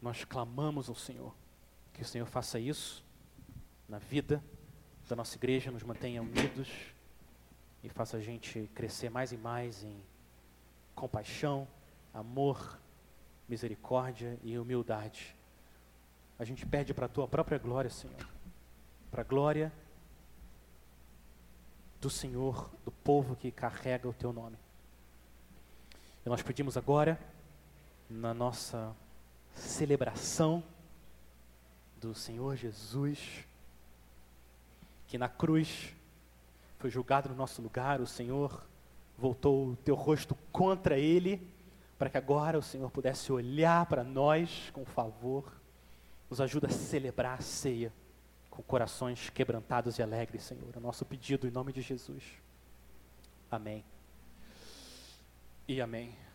Nós 0.00 0.24
clamamos 0.24 0.88
ao 0.88 0.94
Senhor, 0.94 1.34
que 1.92 2.00
o 2.00 2.04
Senhor 2.06 2.24
faça 2.24 2.58
isso 2.58 3.04
na 3.86 3.98
vida 3.98 4.42
da 5.06 5.14
nossa 5.14 5.36
igreja, 5.36 5.70
nos 5.70 5.82
mantenha 5.82 6.22
unidos 6.22 6.70
e 7.84 7.90
faça 7.90 8.16
a 8.16 8.20
gente 8.20 8.70
crescer 8.74 9.10
mais 9.10 9.30
e 9.30 9.36
mais 9.36 9.84
em 9.84 10.02
compaixão, 10.94 11.68
amor, 12.14 12.80
misericórdia 13.46 14.38
e 14.42 14.58
humildade. 14.58 15.36
A 16.38 16.44
gente 16.44 16.66
pede 16.66 16.92
para 16.92 17.06
a 17.06 17.08
tua 17.08 17.26
própria 17.26 17.58
glória, 17.58 17.90
Senhor, 17.90 18.28
para 19.10 19.22
a 19.22 19.24
glória 19.24 19.72
do 22.00 22.10
Senhor, 22.10 22.70
do 22.84 22.90
povo 22.90 23.34
que 23.34 23.50
carrega 23.50 24.08
o 24.08 24.12
teu 24.12 24.32
nome. 24.32 24.56
E 26.24 26.28
nós 26.28 26.42
pedimos 26.42 26.76
agora, 26.76 27.18
na 28.08 28.34
nossa 28.34 28.94
celebração 29.54 30.62
do 32.00 32.14
Senhor 32.14 32.56
Jesus, 32.56 33.44
que 35.08 35.16
na 35.16 35.28
cruz 35.28 35.94
foi 36.78 36.90
julgado 36.90 37.28
no 37.28 37.34
nosso 37.34 37.62
lugar, 37.62 38.00
o 38.00 38.06
Senhor 38.06 38.66
voltou 39.16 39.70
o 39.70 39.76
teu 39.76 39.94
rosto 39.94 40.36
contra 40.52 40.98
ele, 40.98 41.48
para 41.98 42.10
que 42.10 42.18
agora 42.18 42.58
o 42.58 42.62
Senhor 42.62 42.90
pudesse 42.90 43.32
olhar 43.32 43.86
para 43.86 44.04
nós 44.04 44.70
com 44.72 44.84
favor, 44.84 45.50
nos 46.30 46.40
ajuda 46.40 46.66
a 46.66 46.70
celebrar 46.70 47.38
a 47.38 47.42
ceia 47.42 47.92
com 48.50 48.62
corações 48.62 49.30
quebrantados 49.30 49.98
e 49.98 50.02
alegres, 50.02 50.42
Senhor. 50.42 50.70
É 50.74 50.78
o 50.78 50.80
nosso 50.80 51.04
pedido 51.04 51.46
em 51.46 51.50
nome 51.50 51.72
de 51.72 51.82
Jesus. 51.82 52.24
Amém. 53.50 53.84
E 55.68 55.80
amém. 55.80 56.25